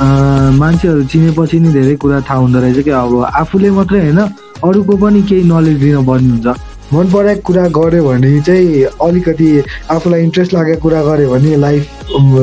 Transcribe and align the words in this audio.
मान्छेहरू 0.00 1.02
चिनेपछि 1.12 1.58
नि 1.60 1.72
धेरै 1.72 1.94
कुरा 2.02 2.20
थाहा 2.28 2.38
हुँदो 2.40 2.58
रहेछ 2.60 2.78
कि 2.84 2.90
अब 2.90 3.12
आफूले 3.40 3.70
मात्रै 3.78 4.00
होइन 4.00 4.20
अरूको 4.64 4.96
पनि 4.96 5.22
केही 5.28 5.42
नलेज 5.44 5.76
दिन 5.80 6.04
पर्ने 6.06 6.30
हुन्छ 6.30 6.46
मन 6.92 7.06
परेको 7.12 7.42
कुरा 7.46 7.64
गऱ्यो 7.76 8.02
भने 8.04 8.40
चाहिँ 8.40 8.84
अलिकति 9.06 9.48
आफूलाई 9.94 10.22
इन्ट्रेस्ट 10.22 10.54
लागेको 10.54 10.80
कुरा 10.82 11.02
गऱ्यो 11.04 11.30
भने 11.30 11.56
लाइफ 11.56 11.82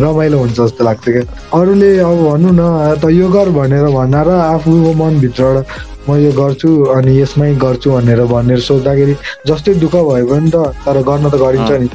रमाइलो 0.04 0.38
हुन्छ 0.40 0.56
जस्तो 0.60 0.84
लाग्छ 0.84 1.04
क्या। 1.04 1.24
अरूले 1.60 1.90
अब 2.00 2.18
भनौँ 2.30 2.54
न 2.54 2.62
त 3.02 3.12
यो 3.12 3.28
गर 3.30 3.50
भनेर 3.58 3.86
भन्दा 3.98 4.22
र 4.24 4.30
आफूको 4.54 4.94
मनभित्रबाट 5.04 5.66
म 6.10 6.16
यो 6.16 6.32
गर्छु 6.32 6.70
अनि 6.96 7.20
यसमै 7.20 7.54
गर्छु 7.60 7.92
भनेर 7.92 8.22
भनेर 8.32 8.60
सोच्दाखेरि 8.70 9.16
जस्तै 9.48 9.74
दुःख 9.84 9.96
भयो 10.08 10.26
भने 10.32 10.50
त 10.54 10.56
तर 10.86 11.02
गर्न 11.10 11.30
त 11.30 11.36
गरिन्छ 11.36 11.72
नि। 11.84 11.90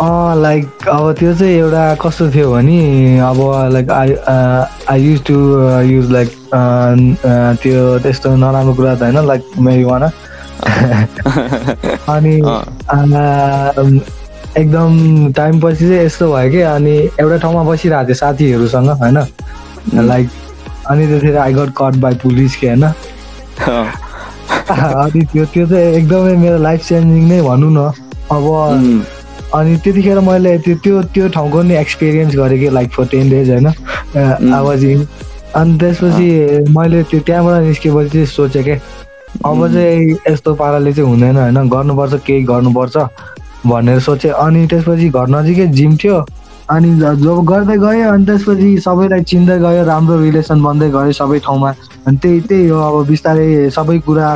लाइक 0.00 0.88
अब 0.88 1.12
त्यो 1.18 1.34
चाहिँ 1.34 1.52
एउटा 1.54 1.94
कस्तो 1.94 2.30
थियो 2.30 2.52
भने 2.52 3.18
अब 3.18 3.38
like 3.72 3.90
I 3.90 4.14
I 4.88 5.02
use 5.02 5.24
to 5.24 5.34
use 5.86 6.10
like 6.10 6.28
त्यो 7.62 7.98
त्यस्तो 7.98 8.36
नराम्रो 8.36 8.74
कुरा 8.74 8.94
त 8.94 9.02
होइन 9.02 9.26
लाइक 9.26 9.42
मेरिवाना 9.58 10.10
अनि 12.14 12.34
एकदम 14.58 15.32
टाइम 15.32 15.60
पछि 15.60 15.88
चाहिँ 15.88 16.04
यस्तो 16.04 16.32
भयो 16.32 16.50
कि 16.50 16.60
अनि 16.60 16.96
एउटा 17.20 17.36
ठाउँमा 17.36 17.62
बसिरहेको 17.70 18.06
थियो 18.06 18.14
साथीहरूसँग 18.14 18.90
होइन? 18.90 19.18
लाइक 20.06 20.28
अनि 20.90 21.06
त्यतिखेर 21.06 21.36
I 21.36 21.52
got 21.54 21.70
caught 21.76 21.96
by 22.00 22.14
police 22.22 22.56
के 22.56 22.66
होइन? 22.68 22.84
अनि 24.70 25.24
त्यो 25.32 25.44
त्यो 25.44 25.66
चाहिँ 25.66 25.94
एकदमै 25.94 26.36
मेरो 26.36 26.58
लाइफ 26.58 26.88
चेन्जिङ 26.88 27.28
नै 27.28 27.40
भनौँ 27.42 27.70
न। 27.70 27.92
अब 28.30 28.44
अनि 29.54 29.76
त्यतिखेर 29.84 30.18
मैले 30.20 30.56
त्यो 30.64 30.74
त्यो 30.84 31.02
त्यो 31.14 31.28
ठाउँको 31.34 31.62
नि 31.62 31.74
एक्सपिरियन्स 31.76 32.36
गरेँ 32.36 32.58
कि 32.60 32.68
लाइक 32.70 32.90
फर 32.92 33.06
टेन 33.12 33.30
डेज 33.30 33.50
होइन? 33.50 33.66
आवाज 34.52 34.84
अनि 35.56 35.78
त्यसपछि 35.78 36.28
मैले 36.76 37.02
त्यो 37.10 37.20
त्यहाँबाट 37.26 37.62
निस्केपछि 37.64 38.08
चाहिँ 38.10 38.26
सोचेँ 38.26 38.62
क्या 38.64 38.76
अब 39.44 39.66
चाहिँ 39.72 40.16
यस्तो 40.28 40.54
पाराले 40.54 40.92
चाहिँ 40.92 41.10
हुँदैन 41.10 41.36
होइन? 41.36 41.68
गर्नुपर्छ 41.68 42.14
केही 42.26 42.42
गर्नुपर्छ 42.44 42.96
भनेर 43.66 43.98
सोचेँ। 44.00 44.30
अनि 44.32 44.66
त्यसपछि 44.66 45.08
घर 45.08 45.28
नजिकै 45.28 45.66
जिम 45.78 45.96
थियो। 45.96 46.18
अनि 46.70 46.88
जब 47.00 47.44
गर्दै 47.50 47.76
गयो 47.84 48.08
अनि 48.12 48.24
त्यसपछि 48.26 48.70
सबैलाई 48.86 49.22
चिन्दै 49.30 49.58
गयो 49.58 49.84
राम्रो 49.84 50.16
रिलेसन 50.22 50.62
बन्दै 50.62 50.88
गयो 50.96 51.12
सबै 51.18 51.38
ठाउँमा 51.46 51.70
अनि 52.06 52.16
त्यही 52.22 52.40
त्यही 52.48 52.68
हो 52.68 52.80
अब 52.88 53.06
बिस्तारै 53.08 53.46
सबै 53.76 53.98
कुरा 54.08 54.28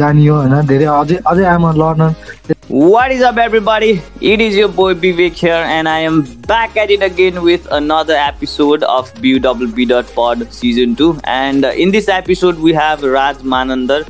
जानियो 0.00 0.36
होइन 0.36 0.66
धेरै 0.72 0.86
अझै 0.94 1.18
अझै 1.32 1.44
आमा 1.56 1.72
learner 1.82 2.54
What 2.68 3.12
is 3.12 3.20
up, 3.22 3.36
everybody? 3.38 4.02
It 4.20 4.40
is 4.40 4.56
your 4.56 4.68
boy 4.68 4.94
Vivek 4.94 5.34
here, 5.34 5.60
and 5.74 5.88
I 5.88 6.00
am 6.00 6.16
back 6.48 6.76
at 6.76 6.90
it 6.90 7.00
again 7.00 7.40
with 7.42 7.68
another 7.70 8.14
episode 8.14 8.82
of 8.82 9.12
BWB.pod 9.14 10.52
season 10.52 10.96
2. 10.96 11.20
And 11.24 11.64
in 11.64 11.92
this 11.92 12.08
episode, 12.08 12.58
we 12.58 12.72
have 12.72 13.04
Raj 13.04 13.36
Manandar. 13.54 14.00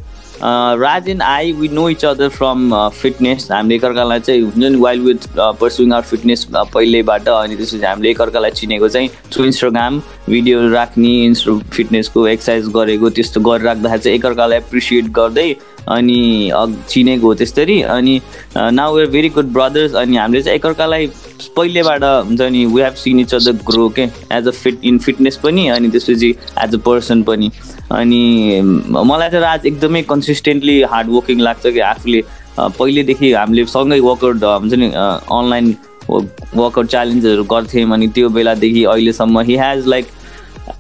Raj 0.43 1.09
and 1.09 1.23
I 1.23 1.53
we 1.53 1.69
know 1.69 1.89
each 1.89 2.05
other 2.05 2.29
from 2.29 2.73
fitness 2.95 3.49
हामीले 3.53 3.75
एकअर्कालाई 3.75 4.21
चाहिँ 4.21 4.43
हुन्छ 4.43 4.57
नि 4.57 4.77
while 4.77 5.05
with 5.05 5.29
pursuing 5.61 5.93
our 5.93 6.03
fitness 6.05 6.47
पहिल्यैबाट 6.55 7.29
अनि 7.29 7.57
त्यसपछि 7.57 7.85
हामीले 7.87 8.11
एकअर्कालाई 8.11 8.51
चिनेको 8.51 8.89
चाहिँ 8.89 9.09
थ्रु 9.33 9.45
इन्स्टाग्राम 9.45 10.01
भिडियोहरू 10.29 10.73
राख्ने 10.73 11.15
इन्स्टा 11.25 11.59
फिटनेसको 11.73 12.27
एक्सर्साइज 12.29 12.69
गरेको 12.75 13.11
त्यस्तो 13.11 13.41
गरिराख्दाखेरि 13.41 14.03
चाहिँ 14.03 14.19
एकअर्कालाई 14.19 14.59
एप्रिसिएट 14.59 15.09
गर्दै 15.13 15.55
अनि 15.89 16.51
चिनेको 16.89 17.27
हो 17.27 17.35
त्यसरी। 17.35 17.81
अनि 17.83 18.21
now 18.57 18.95
we're 18.97 19.11
very 19.11 19.29
good 19.29 19.53
brothers 19.53 19.95
अनि 19.95 20.17
हामीले 20.17 20.43
चाहिँ 20.43 20.57
एकअर्कालाई 20.59 21.07
पहिलेबाट 21.57 22.05
हुन्छ 22.05 22.41
नि 22.41 22.65
we 22.67 22.83
have 22.83 22.95
seen 23.05 23.21
each 23.21 23.35
other 23.35 23.53
grow 23.71 23.89
के 23.99 24.09
as 24.33 24.49
a 24.49 24.51
fit 24.51 24.85
in 24.85 24.99
fitness 24.99 25.37
पनि 25.45 25.67
अनि 25.69 25.89
त्यसपछि 25.91 26.35
एज 26.65 26.75
अ 26.75 26.79
पर्सन 26.87 27.23
पनि। 27.23 27.51
अनि 27.93 28.61
मलाई 28.63 29.31
चाहिँ 29.31 29.47
आज 29.47 29.67
एकदमै 29.67 30.03
कन्सिस्टेन्टली 30.11 30.81
हार्ड 30.93 31.09
वर्किङ 31.11 31.41
लाग्छ 31.41 31.67
कि 31.67 31.81
आफूले 31.93 32.23
पहिलेदेखि 32.59 33.33
हामीले 33.33 33.65
सँगै 33.71 34.01
वर्कआउट 34.01 34.45
हुन्छ 34.45 34.75
नि 34.75 34.91
अनलाइन 34.95 35.75
वर्कआउट 36.11 36.87
च्यालेन्जहरू 36.91 37.45
गर्थ्यौँ 37.51 37.91
अनि 37.95 38.09
त्यो 38.15 38.29
बेलादेखि 38.37 38.85
अहिलेसम्म 38.85 39.41
he 39.49 39.57
has 39.59 39.87
like 39.89 40.07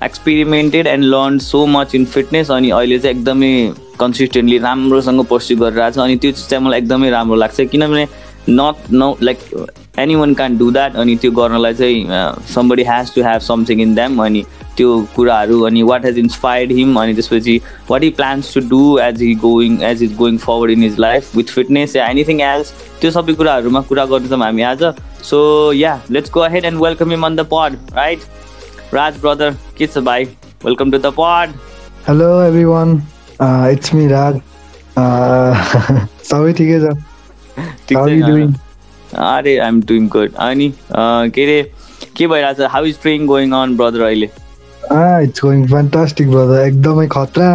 experimented 0.04 0.86
and 0.86 1.04
learn 1.04 1.38
so 1.38 1.64
much 1.66 1.94
in 1.94 2.04
fitness 2.14 2.50
अनि 2.50 2.70
अहिले 2.70 2.98
चाहिँ 2.98 3.16
एकदमै 3.16 3.52
कन्सिस्टेन्टली 4.00 4.58
राम्रोसँग 4.58 5.24
पर्स्यु 5.32 5.56
गरिरहेको 5.58 5.94
छ 5.94 6.04
अनि 6.04 6.16
त्यो 6.16 6.32
चिज 6.32 6.46
चाहिँ 6.48 6.64
मलाई 6.64 6.80
एकदमै 6.80 7.10
राम्रो 7.10 7.36
लाग्छ 7.36 7.60
किनभने 7.72 8.06
not 8.48 8.90
no 8.92 9.16
like 9.22 9.38
anyone 10.14 10.34
can 10.34 10.58
do 10.58 10.70
that 10.70 10.96
अनि 10.96 11.16
त्यो 11.22 11.30
गर्नलाई 11.38 11.74
चाहिँ 11.74 12.44
somebody 12.54 12.84
has 12.88 13.14
to 13.14 13.22
have 13.22 13.40
something 13.48 13.80
in 13.80 13.94
them 13.94 14.22
अनि 14.24 14.44
त्यो 14.76 14.90
कुराहरू 15.16 15.60
अनि 15.66 15.82
वाट 15.82 16.04
हेज 16.04 16.18
इन्सपायर्ड 16.18 16.72
हिम 16.72 17.00
अनि 17.00 17.14
त्यसपछि 17.14 17.60
what 17.90 18.02
he 18.02 18.10
plans 18.18 18.52
to 18.54 18.60
do 18.68 18.98
as 19.02 19.22
he 19.22 19.34
going 19.44 19.80
as 19.90 20.02
is 20.02 20.14
going 20.16 20.38
forward 20.38 20.70
in 20.70 20.82
his 20.82 20.98
life 21.00 21.36
with 21.36 21.54
fitness 21.54 21.96
yeah 21.96 22.06
anything 22.08 22.40
else 22.50 22.72
त्यो 23.00 23.10
सबै 23.10 23.34
कुराहरूमा 23.34 23.80
कुरा 23.90 24.04
गर्दैछौँ 24.04 24.42
हामी 24.42 24.62
आज. 24.62 24.84
So 25.22 25.72
yeah 25.72 26.00
let's 26.10 26.30
go 26.32 26.46
ahead 26.48 26.64
and 26.64 26.82
welcome 26.82 27.10
him 27.10 27.26
on 27.26 27.36
the 27.36 27.46
pod 27.52 27.76
right 27.96 28.94
Raj 28.94 29.20
brother 29.20 29.56
के 29.78 29.86
छ 29.86 29.98
भाइ 30.08 30.24
welcome 30.64 30.90
to 30.90 30.98
the 30.98 31.12
pod 31.18 31.54
hello 32.08 32.30
everyone 32.64 33.00
it's 33.42 33.94
me 33.94 34.06
Raj 34.08 34.34
सबै 36.28 36.52
ठिकै 36.60 36.78
छ 36.80 36.86
अरे 39.16 39.56
आइ 39.58 39.68
एम 39.68 39.80
डुइङ 39.88 40.08
गुड 40.12 40.30
अनि 40.46 40.68
के 40.92 41.44
अरे 41.44 41.60
के 42.16 42.26
भइरहेछ? 42.26 42.60
How 42.70 42.84
is 42.84 42.96
training 43.02 43.26
going 43.26 43.52
on 43.54 43.76
brother 43.76 44.00
अहिले? 44.06 44.28
इट्स 45.26 45.40
गोइङ 45.44 45.66
फ्यान्टास्टिक 45.68 46.30
ब्रदर 46.30 46.66
एकदमै 46.66 47.06
खतरा। 47.12 47.48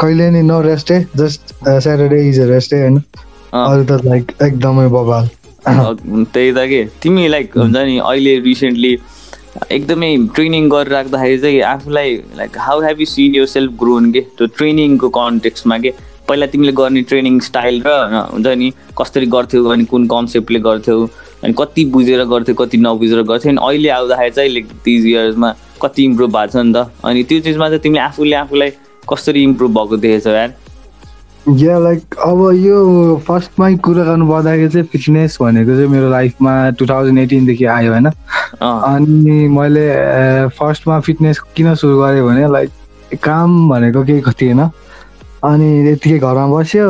कहिले 0.00 0.30
नि 0.30 0.42
नो 0.42 0.60
रेस्टै 0.62 0.98
जस्ट 1.16 1.54
स्याटरडे 1.66 2.18
इज 2.28 2.40
अ 2.40 2.46
रेस्टै 2.50 2.80
होइन? 2.80 2.96
अरू 3.54 3.84
त 3.84 3.92
लाइक 4.04 4.24
एकदमै 4.42 4.88
बबाल। 4.96 5.28
त्यही 5.66 6.52
त 6.52 6.66
के? 6.72 6.84
तिमी 7.02 7.28
लाइक 7.28 7.46
हुन्छ 7.56 7.76
नि 7.76 7.96
अहिले 7.98 8.38
रिसेन्टली 8.46 8.92
एकदमै 9.54 10.16
ट्रेनिङ 10.34 10.68
गरिराख्दाखेरि 10.68 11.38
चाहिँ 11.38 11.60
आफूलाई 11.62 12.14
like 12.36 12.58
how 12.58 12.80
have 12.82 13.00
you 13.00 13.06
seen 13.06 13.34
yourself 13.46 13.72
grown 13.82 14.10
के? 14.12 14.20
त्यो 14.38 14.46
ट्रेनिङको 14.56 15.08
कन्टेक्समा 15.16 15.78
के? 15.78 15.92
पहिला 16.28 16.46
तिमीले 16.46 16.72
गर्ने 16.72 17.02
ट्रेनिङ 17.10 17.38
स्टाइल 17.48 17.82
र 17.86 17.92
हुन्छ 18.32 18.46
नि 18.46 18.72
कसरी 18.98 19.26
गर्थ्यौ 19.36 19.64
अनि 19.72 19.84
कुन 19.92 20.06
कन्सेप्टले 20.14 20.60
गर्थ्यौ 20.66 21.06
अनि 21.44 21.52
कति 21.58 21.84
बुझेर 21.94 22.24
गर्थ्यौ 22.34 22.54
कति 22.64 22.76
नबुझेर 22.86 23.22
गर्थ्यौ 23.30 23.52
अनि 23.52 23.60
अहिले 23.66 23.88
आउँदाखेरि 23.98 24.30
चाहिँ 24.30 24.50
लाइक 24.50 24.68
तिज 24.84 25.06
इयर्समा 25.06 25.54
कति 25.82 26.04
इम्प्रुभ 26.04 26.36
भएको 26.36 26.52
छ 26.52 26.64
नि 26.64 26.72
त? 26.72 26.90
अनि 27.04 27.22
त्यो 27.22 27.40
चिजमा 27.46 27.68
चाहिँ 27.68 27.82
तिमीले 27.82 28.00
आफूले 28.00 28.36
आफूलाई 28.36 28.70
कसरी 29.12 29.42
इम्प्रुभ 29.42 29.78
भएको 29.78 29.96
देखेछौ 29.96 30.30
यार? 30.30 30.54
या 31.48 31.78
लाइक 31.78 32.14
अब 32.24 32.38
यो 32.56 32.76
फर्स्टमै 33.26 33.74
कुरा 33.84 34.04
गर्नु 34.04 34.26
पर्दाखेरि 34.28 34.68
चाहिँ 34.68 34.86
फिटनेस 34.92 35.36
भनेको 35.40 35.76
चाहिँ 35.76 35.88
मेरो 35.92 36.10
लाइफमा 36.10 36.52
टु 36.78 36.86
थाउजन्ड 36.86 37.18
एटिनदेखि 37.18 37.64
आयो 37.64 37.92
होइन? 37.92 38.08
अनि 38.64 39.48
मैले 39.52 39.86
फर्स्टमा 40.56 41.00
फिटनेस 41.04 41.38
किन 41.56 41.74
सुरु 41.74 42.00
गरेँ 42.00 42.24
भने 42.24 42.48
लाइक 42.52 42.70
काम 43.22 43.68
भनेको 43.68 44.04
केही 44.04 44.32
थिएन 44.40 44.60
अनि 45.44 45.68
यतिकै 45.90 46.18
घरमा 46.18 46.46
बस्यो 46.48 46.88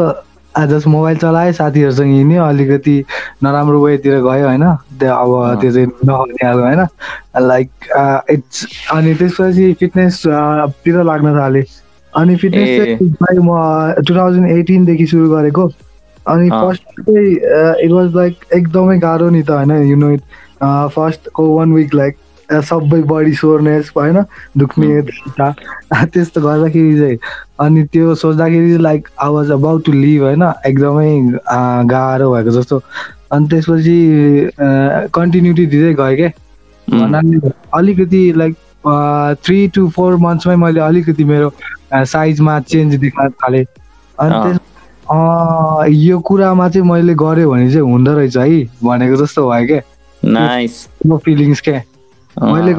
जस्ट 0.70 0.86
मोबाइल 0.86 1.16
चलायो 1.18 1.52
साथीहरूसँग 1.52 2.14
हिँड्यो 2.14 2.42
अलिकति 2.44 2.96
नराम्रो 3.42 3.78
वेतिर 3.84 4.20
गयो 4.22 4.46
होइन? 4.46 4.64
त्यो 5.02 5.14
अब 5.14 5.60
त्यो 5.60 5.70
चाहिँ 5.72 5.88
नहुने 6.06 6.46
अब 6.46 6.58
होइन? 6.62 6.86
लाइक 7.42 7.70
इट्स 8.30 8.66
अनि 8.94 9.14
त्यसपछि 9.14 9.72
फिटनेसतिर 9.80 11.02
लाग्न 11.02 11.38
थालेँ। 11.38 11.66
अनि 12.16 12.36
फिटनेस 12.36 12.98
चाहिँ 13.22 13.38
म 13.38 14.02
टु 14.06 14.14
थाउजन्ड 14.14 14.50
एटिनदेखि 14.50 15.06
सुरु 15.06 15.28
गरेको। 15.30 15.66
अनि 16.26 16.50
फर्स्ट 16.50 16.82
चाहिँ 17.00 17.32
इट 17.84 17.90
वाज 17.92 18.14
लाइक 18.16 18.34
एकदमै 18.54 18.98
गाह्रो 18.98 19.28
नि 19.30 19.42
त 19.42 19.50
होइन? 19.50 19.72
यु 19.90 19.96
नो 19.96 20.10
इट 20.10 20.22
फर्स्टको 20.94 21.48
वान 21.56 21.72
विक 21.72 21.94
लाइक 21.94 22.16
सबै 22.48 23.00
बडी 23.10 23.34
सोरनेस 23.34 23.90
होइन? 23.96 24.22
दुख्ने 24.58 25.00
त्यस्तो 26.14 26.40
गर्दाखेरि 26.40 26.98
चाहिँ 26.98 27.18
अनि 27.60 27.82
त्यो 27.92 28.14
सोच्दाखेरि 28.22 28.78
like 28.78 29.08
I 29.22 29.30
was 29.32 29.50
about 29.50 29.84
to 29.84 29.92
leave 29.92 30.22
होइन? 30.22 30.42
एकदमै 30.66 31.10
गाह्रो 31.90 32.32
भएको 32.34 32.50
जस्तो। 32.60 32.82
अनि 33.32 33.48
त्यसपछि 33.48 33.98
कन्टिन्युटी 35.14 35.66
दिँदै 35.66 35.94
गएँ 35.94 36.16
क्या 36.16 36.30
भन्नाले 36.88 37.50
अलिकति 37.74 38.22
लाइक 38.36 38.54
थ्री 39.44 39.66
टु 39.74 39.88
फोर 39.90 40.16
मन्थ्समै 40.20 40.56
मैले 40.56 40.80
अलिकति 40.80 41.24
मेरो 41.24 41.48
साइजमा 41.94 42.60
चेन्ज 42.60 42.94
देख्न 43.00 43.28
थालेँ। 43.42 43.64
अनि 44.18 44.34
त्यस 44.42 44.58
यो 45.94 46.18
कुरामा 46.26 46.68
चाहिँ 46.68 46.88
मैले 46.88 47.14
गरेँ 47.14 47.46
भने 47.46 47.70
चाहिँ 47.72 47.86
हुँदो 47.90 48.12
रहेछ 48.14 48.36
है 48.36 48.64
भनेको 48.82 49.16
जस्तो 49.16 49.50
भयो 49.50 49.66
क्या। 49.66 49.80
नाइस 50.22 50.88
फिलिङ्स 51.24 51.60
क्या। 51.60 51.82
मैले 52.36 52.74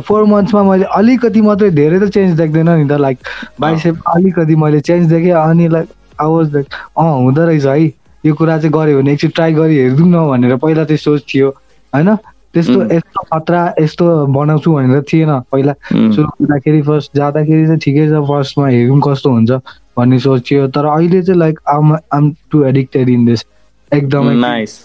फोर 0.00 0.24
मन्थ्समा 0.24 0.62
मैले 0.62 0.84
अलिकति 0.96 1.40
मात्रै 1.40 1.70
धेरै 1.70 1.98
त 2.00 2.10
चेन्ज 2.14 2.36
देख्दैन 2.36 2.70
नि 2.70 2.88
त 2.88 2.98
लाइक 2.98 3.18
बाइसेप 3.60 3.96
अलिकति 4.14 4.56
मैले 4.56 4.80
चेन्ज 4.80 5.08
देखेँ 5.10 5.32
अनि 5.32 5.68
लाइक 5.68 5.88
आवाज 6.20 6.54
लाइक 6.54 6.66
अँ 6.98 7.12
हुँदो 7.22 7.44
रहेछ 7.46 7.66
है। 7.66 7.92
यो 8.24 8.34
कुरा 8.34 8.58
चाहिँ 8.58 8.72
गऱ्यो 8.72 8.98
भने 8.98 9.12
एकचोटि 9.12 9.32
ट्राई 9.34 9.52
गरी 9.54 9.76
हेरिदिउँ 9.78 10.08
न 10.08 10.26
भनेर 10.28 10.56
पहिला 10.56 10.84
चाहिँ 10.84 10.98
सोच 10.98 11.22
थियो 11.34 11.48
होइन? 11.92 12.16
त्यस्तो 12.54 12.82
यस्तो 12.94 13.22
खतरा 13.32 13.62
यस्तो 13.80 14.04
बनाउँछु 14.32 14.72
भनेर 14.72 15.02
थिएन 15.12 15.30
पहिला। 15.52 15.72
सुरु 15.92 16.28
गर्दाखेरि 16.40 16.82
फर्स्ट 16.82 17.16
जाँदाखेरि 17.16 17.66
चाहिँ 17.66 17.80
ठिकै 17.84 18.06
छ 18.08 18.24
फर्स्टमा 18.28 18.68
हेरौँ 18.68 19.00
कस्तो 19.06 19.30
हुन्छ 19.30 19.50
भन्ने 19.96 20.18
सोचियो। 20.18 20.66
तर 20.74 20.84
अहिले 20.86 21.22
चाहिँ 21.22 21.38
like 21.38 21.60
I'm 21.68 21.96
I'm 22.12 22.30
to 22.50 22.64
addicted 22.64 23.08
in 23.08 23.24
this 23.26 23.44
एकदमै। 23.92 24.34
नाइस 24.40 24.78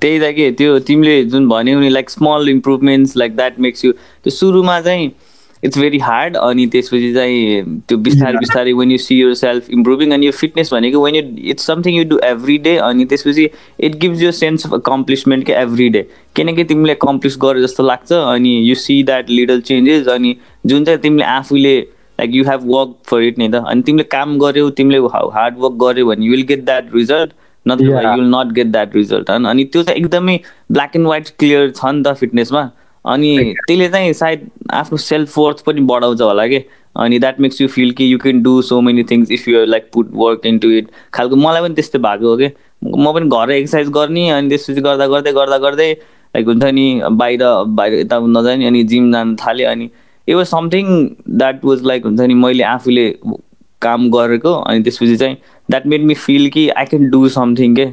त्यही 0.00 0.18
त 0.20 0.32
के 0.36 0.50
त्यो 0.58 0.78
तिमीले 0.86 1.22
जुन 1.32 1.48
भन्यौ 1.48 1.80
नि 1.80 1.88
like 1.88 2.10
small 2.10 2.48
improvements 2.48 3.16
like 3.16 3.36
that 3.36 3.60
makes 3.66 3.84
you 3.84 3.92
त्यो 3.92 4.30
सुरुमा 4.30 4.80
चाहिँ 4.80 5.10
इट्स 5.64 5.78
भेरी 5.78 5.98
हार्ड 5.98 6.36
अनि 6.36 6.66
त्यसपछि 6.66 7.12
चाहिँ 7.14 7.80
त्यो 7.88 7.98
बिस्तारै 7.98 8.38
बिस्तारै 8.38 8.72
when 8.72 8.90
you 8.92 8.98
see 8.98 9.20
yourself 9.34 9.70
improving 9.70 10.10
अनि 10.12 10.26
यो 10.26 10.32
फिटनेस 10.32 10.72
भनेको 10.72 11.04
when 11.04 11.14
you 11.14 11.22
it's 11.50 11.66
something 11.66 11.96
you 11.96 12.04
do 12.04 12.18
every 12.24 12.58
day 12.66 12.76
अनि 12.88 13.04
त्यसपछि 13.04 13.48
it 13.80 13.96
gives 13.96 14.22
you 14.22 14.32
sense 14.32 14.66
of 14.66 14.74
accomplishment 14.74 15.46
के 15.46 15.52
एभ्री 15.62 15.88
डे 15.88 16.06
किनकि 16.36 16.64
तिमीले 16.64 16.92
एकम्प्लिस 16.92 17.38
गरे 17.42 17.62
जस्तो 17.62 17.82
लाग्छ 17.82 18.12
अनि 18.12 18.56
you 18.68 18.74
see 18.82 19.02
that 19.04 19.30
little 19.30 19.60
changes 19.70 20.08
अनि 20.08 20.36
जुन 20.66 20.84
चाहिँ 20.84 21.00
तिमीले 21.00 21.24
आफूले 21.30 21.78
like 22.18 22.34
you 22.34 22.44
have 22.44 22.66
work 22.66 22.94
for 23.06 23.22
it 23.22 23.38
नि 23.38 23.48
त 23.48 23.64
अनि 23.66 23.82
तिमीले 23.82 24.04
काम 24.10 24.38
गऱ्यौ 24.38 24.68
तिमीले 24.78 24.98
हार्ड 25.34 25.58
वर्क 25.58 25.82
गऱ्यौ 25.82 26.06
भने 26.06 26.26
you 26.26 26.30
will 26.30 26.42
get 26.46 26.64
that 26.64 26.94
result 26.94 27.32
नत्र 27.66 27.84
you 27.84 27.96
will 27.96 28.30
not 28.34 28.52
get 28.52 28.66
that 28.66 28.96
result 28.96 29.30
अनि 29.30 29.64
त्यो 29.64 29.82
चाहिँ 29.82 30.00
एकदमै 30.00 30.38
ब्ल्याक 30.72 30.96
एन्ड 30.96 31.06
व्हाइट 31.06 31.28
क्लियर 31.38 31.70
छ 31.70 31.84
नि 31.86 32.02
त 32.02 32.14
फिटनेसमा 32.16 32.70
अनि 33.04 33.54
त्यसले 33.66 33.88
चाहिँ 33.88 34.12
सायद 34.12 34.48
आफ्नो 34.72 34.98
सेल्फ 34.98 35.38
वर्थ 35.38 35.64
पनि 35.64 35.80
बढाउँछ 35.80 36.20
होला 36.20 36.46
कि? 36.46 36.58
अनि 36.96 37.18
द्याट 37.18 37.40
मेक्स 37.40 37.60
यु 37.60 37.68
फिल 37.68 37.90
कि 37.90 38.12
you 38.12 38.18
can 38.18 38.42
do 38.42 38.60
so 38.62 38.80
many 38.80 39.04
things 39.04 39.30
if 39.30 39.48
you 39.48 39.64
like 39.64 39.88
put 39.92 40.10
work 40.14 40.46
into 40.58 40.70
it 40.70 40.88
खालको 41.12 41.36
मलाई 41.36 41.62
पनि 41.62 41.74
त्यस्तै 41.74 41.98
भएको 41.98 42.28
हो 42.28 42.36
कि? 42.36 42.48
म 42.84 43.12
पनि 43.12 43.28
घर 43.28 43.50
एक्सर्साइज 43.50 43.88
गर्ने 43.88 44.28
अनि 44.30 44.48
त्यसपछि 44.48 44.80
गर्दा 44.80 45.06
गर्दै 45.06 45.32
गर्दा 45.32 45.58
गर्दै 45.58 45.90
लाइक 46.34 46.46
हुन्छ 46.46 46.64
नि 46.64 46.86
बाहिर 47.12 47.42
बाहिर 47.66 47.94
यता 47.94 48.18
नजाने 48.18 48.66
अनि 48.66 48.82
जिम 48.84 49.12
जानु 49.12 49.36
थालेँ 49.36 49.66
अनि 49.66 49.90
it 50.28 50.34
was 50.34 50.46
something 50.46 50.86
that 51.28 51.64
was 51.64 51.84
like 51.84 52.04
हुन्छ 52.04 52.20
नि 52.20 52.34
मैले 52.34 52.62
आफूले 52.64 53.08
काम 53.82 54.10
गरेको 54.10 54.52
अनि 54.52 54.82
त्यसपछि 54.82 55.16
चाहिँ 55.16 55.36
द्याट 55.68 55.86
मेड 55.86 56.02
मी 56.02 56.14
फिल 56.14 56.48
कि 56.48 56.68
आई 56.68 56.84
क्यान 56.84 57.08
डु 57.10 57.28
समथिङ 57.28 57.74
के? 57.74 57.86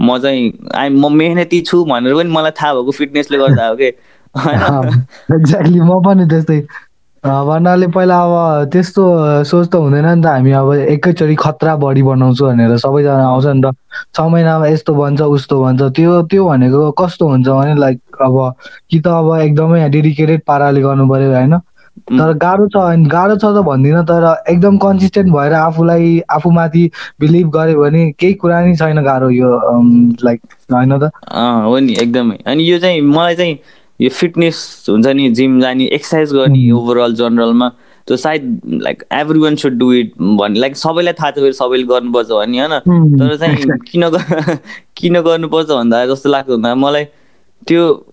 म 0.00 0.18
चाहिँ 0.18 0.52
आइ 0.74 0.88
म 0.88 1.12
मेहनती 1.12 1.60
छु 1.60 1.84
भनेर 1.84 2.14
पनि 2.14 2.30
मलाई 2.30 2.50
थाहा 2.50 2.74
भएको 2.74 2.92
फिटनेसले 2.92 3.38
गर्दा 3.38 3.68
हो 3.68 3.76
कि? 3.76 3.92
एक्ज्याक्टली 4.36 5.80
म 5.88 6.00
पनि 6.04 6.26
त्यस्तै। 6.30 6.60
भन्नाले 7.24 7.86
पहिला 7.94 8.16
अब 8.22 8.68
त्यस्तो 8.72 9.02
सोच 9.44 9.66
त 9.68 9.74
हुँदैन 9.74 10.06
नि 10.06 10.22
त। 10.22 10.26
हामी 10.26 10.52
अब 10.52 10.72
एकैचोटि 10.94 11.34
खतरा 11.34 11.74
बडी 11.82 12.02
बनाउँछु 12.02 12.44
भनेर 12.46 12.76
सबैजना 12.78 13.26
आउँछ 13.26 13.46
नि 13.46 13.62
त। 13.64 13.74
छ 14.14 14.20
महिनामा 14.32 14.66
यस्तो 14.66 14.94
भन्छ 14.94 15.20
उस्तो 15.36 15.54
भन्छ। 15.62 15.82
त्यो 15.96 16.22
त्यो 16.30 16.42
भनेको 16.48 16.90
कस्तो 17.00 17.28
हुन्छ 17.28 17.48
भने 17.48 17.74
लाइक 17.80 17.98
अब 18.22 18.36
कि 18.90 18.98
त 19.00 19.06
अब 19.08 19.34
एकदमै 19.40 19.88
डेडिकेटेड 19.90 20.40
पाराले 20.46 20.80
गर्नु 20.82 21.08
पऱ्यो 21.08 21.32
होइन 21.32 21.56
तर 22.12 22.32
गाह्रो 22.38 22.66
छ 22.68 22.76
गाह्रो 23.08 23.36
छ 23.36 23.44
त 23.44 23.62
भन्दिनँ 23.66 24.04
तर 24.04 24.24
एकदम 24.50 24.76
कन्सिस्टेन्ट 24.78 25.32
भएर 25.32 25.52
आफूलाई 25.54 26.20
आफूमाथि 26.30 26.84
बिलिभ 27.20 27.50
गऱ्यो 27.50 27.80
भने 27.80 28.02
केही 28.20 28.34
कुरा 28.42 28.60
नै 28.60 28.74
छैन 28.76 29.02
गाह्रो 29.02 29.30
यो 29.30 29.50
लाइक 30.24 30.40
होइन 30.72 30.98
त? 30.98 31.10
हो 31.66 31.78
नि 31.78 31.96
एकदमै। 32.02 32.38
अनि 32.46 32.70
यो 32.70 32.78
चाहिँ 32.78 33.00
मलाई 33.00 33.34
चाहिँ 33.34 33.58
यो 34.00 34.08
फिटनेस 34.10 34.86
हुन्छ 34.88 35.06
नि 35.06 35.28
जिम 35.30 35.60
जाने 35.60 35.84
एक्सर्साइज 35.84 36.32
गर्ने 36.32 36.70
ओभरअल 36.70 37.14
जनरलमा 37.14 37.68
त्यो 38.08 38.16
सायद 38.16 38.60
like 38.82 39.02
everyone 39.38 39.56
should 39.56 39.72
do 39.78 39.92
it 39.92 40.12
भन्ने 40.20 40.60
लाइक 40.60 40.76
सबैलाई 40.76 41.12
थाहा 41.12 41.30
छ 41.30 41.34
फेरि 41.34 41.52
सबैले 41.52 41.82
गर्नुपर्छ 41.82 42.28
भन्ने 42.28 42.58
होइन? 42.58 42.78
तर 43.18 43.36
चाहिँ 43.36 43.56
किन 43.90 44.10
किन 44.96 45.20
गर्नुपर्छ 45.20 45.68
भन्दा 45.68 46.06
जस्तो 46.06 46.28
लाग्छ 46.28 46.48
भन्दा 46.48 46.74
मलाई 46.74 47.04
त्यो 47.66 48.12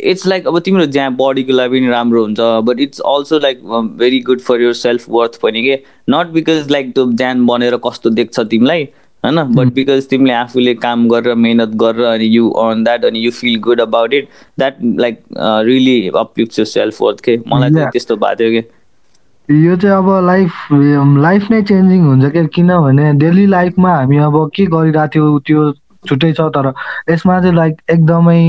इट्स 0.00 0.26
लाइक 0.26 0.46
अब 0.48 0.58
तिम्रो 0.58 0.86
जहाँ 0.86 1.10
बडीको 1.16 1.52
लागि 1.52 1.80
पनि 1.80 1.88
राम्रो 1.88 2.22
हुन्छ 2.22 2.38
but 2.40 2.80
it's 2.80 3.00
also 3.00 3.38
like 3.38 3.60
very 3.98 4.20
good 4.20 4.40
for 4.40 4.60
your 4.62 4.72
self 4.72 5.04
worth 5.10 5.40
पनि 5.42 5.62
के? 5.62 5.78
नट 6.10 6.26
बिकज 6.26 6.70
लाइक 6.70 6.94
त्यो 6.94 7.12
ज्यान 7.12 7.46
बनेर 7.46 7.76
कस्तो 7.76 8.10
देख्छ 8.10 8.40
तिमीलाई 8.40 8.84
होइन? 9.24 9.42
बट 9.54 9.72
बिकज 9.74 10.08
तिमीले 10.10 10.32
आफूले 10.34 10.74
काम 10.74 11.08
गरेर 11.08 11.34
मेहनत 11.34 11.74
गरेर 11.82 12.04
अनि 12.04 12.24
यु 12.36 12.48
अर्न 12.64 12.84
द्याट 12.84 13.04
अनि 13.04 13.18
you 13.18 13.30
feel 13.30 13.58
good 13.60 13.80
about 13.80 14.14
it 14.14 14.28
that 14.58 14.76
like 15.00 15.20
really 15.38 16.08
uplift 16.16 16.58
your 16.58 16.66
self 16.66 17.02
worth 17.02 17.20
के 17.20 17.36
मलाई 17.48 17.70
चाहिँ 17.70 17.90
त्यस्तो 17.92 18.16
भएको 18.16 18.36
थियो 18.40 18.62
कि 18.62 19.64
यो 19.64 19.76
चाहिँ 19.76 19.96
अब 19.96 20.08
लाइफ 20.26 20.52
लाइफ 21.22 21.50
नै 21.50 21.62
चेन्जिङ 21.62 22.04
हुन्छ 22.04 22.30
क्या 22.32 22.44
किनभने 22.54 23.12
डेली 23.18 23.46
लाइफमा 23.46 23.94
हामी 23.96 24.16
अब 24.28 24.38
के 24.54 24.66
गरिरहेको 24.66 25.08
थियो 25.08 25.38
त्यो 25.38 25.72
छुट्टै 26.08 26.32
छ 26.32 26.40
तर 26.56 26.72
यसमा 27.10 27.40
चाहिँ 27.40 27.54
लाइक 27.56 27.80
एकदमै 27.90 28.40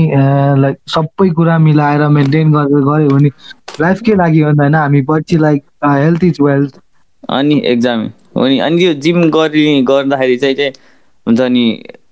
लाइक 0.58 0.76
सबै 0.88 1.28
कुरा 1.30 1.58
मिलाएर 1.58 2.06
मेन्टेन 2.16 2.52
गरेर 2.52 2.84
गऱ्यो 2.88 3.08
भने 3.08 3.30
लाइफ 3.80 4.00
के 4.06 4.14
लागि 4.14 4.40
हो 4.40 4.50
होइन? 4.50 4.74
हामी 4.74 5.02
पछि 5.10 5.36
लाइक 5.38 5.64
हेल्थ 5.84 6.24
इज 6.24 6.38
वेल्थ 6.42 6.80
अनि 7.28 7.62
एक्जाम 7.66 8.08
हो 8.38 8.48
नि 8.48 8.58
अनि 8.66 8.84
यो 8.84 8.92
जिम 9.04 9.30
गरि 9.30 9.82
गर्दाखेरि 9.88 10.36
चाहिँ 10.36 10.54
चाहिँ 10.54 10.72
हुन्छ 11.26 11.40
नि 11.54 11.64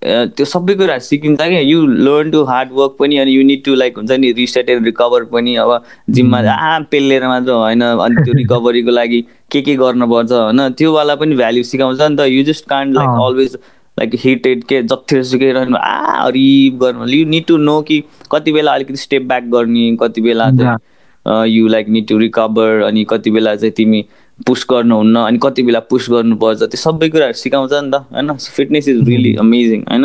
त्यो 0.06 0.44
सबै 0.44 0.75
कुराहरू 0.75 1.05
सिकिन्छ 1.05 1.40
क्या। 1.40 1.61
You 1.61 1.87
learn 1.87 2.31
to 2.31 2.43
hard 2.44 2.73
work 2.73 2.96
पनि 2.99 3.17
अनि 3.19 3.32
यु 3.32 3.43
निड 3.44 3.62
टु 3.64 3.75
लाइक 3.75 3.96
हुन्छ 3.99 4.12
नि 4.12 4.32
रिसेट 4.32 4.69
एन्ड 4.70 4.84
रिकभर 4.87 5.25
पनि। 5.32 5.55
अब 5.56 5.84
जिममा 6.11 6.38
आ 6.50 6.78
पेलेर 6.90 7.26
मात्र 7.28 7.52
होइन 7.52 7.82
अनि 7.82 8.25
त्यो 8.25 8.34
रिकभरीको 8.34 8.90
लागि 8.90 9.20
के 9.52 9.61
के 9.62 9.75
गर्नुपर्छ 9.76 10.32
होइन? 10.32 10.69
त्योवाला 10.78 11.14
पनि 11.17 11.34
भ्याल्यु 11.37 11.62
सिकाउँछ। 11.64 12.00
नि 12.00 12.17
त 12.17 12.28
you 12.28 12.43
just 12.44 12.69
can't 12.69 12.94
like 12.96 13.08
always 13.25 13.56
like 13.99 14.11
heated 14.25 14.64
के 14.64 14.82
जत्तिसुकै 14.82 15.52
रहनु 15.52 15.76
आ 15.76 16.23
हरिब 16.25 16.78
गर्नु। 16.82 17.06
यु 17.08 17.25
निड 17.26 17.46
टु 17.46 17.56
नो 17.56 17.81
कि 17.88 18.02
कति 18.32 18.52
बेला 18.52 18.75
अलिकति 18.75 18.96
स्टेप 18.96 19.23
ब्याक 19.28 19.44
गर्ने 19.56 19.96
कति 20.02 20.20
बेला 20.20 20.50
चाहिँ 20.61 21.49
you 21.50 21.69
like 21.69 21.88
need 21.88 22.06
to 22.08 22.19
recover 22.19 22.82
अनि 22.87 23.05
कति 23.11 23.31
बेला 23.31 23.56
चाहिँ 23.56 23.73
तिमी 23.76 24.05
पुस 24.46 24.66
गर्नुहुन्न 24.70 25.16
अनि 25.18 25.38
कति 25.42 25.62
बेला 25.62 25.80
पुस 25.90 26.10
गर्नुपर्छ 26.10 26.62
त्यो 26.62 26.76
सबै 26.76 27.08
कुराहरू 27.08 27.38
सिकाउँछ 27.42 27.72
नि 27.72 27.90
त 27.90 27.94
होइन? 28.12 28.32
फिटनेस 28.56 28.88
इज 28.88 29.02
रियली 29.08 29.34
अमेजिङ 29.40 29.80
होइन? 29.90 30.04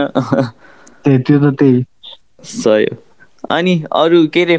त्यो 1.07 1.39
त 1.39 1.55
त्यही। 1.59 1.83
सही 2.43 2.85
अनि 3.51 3.73
अरू 3.91 4.25
के 4.33 4.43
अरे 4.43 4.57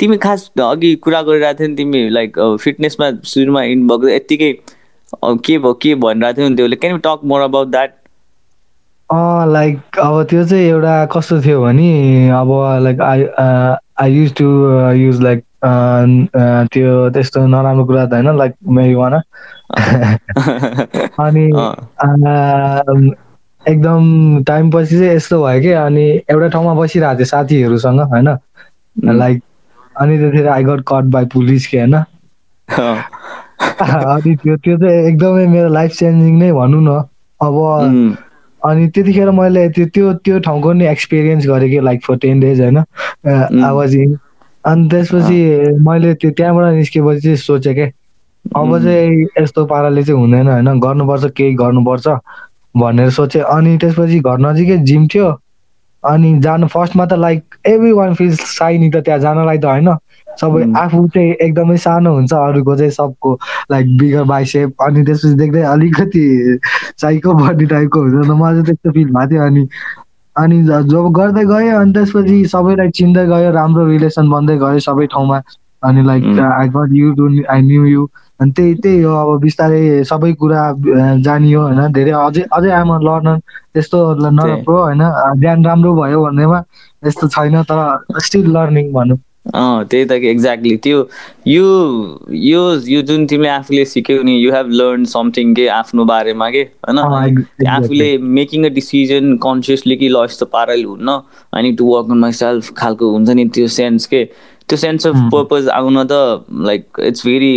तिमी 0.00 0.16
खास 0.18 0.50
अघि 0.60 0.94
कुरा 1.04 1.22
गरिरहेको 1.22 1.58
थियौ 1.58 1.68
नि 1.68 1.74
तिमी 1.76 2.08
लाइक 2.10 2.38
फिटनेसमा 2.60 3.10
सुरुमा 3.24 3.62
इन 3.62 3.86
भएको 3.88 4.08
यत्तिकै 4.08 4.52
के 5.14 5.58
भयो 5.58 5.72
के 5.82 5.94
भनिरहेको 5.94 6.38
थियौ 6.38 6.48
नि 6.48 6.56
त्यसले 6.56 6.76
can 6.76 6.98
talk 6.98 7.20
more 7.24 7.40
about 7.40 7.68
that 7.68 7.90
like 9.52 9.98
अब 10.00 10.22
त्यो 10.30 10.44
चाहिँ 10.44 10.64
एउटा 10.64 10.94
कस्तो 11.06 11.40
थियो 11.42 11.62
भने 11.62 11.88
अब 12.28 12.50
like 12.82 13.00
I 13.00 13.24
I 14.00 14.12
use 14.12 14.34
to 14.34 14.46
use 14.96 15.20
like 15.22 15.44
त्यो 15.62 17.08
त्यस्तो 17.10 17.46
नराम्रो 17.46 17.84
कुरा 17.84 18.06
त 18.06 18.12
होइन 18.12 18.36
लाइक 18.36 18.54
मेरिवाना 18.68 19.20
अनि 21.20 21.44
एकदम 23.64 24.42
टाइम 24.42 24.70
पछि 24.70 24.98
चाहिँ 24.98 25.14
यस्तो 25.14 25.42
भयो 25.44 25.60
कि 25.60 25.70
अनि 25.72 26.04
एउटा 26.30 26.48
ठाउँमा 26.48 26.74
बसिरहेको 26.74 27.16
थियो 27.18 27.24
साथीहरूसँग 27.24 28.00
होइन। 28.00 28.28
लाइक 28.96 29.42
अनि 29.96 30.18
त्यतिखेर 30.18 30.48
I 30.48 30.64
got 30.64 30.80
caught 30.86 31.04
by 31.04 31.24
police 31.24 31.66
के 31.66 31.78
होइन। 31.78 31.94
अनि 33.82 34.34
त्यो 34.36 34.56
त्यो 34.56 34.76
चाहिँ 34.78 35.06
एकदमै 35.06 35.46
मेरो 35.46 35.68
लाइफ 35.68 35.92
चेन्जिङ 35.92 36.38
नै 36.38 36.52
भनौँ 36.52 36.82
न। 36.82 36.90
अब 37.40 37.54
अनि 38.62 38.88
त्यतिखेर 38.88 39.30
मैले 39.30 39.68
त्यो 39.68 39.86
त्यो 39.86 40.12
त्यो 40.12 40.38
ठाउँको 40.38 40.72
नि 40.72 40.86
एक्सपिरियन्स 40.86 41.46
गरेँ 41.46 41.70
कि 41.70 41.80
लाइक 41.80 42.04
फर 42.04 42.16
टेन 42.16 42.40
डेज 42.40 42.60
होइन। 42.60 42.78
आवाज 43.64 43.94
इन 43.94 44.18
अनि 44.64 44.88
त्यसपछि 44.88 45.38
मैले 45.82 46.14
त्यो 46.14 46.30
त्यहाँबाट 46.30 46.74
निस्केपछि 46.74 47.20
चाहिँ 47.20 47.36
सोचेँ 47.36 47.74
क्या 47.74 47.86
अब 48.44 48.78
चाहिँ 48.84 49.26
यस्तो 49.40 49.64
पाराले 49.66 50.02
चाहिँ 50.02 50.20
हुँदैन 50.20 50.48
होइन 50.48 50.80
गर्नुपर्छ 50.80 51.24
केही 51.36 51.54
गर्नुपर्छ 51.54 52.08
भनेर 52.74 53.10
सोचेँ। 53.10 53.42
अनि 53.42 53.76
त्यसपछि 53.78 54.18
घर 54.20 54.38
नजिकै 54.40 54.76
जिम 54.88 55.06
थियो। 55.06 55.28
अनि 56.04 56.38
जानु 56.42 56.66
फर्स्टमा 56.66 57.04
त 57.06 57.12
like 57.14 57.54
every 57.66 57.92
one 57.92 58.14
feel 58.14 58.34
shiny 58.36 58.90
त 58.90 59.02
त्यहाँ 59.06 59.20
जानलाई 59.20 59.58
त 59.58 59.64
होइन। 59.64 59.94
सबै 60.40 60.62
आफू 60.80 61.06
चाहिँ 61.14 61.32
एकदमै 61.44 61.76
सानो 61.76 62.14
हुन्छ 62.14 62.32
अरूको 62.32 62.76
चाहिँ 62.76 62.90
सबको 62.90 63.32
लाइक 63.70 63.86
बिगर 63.98 64.24
बाइसेप 64.24 64.82
अनि 64.82 65.04
त्यसपछि 65.04 65.34
देख्दै 65.36 65.62
अलिकति 65.62 66.24
साइको 66.98 67.34
बडी 67.34 67.66
टाइपको 67.66 68.00
हुन्छ 68.00 68.28
मलाई 68.30 68.54
चाहिँ 68.54 68.64
त्यस्तो 68.64 68.90
फिल 68.90 69.08
भएको 69.12 69.30
थियो। 69.30 69.42
अनि 69.46 69.68
अनि 70.36 70.62
जब 70.64 71.08
गर्दै 71.12 71.44
गयो 71.46 71.78
अनि 71.78 71.92
त्यसपछि 71.92 72.36
सबैलाई 72.48 72.90
चिन्दै 72.92 73.24
गयो 73.28 73.50
राम्रो 73.52 73.86
रिलेसन 73.88 74.30
बन्दै 74.30 74.56
गयो 74.58 74.78
सबै 74.82 75.06
ठाउँमा। 75.08 75.38
अनि 75.82 76.02
like 76.04 76.38
I 76.40 76.68
got 76.70 76.92
you 76.92 77.12
do 77.14 77.28
I 77.48 77.62
knew 77.62 77.84
you 77.86 78.06
अनि 78.40 78.52
त्यही 78.52 78.74
त्यही 78.76 79.02
हो 79.02 79.14
अब 79.16 79.40
बिस्तारै 79.40 79.80
सबै 80.04 80.32
कुरा 80.36 80.62
जानियो 81.22 81.62
होइन। 81.62 81.92
धेरै 81.92 82.12
अझै 82.20 82.44
अझै 82.50 82.70
आमा 82.72 82.98
लर्नर 83.00 83.38
त्यस्तो 83.70 83.98
नराम्रो 84.30 84.78
होइन। 84.78 85.02
ज्ञान 85.40 85.64
राम्रो 85.64 85.94
भयो 85.96 86.22
भन्नेमा 86.24 86.62
यस्तो 87.02 87.28
छैन 87.30 87.62
तर 87.64 88.20
स्टिल 88.22 88.50
लर्निङ 88.52 88.92
भनौँ 88.92 89.18
अँ 89.46 89.84
त्यही 89.90 90.04
त 90.04 90.18
कि 90.22 90.28
एक्ज्याक्टली 90.28 90.76
त्यो 90.82 90.98
यो 91.46 91.64
यो 92.30 92.60
यो 92.88 93.00
जुन 93.02 93.26
तिमीले 93.26 93.48
आफूले 93.50 93.84
सिक्यौ 93.84 94.22
नि 94.22 94.36
यु 94.38 94.52
हेभ 94.52 94.68
लर्न 94.80 95.04
समथिङ 95.14 95.54
के 95.54 95.66
आफ्नो 95.78 96.04
बारेमा 96.04 96.50
के 96.50 96.62
होइन? 96.88 97.44
आफूले 97.68 98.16
मेकिङ 98.38 98.64
अ 98.64 98.68
डिसिजन 98.78 99.36
कन्सियसली 99.42 99.96
कि 99.96 100.08
ल 100.08 100.24
यस्तो 100.24 100.46
पाराले 100.54 100.82
हुन्न 100.82 101.20
I 101.54 101.62
need 101.62 101.76
to 101.78 101.86
work 101.94 102.10
on 102.10 102.18
myself 102.42 102.72
खालको 102.76 103.10
हुन्छ 103.12 103.30
नि 103.30 103.44
त्यो 103.54 103.68
सेन्स 103.78 104.06
के? 104.06 104.24
त्यो 104.68 104.76
सेन्स 104.78 105.06
अफ 105.06 105.16
पर्पज 105.32 105.68
आउन 105.68 106.04
त 106.04 106.44
लाइक 106.66 107.00
इट्स 107.06 107.26
भेरी 107.26 107.54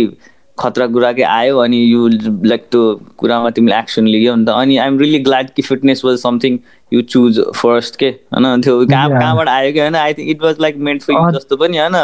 खतरा 0.58 0.86
कुरा 0.86 1.12
के 1.12 1.22
आयो 1.22 1.56
अनि 1.58 1.82
यु 1.82 2.06
लाइक 2.50 2.62
त्यो 2.70 2.82
कुरामा 3.18 3.50
तिमीले 3.56 3.78
एक्सन 3.78 4.06
लियो 4.06 4.34
नि 4.36 4.44
त। 4.44 4.48
अनि 4.48 4.76
आइएम 4.76 4.98
रियली 4.98 5.18
ग्ल्याड 5.24 5.50
कि 5.56 5.62
fitness 5.62 6.04
was 6.04 6.18
something 6.18 6.58
you 6.92 7.02
choose 7.02 7.40
first 7.56 7.96
के? 7.96 8.06
होइन? 8.06 8.60
त्यो 8.62 8.86
कहाँ 8.86 9.08
कहाँबाट 9.10 9.48
आयो 9.48 9.72
कि? 9.72 9.80
होइन? 9.80 9.94
I 9.94 10.14
think 10.14 10.30
it 10.30 10.42
was 10.42 10.56
like 10.60 10.76
meant 10.88 11.02
for 11.02 11.32
जस्तो 11.38 11.56
पनि 11.56 11.78
होइन? 11.78 11.96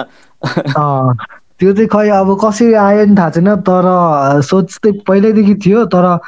त्यो 1.58 1.72
चाहिँ 1.72 1.88
खै 1.88 2.08
अब 2.10 2.38
कसरी 2.44 2.72
आयो 2.74 3.04
नि 3.06 3.16
थाहा 3.18 3.30
छैन 3.30 3.54
तर 3.68 3.86
सोच 4.44 4.72
चाहिँ 4.74 4.98
पहिल्यैदेखि 5.06 5.54
थियो 5.66 5.84
तर 5.94 6.18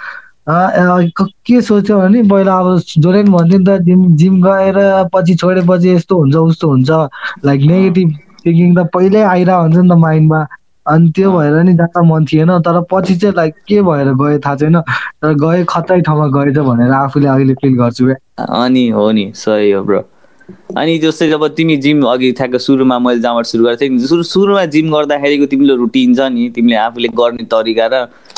के 0.48 1.60
सोच्यो 1.62 1.98
भने 2.00 2.22
पहिला 2.22 2.58
अब 2.58 2.78
जसले 2.78 3.22
पनि 3.22 3.30
भन्थ्यो 3.30 3.58
नि 3.58 3.64
त 3.64 3.78
जिम 3.82 4.16
जिम 4.16 4.42
गएर 4.42 4.78
पछि 5.14 5.34
छोडेपछि 5.34 5.88
यस्तो 5.94 6.16
हुन्छ 6.18 6.36
उस्तो 6.36 6.68
हुन्छ 6.68 6.90
लाइक 7.44 7.60
नेगेटिभ 7.60 8.10
थिङ्किङ 8.46 8.74
त 8.76 8.86
पहिल्यै 8.94 9.22
आइरहेको 9.22 9.62
हुन्छ 9.62 9.76
नि 9.76 9.88
त 9.88 9.92
माइन्डमा। 10.04 10.40
अनि 10.86 11.10
त्यो 11.16 11.32
भएर 11.32 11.62
नि 11.64 11.72
जान 11.74 12.06
मन 12.06 12.24
थिएन 12.32 12.58
तर 12.60 12.80
पछि 12.90 13.14
चाहिँ 13.16 13.34
लाइक 13.36 13.54
के 13.68 13.80
भएर 13.82 14.12
गयो 14.14 14.38
थाहा 14.38 14.56
छैन। 14.56 14.80
तर 14.80 15.34
गए 15.44 15.64
खतै 15.68 16.00
ठाउँमा 16.00 16.26
गएछ 16.34 16.58
भनेर 16.58 16.90
आफूले 16.92 17.28
अहिले 17.28 17.54
फिल 17.62 17.76
गर्छु 17.78 18.12
अनि 18.40 18.88
हो 18.88 19.10
नि 19.12 19.30
सही 19.34 19.70
हो 19.70 19.82
ब्रो। 19.84 20.02
अनि 20.76 20.98
जस्तै 20.98 21.28
जब 21.28 21.46
तिमी 21.56 21.76
जिम 21.80 22.02
अघि 22.04 22.30
ठ्याक्क 22.36 22.56
सुरुमा 22.60 22.98
मैले 22.98 23.20
जहाँबाट 23.20 23.46
सुरु 23.46 23.64
गरेको 23.64 23.80
थिएँ 23.80 24.06
सुरु 24.06 24.22
सुरुमा 24.22 24.64
जिम 24.74 24.92
गर्दाखेरिको 24.92 25.46
तिमीले 25.46 25.74
रुटिन 25.76 26.14
छ 26.14 26.28
नि 26.28 26.48
तिमीले 26.54 26.76
आफूले 26.76 27.08
गर्ने 27.16 27.44
तरिका 27.48 27.86
र 27.92 27.94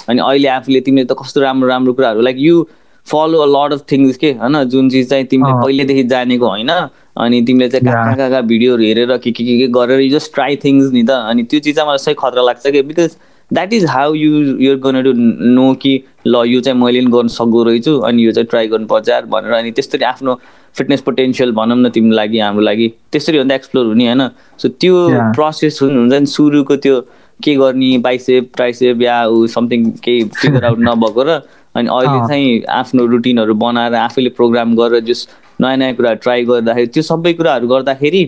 अनि 0.07 0.21
अहिले 0.23 0.49
आफूले 0.49 0.81
तिमीले 0.87 1.07
त 1.11 1.19
कस्तो 1.19 1.41
राम्रो 1.41 1.69
राम्रो 1.69 1.93
कुराहरू 1.99 2.21
like 2.23 2.37
you 2.39 2.63
follow 3.07 3.39
a 3.41 3.47
lot 3.49 3.73
of 3.73 3.83
things 3.93 4.17
के 4.17 4.31
होइन? 4.33 4.63
जुन 4.65 4.89
चिज 4.91 5.09
चाहिँ 5.11 5.25
तिमीले 5.31 5.53
पहिल्यैदेखि 5.63 6.03
जानेको 6.13 6.49
होइन 6.49 6.71
अनि 6.71 7.41
तिमीले 7.47 7.69
चाहिँ 7.69 7.85
कहाँ 7.87 8.15
कहाँ 8.17 8.31
कहाँ 8.31 8.43
भिडियोहरू 8.47 8.83
हेरेर 8.85 9.17
के 9.17 9.31
के 9.31 9.45
के 9.45 9.59
के 9.59 9.67
गरेर 9.79 10.01
यु 10.01 10.11
जस्ट 10.19 10.35
ट्राई 10.35 10.57
थिङ्स 10.65 10.93
नि 10.93 11.03
त 11.05 11.11
अनि 11.31 11.43
त्यो 11.51 11.61
चिज 11.61 11.75
चाहिँ 11.77 11.89
मलाई 11.89 11.99
सही 12.05 12.15
खतरा 12.21 12.43
लाग्छ 12.43 12.67
कि? 12.67 12.83
Because 12.83 13.17
that 13.51 13.73
is 13.73 13.85
how 13.89 14.15
you 14.15 14.31
your 14.61 14.77
गर्नु 14.85 15.03
टु 15.03 15.13
नो 15.15 15.73
कि 15.83 15.93
ल 16.27 16.43
यो 16.47 16.61
चाहिँ 16.61 16.79
मैले 16.81 17.01
पनि 17.01 17.11
गर्नु 17.13 17.29
सक्दो 17.31 17.63
रहेछु 17.65 17.99
अनि 18.09 18.25
यो 18.27 18.33
चाहिँ 18.33 18.47
ट्राई 18.51 18.69
गर्नुपर्छ 18.69 19.09
यार 19.09 19.27
भनेर 19.35 19.53
अनि 19.59 19.71
त्यसरी 19.73 20.05
आफ्नो 20.05 20.35
फिटनेस 20.77 21.01
पोटेन्सियल 21.01 21.53
भनौँ 21.59 21.77
न 21.79 21.89
तिम्रो 21.91 22.17
लागि 22.17 22.39
हाम्रो 22.39 22.63
लागि 22.63 22.89
त्यसरी 23.13 23.39
भन्दा 23.39 23.55
एक्सप्लोर 23.55 23.87
हुने 23.87 24.07
होइन? 24.07 24.29
सो 24.59 24.69
त्यो 24.69 24.95
प्रोसेस 25.37 25.79
हुन्छ 25.83 26.13
नि 26.13 26.27
सुरुको 26.27 26.77
त्यो 26.77 27.01
के 27.45 27.55
गर्ने 27.55 27.97
बाइसेप 28.01 28.51
ट्राइसेप 28.57 29.03
या 29.03 29.17
ऊ 29.29 29.47
समथिङ 29.55 29.91
केही 30.05 30.25
फिगर 30.41 30.65
आउट 30.65 30.79
नभएको 30.81 31.23
र 31.23 31.39
अनि 31.77 31.89
अहिले 31.89 32.21
चाहिँ 32.29 32.63
आफ्नो 32.81 33.07
रुटिनहरू 33.13 33.55
बनाएर 33.63 33.95
आफैले 33.95 34.31
प्रोग्राम 34.39 34.75
गरेर 34.77 35.05
जस 35.05 35.29
नयाँ 35.61 35.77
नयाँ 35.77 35.95
कुराहरू 35.95 36.19
ट्राई 36.23 36.45
गर्दाखेरि 36.45 36.87
त्यो 36.97 37.03
सबै 37.03 37.33
कुराहरू 37.41 37.69
गर्दाखेरि 37.69 38.25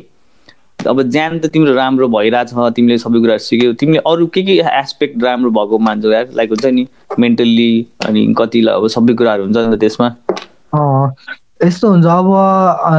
अब 0.87 1.02
ज्यान 1.02 1.38
त 1.38 1.47
तिम्रो 1.52 1.73
राम्रो 1.75 2.09
भइरहेछ 2.09 2.50
तिमीले 2.76 2.99
सबै 2.99 3.21
कुराहरू 3.21 3.43
सिक्यौ। 3.45 3.73
तिमीले 3.81 4.00
अरू 4.07 4.26
के 4.35 4.43
के 4.43 4.52
एस्पेक्ट 4.73 5.23
राम्रो 5.25 5.50
भएको 5.50 5.78
मान्छौ 5.87 6.11
यार 6.12 6.26
लाइक 6.37 6.50
हुन्छ 6.50 6.67
नि 6.67 6.87
मेन्टल्ली 7.19 7.71
अनि 8.07 8.23
कतिलाई 8.38 8.75
अब 8.75 8.87
सबै 8.95 9.14
कुराहरू 9.14 9.43
हुन्छ 9.45 9.57
नि 9.57 9.76
त 9.76 9.81
त्यसमा। 9.81 10.09
यस्तो 11.67 11.90
हुन्छ। 11.90 12.07
अब 12.07 12.28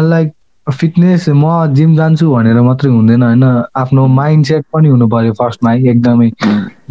लाइक 0.09 0.33
फिटनेस 0.71 1.27
म 1.29 1.73
जिम 1.73 1.95
जान्छु 1.95 2.29
भनेर 2.31 2.59
मात्रै 2.61 2.91
हुँदैन 2.91 3.23
होइन? 3.23 3.43
आफ्नो 3.75 4.05
माइन्ड 4.07 4.45
सेट 4.45 4.63
पनि 4.73 4.89
हुनु 4.89 5.07
पर्यो 5.09 5.33
फर्स्टमा 5.39 5.71
है 5.71 5.89
एकदमै 5.89 6.29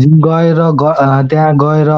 जिम 0.00 0.12
गएर 0.26 0.60
त्यहाँ 1.30 1.54
गएर 1.62 1.90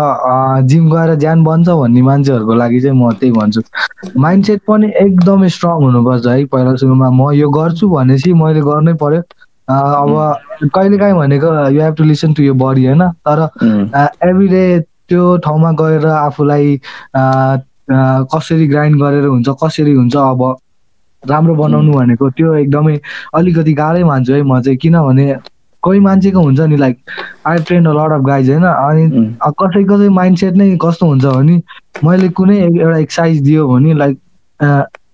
जिम 0.68 0.90
गएर 0.90 1.14
ज्यान 1.20 1.44
बन्छ 1.44 1.68
भन्ने 1.68 2.02
मान्छेहरूको 2.02 2.54
लागि 2.54 2.80
चाहिँ 2.80 2.96
म 2.98 3.12
त्यही 3.20 3.32
भन्छु। 3.32 3.62
माइन्ड 4.16 4.44
सेट 4.46 4.60
पनि 4.68 4.92
एकदमै 5.04 5.48
स्ट्रङ 5.56 5.82
हुनुपर्छ 5.82 6.26
है 6.26 6.44
पहिला 6.52 6.74
सुरुमा। 6.82 7.10
म 7.10 7.30
यो 7.34 7.50
गर्छु 7.50 7.88
भनेपछि 7.88 8.32
मैले 8.32 8.60
गर्नै 8.70 8.94
पर्यो। 9.02 9.22
अब 9.68 10.70
कहिलेकाहीँ 10.74 11.14
भनेको 11.14 11.48
you 11.70 11.80
have 11.82 11.94
to 11.94 12.04
listen 12.04 12.32
to 12.34 12.42
यो 12.42 12.54
बडी 12.54 12.86
होइन? 12.86 13.02
तर 13.28 13.48
एभ्री 14.28 14.48
डे 14.48 14.64
त्यो 15.08 15.36
ठाउँमा 15.44 15.70
गएर 15.82 16.06
आफूलाई 16.06 16.80
कसरी 18.32 18.66
ग्राइन्ड 18.68 19.02
गरेर 19.02 19.24
हुन्छ 19.26 19.48
कसरी 19.62 19.92
हुन्छ 19.92 20.16
अब 20.16 20.42
राम्रो 21.28 21.54
बनाउनु 21.54 21.92
भनेको 21.92 22.30
त्यो 22.30 22.54
एकदमै 22.54 23.00
अलिकति 23.34 23.72
गाह्रै 23.72 24.04
मान्छु 24.04 24.32
है 24.32 24.42
म 24.42 24.60
चाहिँ 24.60 24.78
किनभने 24.78 25.36
कोही 25.82 26.00
मान्छेको 26.00 26.40
हुन्छ 26.40 26.60
नि 26.60 26.76
like 26.76 26.98
I 27.46 27.58
train 27.58 27.86
a 27.86 27.92
lot 27.92 28.12
of 28.12 28.20
guys 28.20 28.50
होइन 28.50 28.64
अनि 28.64 29.36
कसै 29.60 29.84
कसै 29.84 30.08
माइन्ड 30.08 30.38
सेट 30.38 30.54
नै 30.54 30.78
कस्तो 30.82 31.06
हुन्छ 31.06 31.24
भने 31.24 31.62
मैले 32.04 32.28
कुनै 32.28 32.58
एउटा 32.58 32.96
एक्सर्साइज 32.96 33.40
दियो 33.40 33.68
भने 33.68 33.94
लाइक 33.94 34.18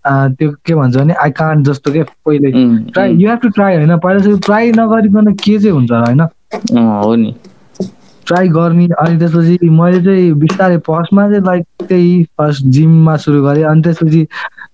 त्यो 0.09 0.51
के 0.67 0.75
भन्छ 0.75 0.97
भने 0.97 1.15
आई 1.15 1.31
कान्ट 1.31 1.67
जस्तो 1.67 1.93
के 1.93 2.03
पहिले 2.03 2.51
try 2.91 3.13
you 3.13 3.31
have 3.31 3.39
to 3.39 3.49
try 3.49 3.77
होइन 3.77 3.97
पहिला 3.97 4.21
चाहिँ 4.21 4.39
ट्राई 4.39 4.73
नगरिकन 4.73 5.33
के 5.33 5.59
चाहिँ 5.59 5.71
हुन्छ 5.71 5.93
होइन। 5.93 6.21
हो 7.03 7.15
नि। 7.15 7.35
ट्राई 8.27 8.49
गर्ने 8.49 8.85
अनि 8.85 9.19
त्यसपछि 9.19 9.69
मैले 9.71 10.01
चाहिँ 10.01 10.33
बिस्तारै 10.33 10.77
फर्स्टमा 10.77 11.29
चाहिँ 11.29 11.45
लाइक 11.45 11.67
त्यही 11.89 12.25
फर्स्ट 12.25 12.65
जिममा 12.67 13.17
सुरु 13.17 13.43
गरेँ 13.43 13.65
अनि 13.65 13.83
त्यसपछि 13.83 14.27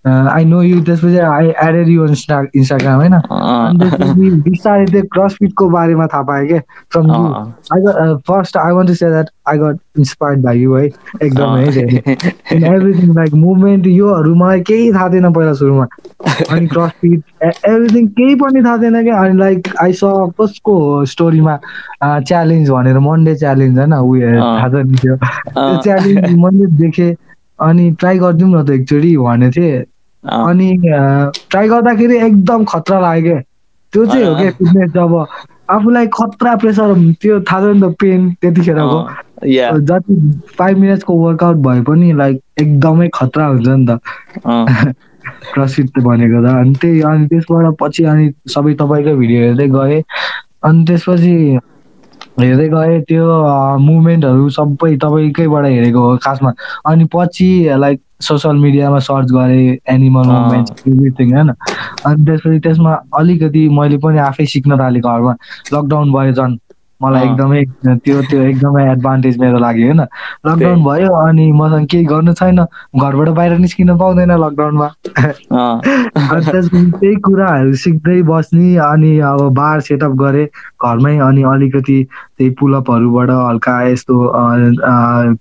आई 0.04 0.44
नो 0.44 0.62
यु 0.62 0.80
त्यसपछि 0.84 1.18
I 1.18 1.48
added 1.64 1.88
you 1.88 2.06
insta 2.06 2.40
Instagram 2.56 2.98
होइन? 3.00 3.18
त्यसपछि 3.80 4.30
बिस्तारै 4.48 4.84
त्यो 4.86 5.02
क्रसफिटको 5.12 5.68
बारेमा 5.70 6.06
थाहा 6.12 6.22
पाएँ 6.30 6.46
क्या 6.48 6.60
from 6.92 7.06
you 7.08 7.22
I 7.74 8.14
first 8.28 8.56
I 8.56 8.72
want 8.72 8.88
to 8.88 8.94
say 8.94 9.10
that 9.10 9.28
I 9.48 9.58
got 9.58 9.78
inspired 9.98 10.42
by 10.42 10.58
you 10.58 10.74
है 10.74 10.84
एकदमै 11.22 11.66
है 11.76 11.84
एभ्रिथिङ 12.74 13.14
लाइक 13.16 13.34
मुभमेन्ट 13.44 13.86
योहरू 13.86 14.34
मलाई 14.34 14.60
केही 14.70 14.92
थाहा 14.92 15.08
थिएन 15.12 15.32
पहिला 15.32 15.52
सुरुमा। 15.62 15.86
अनि 16.50 16.66
क्रसफिट 16.66 17.20
एभ्रिथिङ 17.44 18.06
केही 18.18 18.34
पनि 18.42 18.62
थाहा 18.64 18.76
थिएन 18.82 19.02
क्या 19.04 19.20
अनि 19.22 19.38
लाइक 19.38 19.68
आई 19.82 19.92
स 20.02 20.12
कसको 20.40 20.74
स्टोरीमा 21.14 21.58
च्यालेन्ज 22.04 22.70
भनेर 22.70 22.98
मन्डे 23.06 23.34
च्यालेन्ज 23.44 23.78
होइन 23.78 23.94
उयो 23.94 24.40
थाहा 24.40 24.68
छ 24.68 24.84
नि 24.90 24.96
त्यो। 25.02 25.16
च्यालेन्ज 25.82 26.38
मैले 26.44 26.66
देखेँ। 26.82 27.14
अनि 27.60 27.90
ट्राई 28.00 28.18
गरिदिउँ 28.18 28.50
न 28.50 28.64
त 28.66 28.70
एकचोटि 28.70 29.16
भनेको 29.16 29.60
थिएँ। 29.60 29.84
अनि 30.24 30.76
ट्राई 31.50 31.68
गर्दाखेरि 31.68 32.16
एकदम 32.16 32.64
खतरा 32.64 33.00
लाग्यो। 33.00 33.34
क्या 33.34 33.42
त्यो 33.92 34.06
चाहिँ 34.06 34.24
हो 34.24 34.34
क्या 34.36 34.50
फिटनेस 34.50 34.90
जब 34.90 35.14
आफूलाई 35.70 36.06
खतरा 36.06 36.54
प्रेसर 36.56 36.94
त्यो 37.22 37.40
थाहा 37.40 37.60
छ 37.60 37.74
नि 37.74 37.80
त 37.80 37.94
पेन 38.00 38.30
त्यतिखेरको 38.40 38.98
जति 39.80 40.14
फाइभ 40.58 40.78
मिनट्सको 40.78 41.14
वर्कआउट 41.14 41.56
भए 41.56 41.80
पनि 41.82 42.12
लाइक 42.12 42.40
एकदमै 42.60 43.08
खतरा 43.14 43.46
हुन्छ 43.46 43.68
नि 43.68 43.86
त। 43.86 43.98
क्रसिट 45.54 45.98
भनेको 46.06 46.42
त। 46.44 46.54
अनि 46.60 46.74
त्यही 46.74 47.00
अनि 47.00 47.26
त्यसबाट 47.26 47.74
पछि 47.80 48.04
अनि 48.04 48.32
सबै 48.48 48.74
तपाईँकै 48.74 49.14
भिडियो 49.14 49.40
हेर्दै 49.42 49.68
गएँ। 49.68 50.02
अनि 50.64 50.84
त्यसपछि 50.84 51.34
हेर्दै 52.40 52.68
गएँ 52.68 53.00
त्यो 53.08 53.26
मुभमेन्टहरू 53.78 54.48
सबै 54.50 54.96
तपाईँकैबाट 54.96 55.64
हेरेको 55.66 56.00
हो 56.00 56.16
खासमा। 56.16 56.52
अनि 56.86 57.04
पछि 57.14 57.50
लाइक 57.76 58.00
सोसियल 58.22 58.56
मिडियामा 58.64 58.98
सर्च 59.08 59.30
गरेँ 59.32 59.76
एनिमल 59.94 60.26
मुभमेन्ट 60.26 60.68
एभ्रिथिङ 60.88 61.32
होइन। 61.34 61.50
अनि 61.50 62.24
त्यसपछि 62.26 62.58
त्यसमा 62.66 62.92
अलिकति 63.18 63.68
मैले 63.78 63.98
पनि 64.04 64.18
आफै 64.28 64.46
सिक्न 64.54 64.78
थालेँ 64.80 65.02
घरमा 65.02 65.34
लकडाउन 65.74 66.12
भयो 66.12 66.32
झन् 66.32 66.56
मलाई 67.00 67.24
एकदमै 67.26 67.60
त्यो 68.04 68.20
त्यो 68.30 68.40
एकदमै 68.40 68.82
एडभान्टेज 68.90 69.38
मेरो 69.38 69.58
लाग्यो 69.58 69.86
होइन। 69.86 70.00
लकडाउन 70.46 70.82
भयो 70.84 71.14
अनि 71.20 71.46
मसँग 71.52 71.86
केही 71.90 72.04
गर्नु 72.04 72.32
छैन 72.40 72.60
घरबाट 72.62 73.28
बाहिर 73.38 73.56
निस्किन 73.58 73.96
पाउँदैन 73.98 74.32
लकडाउनमा 74.42 74.88
त्यही 76.52 77.14
कुराहरू 77.26 77.74
सिक्दै 77.84 78.20
बस्ने 78.28 78.76
अनि 78.86 79.18
अब 79.30 79.40
बार 79.54 79.80
सेटअप 79.88 80.12
गरेँ 80.22 80.46
घरमै 80.82 81.16
अनि 81.28 81.42
अलिकति 81.54 81.98
त्यही 82.38 82.50
पुलअपहरूबाट 82.60 83.30
हल्का 83.30 83.74
यस्तो 83.88 84.14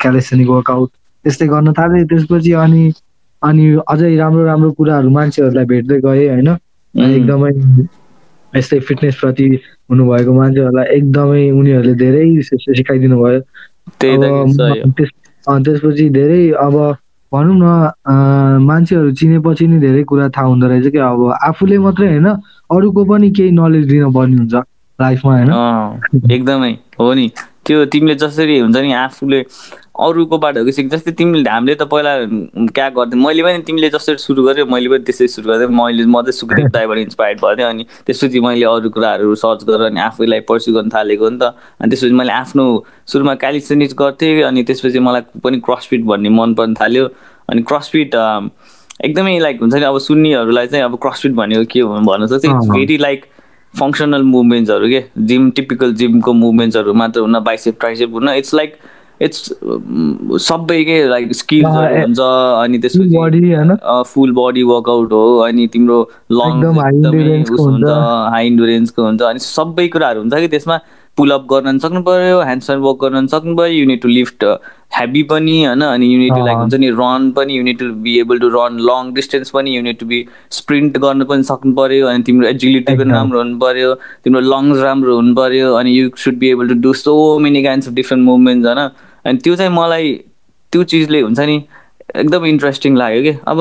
क्यालेसनिक 0.01 0.49
वर्कआउट 0.49 0.89
त्यस्तै 1.25 1.47
गर्न 1.53 1.67
थालेँ। 1.79 2.05
त्यसपछि 2.11 2.51
अनि 2.65 2.83
अनि 3.41 3.65
अझै 3.87 4.15
राम्रो 4.17 4.43
राम्रो 4.45 4.71
कुराहरू 4.77 5.09
मान्छेहरूलाई 5.09 5.65
भेट्दै 5.71 5.97
गएँ 6.05 6.27
होइन? 6.29 6.49
एकदमै 6.95 7.51
यस्तै 8.53 8.79
फिटनेस 8.87 9.15
प्रति 9.21 9.45
हुनुभएको 9.89 10.31
मान्छेहरूलाई 10.33 10.87
एकदमै 10.97 11.43
उनीहरूले 11.59 11.93
धेरै 12.03 12.25
सिकाइदिनु 12.47 13.17
भयो। 13.23 13.39
त्यसपछि 15.65 16.05
धेरै 16.17 16.43
अब 16.65 16.75
भनौँ 17.31 17.57
न 17.57 17.65
मान्छेहरू 18.61 19.09
चिनेपछि 19.19 19.65
नि 19.67 19.77
धेरै 19.79 20.03
कुरा 20.03 20.27
थाहा 20.35 20.47
हुँदो 20.47 20.67
रहेछ 20.67 20.87
कि 20.93 20.99
अब 20.99 21.19
आफूले 21.49 21.77
मात्रै 21.85 22.07
होइन 22.07 22.27
अरूको 22.75 23.01
पनि 23.11 23.27
केही 23.37 23.51
नलेज 23.51 23.83
दिनुपर्ने 23.89 24.35
हुन्छ 24.37 24.55
लाइफमा 24.99 25.31
होइन? 25.37 25.51
एकदमै 26.31 26.73
हो 26.99 27.13
नि। 27.13 27.27
त्यो 27.65 27.85
तिमीले 27.93 28.15
जसरी 28.21 28.59
हुन्छ 28.59 28.77
नि 28.77 28.91
आफूले 28.99 29.39
अरूकोबाटहरू 29.95 30.71
सिक 30.71 30.89
जस्तै 30.89 31.11
तिमीले 31.19 31.49
हामीले 31.49 31.75
त 31.75 31.83
पहिला 31.91 32.11
क्या 32.71 32.87
गर्थ्यौ? 32.89 33.19
मैले 33.21 33.43
पनि 33.43 33.63
तिमीले 33.67 33.89
जसरी 33.91 34.17
सुरु 34.23 34.43
गऱ्यो 34.43 34.65
मैले 34.65 34.89
पनि 34.89 35.03
त्यसरी 35.03 35.27
सुरु 35.27 35.47
गरेँ 35.51 35.67
मैले 35.67 36.05
म 36.05 36.21
चाहिँ 36.23 36.31
सुखदेव 36.31 36.67
दाईबाट 36.73 36.97
इन्सपायर्ड 36.97 37.39
भएँ 37.41 37.65
अनि 37.65 37.83
त्यसपछि 38.07 38.39
मैले 38.39 38.65
अरू 38.65 38.89
कुराहरू 38.89 39.35
सर्च 39.35 39.63
गरेर 39.67 39.91
अनि 39.91 39.99
आफैलाई 39.99 40.39
पर्स्यु 40.47 40.73
गर्न 40.75 40.89
थालेको 40.95 41.29
नि 41.29 41.37
त। 41.37 41.53
अनि 41.81 41.89
त्यसपछि 41.91 42.13
मैले 42.15 42.33
आफ्नो 42.33 42.65
सुरुमा 43.11 43.35
क्यालिस्थेनिक्स 43.43 43.93
गर्थेँ 43.99 44.41
अनि 44.47 44.63
त्यसपछि 44.63 44.99
मलाई 44.99 45.21
पनि 45.43 45.59
क्रसफिट 45.59 46.01
भन्ने 46.07 46.29
मन 46.39 46.53
पर्न 46.55 46.73
थाल्यो। 46.79 47.05
अनि 47.51 47.61
क्रसफिट 47.67 48.15
एकदमै 49.05 49.37
लाइक 49.39 49.61
हुन्छ 49.61 49.73
नि 49.75 49.83
अब 49.83 49.97
सुन्नेहरूलाई 50.07 50.67
चाहिँ 50.71 50.85
अब 50.85 50.95
क्रसफिट 51.03 51.31
भनेको 51.35 51.65
के 51.67 51.79
हो 51.79 51.99
भन्नु 52.07 52.27
सक्छ? 52.31 52.45
इट्स 52.45 52.69
भेरी 52.71 52.97
लाइक 52.97 53.25
फङ्सनल 53.73 54.23
मुभमेन्ट्सहरू 54.23 54.87
के? 54.89 55.03
जिम 55.27 55.51
टिपिकल 55.59 55.93
जिमको 55.99 56.33
मुभमेन्ट्सहरू 56.33 56.93
मात्र 57.03 57.19
हुन 57.27 57.39
बाइसेप 57.43 57.79
ट्राइसेप 57.79 58.13
हुन 58.13 58.29
इट्स 58.29 58.53
लाइक 58.55 58.75
इट्स 59.25 59.51
सबै 60.45 60.83
के 60.83 60.97
लाइक 61.09 61.33
स्किल्सहरू 61.35 61.99
हुन्छ 62.01 62.19
अनि 62.63 62.77
त्यसपछि 62.85 63.17
फुल 64.13 64.31
बडी 64.39 64.63
वर्कआउट 64.71 65.11
हो 65.13 65.25
अनि 65.49 65.67
तिम्रो 65.75 65.99
लङ 66.31 66.63
एकदमै 66.63 67.43
हुन्छ 67.59 67.99
हाई 68.33 68.47
इन्डुरेन्सको 68.47 69.03
हुन्छ 69.03 69.21
अनि 69.29 69.45
सबै 69.49 69.87
कुराहरू 69.95 70.19
हुन्छ 70.21 70.41
कि 70.41 70.47
त्यसमा 70.47 70.79
पुलअप 71.17 71.47
गर्न 71.49 71.77
सक्नु 71.79 72.01
पऱ्यो 72.03 72.41
ह्यान्डसन 72.41 72.77
वर्क 72.83 72.97
गर्न 73.01 73.27
सक्नु 73.27 73.55
पऱ्यो 73.55 73.73
युनिट 73.73 74.01
टु 74.01 74.07
लिफ्ट 74.09 74.43
हेभी 74.97 75.23
पनि 75.23 75.55
होइन 75.65 75.81
अनि 75.81 76.07
युनिट 76.13 76.33
टु 76.33 76.45
लाइक 76.45 76.57
हुन्छ 76.57 76.73
नि 76.83 76.89
रन 76.99 77.29
पनि 77.35 77.57
you need 77.57 77.79
to 77.79 77.89
be 78.05 78.17
able 78.19 78.39
to 78.39 78.49
run 78.55 78.77
long 78.89 79.11
distance 79.13 79.49
पनि 79.49 79.75
you need 79.75 79.99
to 79.99 80.05
be 80.05 80.19
sprint 80.51 80.97
गर्न 80.97 81.23
पनि 81.31 81.43
सक्नु 81.43 81.73
पऱ्यो 81.75 82.07
अनि 82.07 82.23
तिम्रो 82.23 82.47
एजिलिटी 82.47 82.97
पनि 82.97 83.13
राम्रो 83.13 83.43
हुनु 83.43 83.59
पऱ्यो 83.59 83.93
तिम्रो 84.23 84.41
लङ्स 84.47 84.81
राम्रो 84.83 85.15
हुनु 85.15 85.35
पऱ्यो 85.35 85.73
अनि 85.75 85.91
you 85.91 86.09
should 86.25 86.37
be 86.39 86.49
able 86.49 86.67
to 86.67 86.79
do 86.87 86.93
so 87.03 87.15
many 87.39 87.63
kinds 87.63 87.87
of 87.87 87.93
different 87.93 88.25
movements 88.25 88.67
होइन। 88.67 88.89
अनि 89.25 89.37
त्यो 89.37 89.55
चाहिँ 89.55 89.71
मलाई 89.73 90.13
त्यो 90.73 90.83
चिजले 90.91 91.21
हुन्छ 91.21 91.39
नि 91.39 91.55
एकदम 92.15 92.45
इन्ट्रेस्टिङ 92.45 92.97
लाग्यो 92.97 93.21
कि। 93.23 93.37
अब 93.47 93.59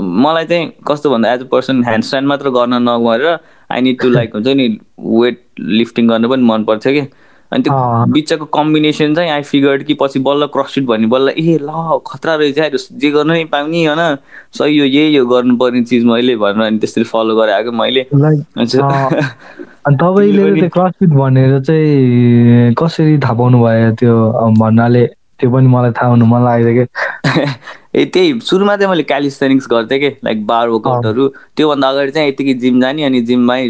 मलाई 0.00 0.46
चाहिँ 0.46 0.72
कस्तो 0.88 1.10
भन्दा 1.10 1.32
as 1.32 1.40
a 1.40 1.46
person 1.52 1.82
hand 1.84 2.04
stand 2.04 2.28
मात्र 2.28 2.50
गर्न 2.50 2.82
नगरेर 2.88 3.38
आई 3.72 3.80
निड 3.80 4.00
टु 4.00 4.08
लाइक 4.10 4.34
हुन्छ 4.34 4.46
नि 4.46 4.68
वेट 4.98 5.42
लिफ्टिङ 5.58 6.08
गर्न 6.08 6.28
पनि 6.28 6.42
मन 6.42 6.64
पर्थ्यो 6.64 6.92
कि। 6.92 7.06
अनि 7.54 7.62
त्यो 7.62 7.72
बिचको 8.12 8.44
कम्बिनेसन 8.50 9.14
चाहिँ 9.14 9.30
आई 9.30 9.42
फिगर्ड 9.42 9.82
कि 9.82 9.94
पछि 9.94 10.18
बल्ल 10.18 10.46
क्रसफिट 10.46 10.84
भन्ने 10.84 11.06
बल्ल 11.06 11.28
ए 11.38 11.58
ल 11.62 12.00
खतरा 12.06 12.34
रहेछ 12.34 12.88
जे 12.92 13.10
गर्नु 13.10 13.32
नै 13.32 13.44
पाउने 13.44 13.84
होइन? 13.86 14.16
सही 14.58 14.78
हो 14.78 14.84
यही 14.84 15.16
हो 15.16 15.26
गर्नुपर्ने 15.26 15.82
चिज 15.84 16.04
मैले 16.04 16.36
भनेर 16.36 16.66
अनि 16.66 16.78
त्यसरी 16.78 17.04
फलो 17.04 17.36
गरेर 17.36 17.54
आएको 17.54 17.72
मैले 17.72 18.06
तपाईँले 19.94 20.68
क्रसफिट 20.68 21.08
भनेर 21.10 21.60
चाहिँ 21.60 22.74
कसरी 22.74 23.18
थाहा 23.18 23.32
पाउनु 23.32 23.62
भयो 23.64 23.90
त्यो 23.94 24.14
भन्नाले 24.58 25.06
त्यो 25.40 25.50
पनि 25.50 25.68
मलाई 25.68 25.90
थाहा 25.90 26.10
हुनु 26.10 26.26
मन 26.26 26.44
लाग्यो 26.44 26.74
कि? 26.74 26.84
ए 27.94 28.04
त्यही 28.04 28.40
सुरुमा 28.40 28.76
चाहिँ 28.76 28.90
मैले 28.90 29.02
क्यालिस्थेनिक्स 29.02 29.66
गर्थेँ 29.70 29.98
कि 30.00 30.08
लाइक 30.24 30.46
बार 30.46 30.68
वर्कआउटहरू 30.68 31.28
त्योभन्दा 31.56 31.88
अगाडि 31.88 32.10
चाहिँ 32.10 32.28
यतिकै 32.28 32.54
जिम 32.54 32.80
जाने 32.80 33.04
अनि 33.04 33.20
जिममै 33.20 33.60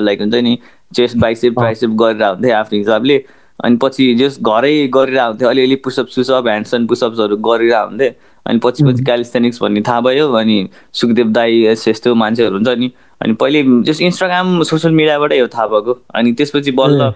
लाइक 0.00 0.20
हुन्छ 0.20 0.34
नि 0.34 0.58
चेस्ट 0.96 1.16
बाइसेप 1.18 1.52
ट्राइसेप 1.58 1.90
गरेर 2.02 2.22
हुन्थेँ 2.22 2.52
आफ्नो 2.52 2.78
हिसाबले 2.78 3.16
अनि 3.64 3.76
पछि 3.82 4.14
जस 4.14 4.38
घरै 4.42 4.74
गरेर 4.94 5.18
हुन्थ्यो 5.20 5.48
अलिअलि 5.48 5.76
पुसअप 5.84 6.08
सुसअप 6.08 6.46
ह्यान्डसन 6.46 6.86
पुसअप्सहरू 6.86 7.36
गरेर 7.48 7.74
हुन्थेँ 7.74 8.10
अनि 8.46 8.58
पछि 8.64 8.84
पछि 8.84 9.04
क्यालिस्थेनिक्स 9.04 9.62
भन्ने 9.62 9.80
थाहा 9.88 10.00
भयो। 10.00 10.30
अनि 10.32 10.68
सुखदेव 10.92 11.28
दाई 11.32 11.64
यस्तो 11.64 12.14
मान्छेहरू 12.14 12.54
हुन्छ 12.54 12.68
नि। 12.78 12.90
अनि 13.22 13.32
पहिले 13.40 13.62
जस 13.84 14.00
इन्स्टाग्राम 14.00 14.62
सोसियल 14.62 14.94
मिडियाबाटै 14.94 15.38
हो 15.38 15.46
थाहा 15.54 15.66
भएको। 15.66 15.98
अनि 16.14 16.32
त्यसपछि 16.32 16.70
बल्ल 16.80 17.12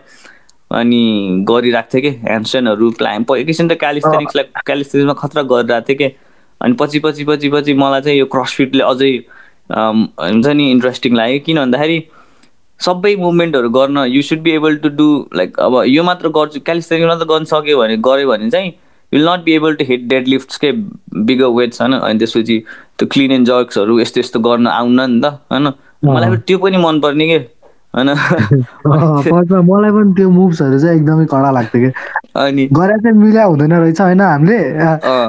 अनि 0.70 1.00
गरिरहेको 1.48 1.88
थिएँ 1.94 2.02
कि 2.02 2.10
ह्यान्डसनहरू 2.28 2.90
प्लान 2.98 3.24
एकैछिन 3.38 3.68
त 3.68 3.72
क्यालिस्थेनिक्सलाई 3.80 4.44
क्यालिस्थेनिक्समा 4.66 5.14
खतरा 5.22 5.42
गरिरहेको 5.42 5.88
थिएँ 5.88 5.98
कि? 5.98 6.08
अनि 6.60 6.74
पछि 6.80 6.98
पछि 7.04 7.24
पछि 7.24 7.48
पछि 7.48 7.74
मलाई 7.74 8.00
चाहिँ 8.00 8.18
यो 8.18 8.26
क्रसफिटले 8.34 8.84
अझै 8.84 9.12
हुन्छ 9.72 10.46
नि 10.46 10.70
इन्ट्रेस्टिङ 10.70 11.16
लाग्यो। 11.16 11.38
किन 11.46 11.58
भन्दाखेरि 11.60 11.98
सबै 12.80 13.14
मुभमेन्टहरू 13.16 13.68
गर्न 13.70 13.98
you 14.08 14.22
should 14.22 14.40
be 14.42 14.50
able 14.50 14.76
to 14.76 14.88
do 14.88 15.06
like 15.34 15.58
अब 15.60 15.82
यो 15.86 16.02
मात्र 16.02 16.28
गर्छु 16.28 16.60
क्यालिस्थेनिक 16.60 17.06
मात्र 17.06 17.24
गर्न 17.24 17.44
सक्यो 17.44 17.78
भने 17.78 17.96
गऱ्यो 18.08 18.28
भने 18.28 18.50
चाहिँ 18.50 18.72
will 19.12 19.28
not 19.28 19.44
be 19.44 19.52
able 19.52 19.74
to 19.74 19.84
hit 19.88 20.08
dead 20.08 20.28
लिफ्ट्सकै 20.28 20.72
bigger 21.30 21.46
weights 21.58 21.80
होइन? 21.80 21.92
अनि 21.92 22.18
त्यसपछि 22.18 22.58
त्यो 22.98 23.08
क्लिन 23.12 23.32
एन्ड 23.32 23.46
जर्क्सहरू 23.46 23.98
यस्तो 24.00 24.20
यस्तो 24.20 24.40
गर्न 24.40 24.66
आउन 24.66 25.00
नि 25.00 25.20
त 25.20 25.38
होइन? 25.52 25.72
मलाई 26.04 26.36
त्यो 26.36 26.58
पनि 26.58 26.76
मनपर्ने 26.76 27.26
के 27.26 27.38
होइन? 27.94 28.08
मलाई 29.70 29.90
पनि 29.90 30.14
त्यो 30.14 30.30
मुभ्सहरू 30.30 30.78
चाहिँ 30.78 30.96
एकदमै 30.98 31.24
कडा 31.30 31.50
लाग्थ्यो 31.50 31.80
कि। 31.82 31.92
अनि 32.42 32.66
गरेर 32.72 32.98
चाहिँ 32.98 33.18
मिल्या 33.18 33.44
हुँदैन 33.44 33.72
रहेछ 33.72 34.00
होइन 34.00 34.20
हामीले? 34.20 34.58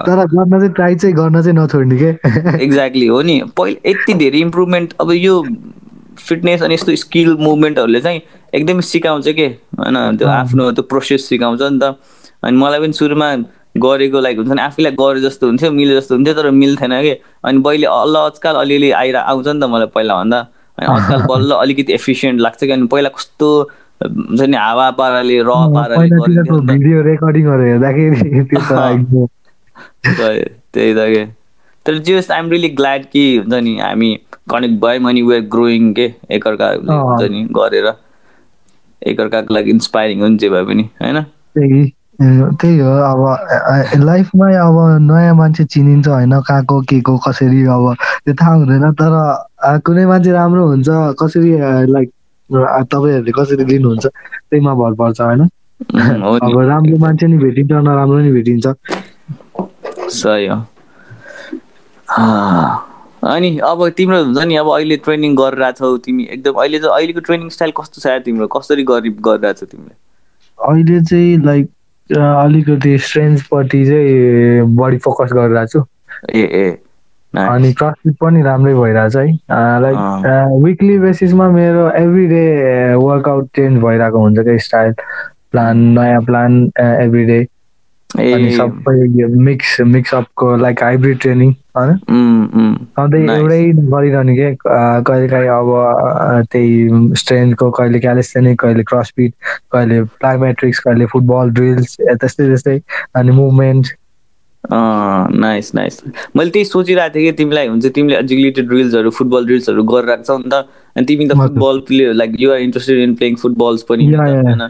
तर 0.07 0.25
गर्न 0.33 0.59
चाहिँ 0.59 0.73
ट्राई 0.73 0.95
चाहिँ 0.95 1.15
गर्न 1.15 1.41
चाहिँ 1.41 1.57
नछोड्ने 1.57 1.97
के। 1.97 2.09
एक्ज्याक्टली 2.63 3.07
हो 3.07 3.21
नि? 3.21 3.41
पहिले 3.57 3.91
यति 3.91 4.13
धेरै 4.13 4.39
इम्प्रुभमेन्ट 4.39 4.93
अब 5.01 5.11
यो 5.11 5.41
फिटनेस 6.17 6.63
अनि 6.63 6.73
यस्तो 6.73 6.95
स्किल 6.95 7.35
मुभमेन्टहरूले 7.35 8.01
चाहिँ 8.01 8.21
एकदमै 8.53 8.81
सिकाउँछ 8.81 9.27
के? 9.27 9.47
होइन 9.79 10.17
त्यो 10.17 10.27
आफ्नो 10.27 10.71
त्यो 10.71 10.83
प्रोसेस 10.83 11.29
सिकाउँछ 11.29 11.61
नि 11.61 11.79
त। 11.79 11.95
अनि 12.43 12.57
मलाई 12.57 12.79
पनि 12.79 12.93
सुरुमा 12.93 13.35
गरेको 13.77 14.19
लाइक 14.19 14.37
हुन्छ 14.37 14.51
नि 14.51 14.61
आफैलाई 14.61 14.91
गरे 14.91 15.21
जस्तो 15.21 15.47
हुन्थ्यो 15.47 15.71
मिले 15.71 15.95
जस्तो 15.95 16.15
हुन्थ्यो 16.15 16.33
तर 16.33 16.51
मिल्थेन 16.51 17.01
कि? 17.01 17.15
अनि 17.43 17.61
पहिले 17.61 17.87
अल्ल 17.87 18.17
आजकल 18.17 18.55
अलिअलि 18.55 18.91
आएर 18.91 19.15
आउँछ 19.15 19.47
नि 19.47 19.59
त 19.59 19.63
मलाई 19.63 19.87
पहिला 19.95 20.15
भन्दा। 20.15 20.47
अनि 20.77 20.87
आजकल 20.87 21.25
बल्ल 21.29 21.51
अलिकति 21.51 21.93
एफिसियन्ट 21.93 22.41
लाग्छ 22.41 22.63
कि? 22.63 22.71
अनि 22.71 22.87
पहिला 22.87 23.09
कस्तो 23.09 23.69
हुन्छ 24.03 24.41
नि 24.41 24.57
हावा 24.57 24.91
पाराले 24.91 25.41
र 25.41 25.47
पाराले 25.47 26.09
त्यही 30.73 30.93
त 30.93 30.97
के? 30.97 31.44
तर 31.85 31.97
जस्ट 32.05 32.31
आइएम 32.31 32.49
रियली 32.49 32.69
ग्ल्याड 32.75 33.05
कि 33.11 33.23
हुन्छ 33.37 33.53
नि 33.63 33.77
हामी 33.79 34.13
कनेक्ट 34.49 34.79
भयौँ 34.81 35.09
अनि 35.09 35.21
वेयर 35.21 35.41
ग्रोइङ 35.51 35.93
के? 35.93 36.13
एकअर्का 36.31 36.67
हुन्छ 36.69 37.31
नि 37.31 37.43
गरेर 37.57 37.93
एकअर्काको 39.01 39.53
लागि 39.53 39.69
इन्सपाइरिङ 39.71 40.21
हो 40.21 40.27
नि 40.27 40.37
जे 40.37 40.49
भए 40.49 40.63
पनि 40.65 40.83
होइन? 41.01 41.23
त्यही 42.61 42.77
हो 42.79 42.91
अब 43.05 43.21
लाइफमै 44.03 44.53
अब 44.55 44.77
नयाँ 45.01 45.35
मान्छे 45.35 45.63
चिनिन्छ 45.63 46.07
होइन 46.07 46.39
कहाँको 46.41 46.81
के 46.89 46.99
को 47.01 47.17
कसरी 47.27 47.65
अब 47.65 47.95
त्यो 48.25 48.33
थाहा 48.33 48.53
हुँदैन 48.53 48.91
तर 49.01 49.13
कुनै 49.85 50.05
मान्छे 50.05 50.31
राम्रो 50.31 50.67
हुन्छ 50.67 50.87
कसरी 51.21 51.51
लाइक 51.91 52.11
तपाईँहरूले 52.49 53.31
कसरी 53.35 53.65
लिनुहुन्छ 53.65 54.05
त्यहीमा 54.05 54.73
भर 54.81 54.93
पर्छ 55.01 55.21
होइन? 55.21 55.41
अब 55.41 56.59
राम्रो 56.69 56.97
मान्छे 56.97 57.27
नि 57.27 57.37
भेटिन्छ 57.37 57.71
नराम्रो 57.71 58.19
नि 58.19 58.31
भेटिन्छ। 58.31 58.65
सही 60.15 60.45
हो। 60.47 60.57
अनि 62.15 63.57
अब 63.65 63.87
तिम्रो 63.97 64.23
हुन्छ 64.23 64.43
नि 64.47 64.55
अब 64.55 64.67
अहिले 64.73 64.97
ट्रेनिङ 65.05 65.35
गरिरहेछौ 65.35 65.97
तिमी 66.05 66.23
एकदम 66.31 66.53
अहिले 66.61 66.79
चाहिँ 66.79 66.95
अहिलेको 66.95 67.19
ट्रेनिङ 67.27 67.49
स्टाइल 67.49 67.71
कस्तो 67.77 68.01
छ 68.01 68.07
तिम्रो? 68.25 68.47
कसरी 68.47 68.83
गरी 68.83 69.09
गरिरहेछौ 69.27 69.65
तिमीले? 69.65 69.95
अहिले 70.59 71.01
चाहिँ 71.03 71.37
लाइक 71.45 71.65
अलिकति 72.09 72.97
स्ट्रेन्थपट्टि 72.97 73.85
चाहिँ 73.85 74.75
बढी 74.77 74.97
फोकस 75.05 75.29
गरिरहेको 75.33 75.79
छु 75.79 75.85
ए 76.33 76.41
ए 76.41 76.77
अनि 77.33 77.71
क्रसफिट 77.73 78.15
पनि 78.21 78.41
राम्रै 78.41 78.73
भइरहेछ 78.73 79.15
है। 79.15 79.27
लाइक 79.81 79.97
विकली 80.63 80.97
बेसिसमा 80.99 81.49
मेरो 81.51 81.89
एभ्री 82.03 82.25
डे 82.27 82.43
वर्कआउट 82.95 83.45
चेन्ज 83.55 83.81
भइरहेको 83.83 84.19
हुन्छ 84.19 84.39
क्या 84.39 84.57
स्टाइल 84.67 84.93
प्लान 85.51 85.77
नयाँ 85.99 86.21
प्लान 86.29 86.51
एभ्री 86.79 87.25
डे 87.25 87.39
अनि 88.19 88.51
सबै 88.55 89.27
मिक्स 89.47 89.79
मिक्सअपको 89.93 90.55
लाइक 90.57 90.83
हाइब्रिड 90.83 91.19
ट्रेनिङ 91.19 91.51
होइन? 91.77 91.97
सधैँ 92.99 93.21
एउटै 93.37 93.61
गरिरहने 93.91 94.35
के? 94.35 94.53
कहिले 94.65 95.27
काहीँ 95.27 95.47
अब 95.49 96.45
त्यही 96.51 97.15
स्ट्रेन्थको 97.21 97.69
कहिले 97.79 97.99
क्यालिस्थेनिक 97.99 98.59
कहिले 98.61 98.83
क्रसफिट 98.93 99.33
कहिले 99.73 100.01
प्लाइमेट्रिक्स 100.21 100.79
कहिले 100.87 101.05
फुटबल 101.13 101.49
ड्रिल्स 101.59 101.95
त्यस्तै 101.99 102.47
त्यस्तै। 102.47 102.79
अनि 103.15 103.31
मुभमेन्ट 103.31 103.93
नाइस 104.63 105.73
नाइस 105.75 106.01
मैले 106.35 106.49
त्यही 106.51 106.65
सोचिरहेको 106.65 107.15
थिएँ 107.15 107.25
कि 107.25 107.31
तिमीलाई 107.37 107.67
हुन्छ 107.67 107.85
तिमीले 107.95 108.17
एजुकेटेड 108.17 108.67
ड्रिल्सहरू 108.69 109.09
फुटबल 109.17 109.45
ड्रिल्सहरू 109.45 109.83
गरिरहेको 109.91 110.23
छौ 110.23 110.37
नि 110.37 110.49
त। 110.49 110.65
अनि 110.95 111.05
तिमी 111.05 111.27
त 111.27 111.37
football 111.37 111.79
player 111.87 112.13
like 112.13 112.35
you're 112.39 112.59
interested 112.59 112.99
in 112.99 113.13
playing 113.15 113.35
footballs 113.43 113.83
पनि 113.89 114.11
होइन? 114.15 114.67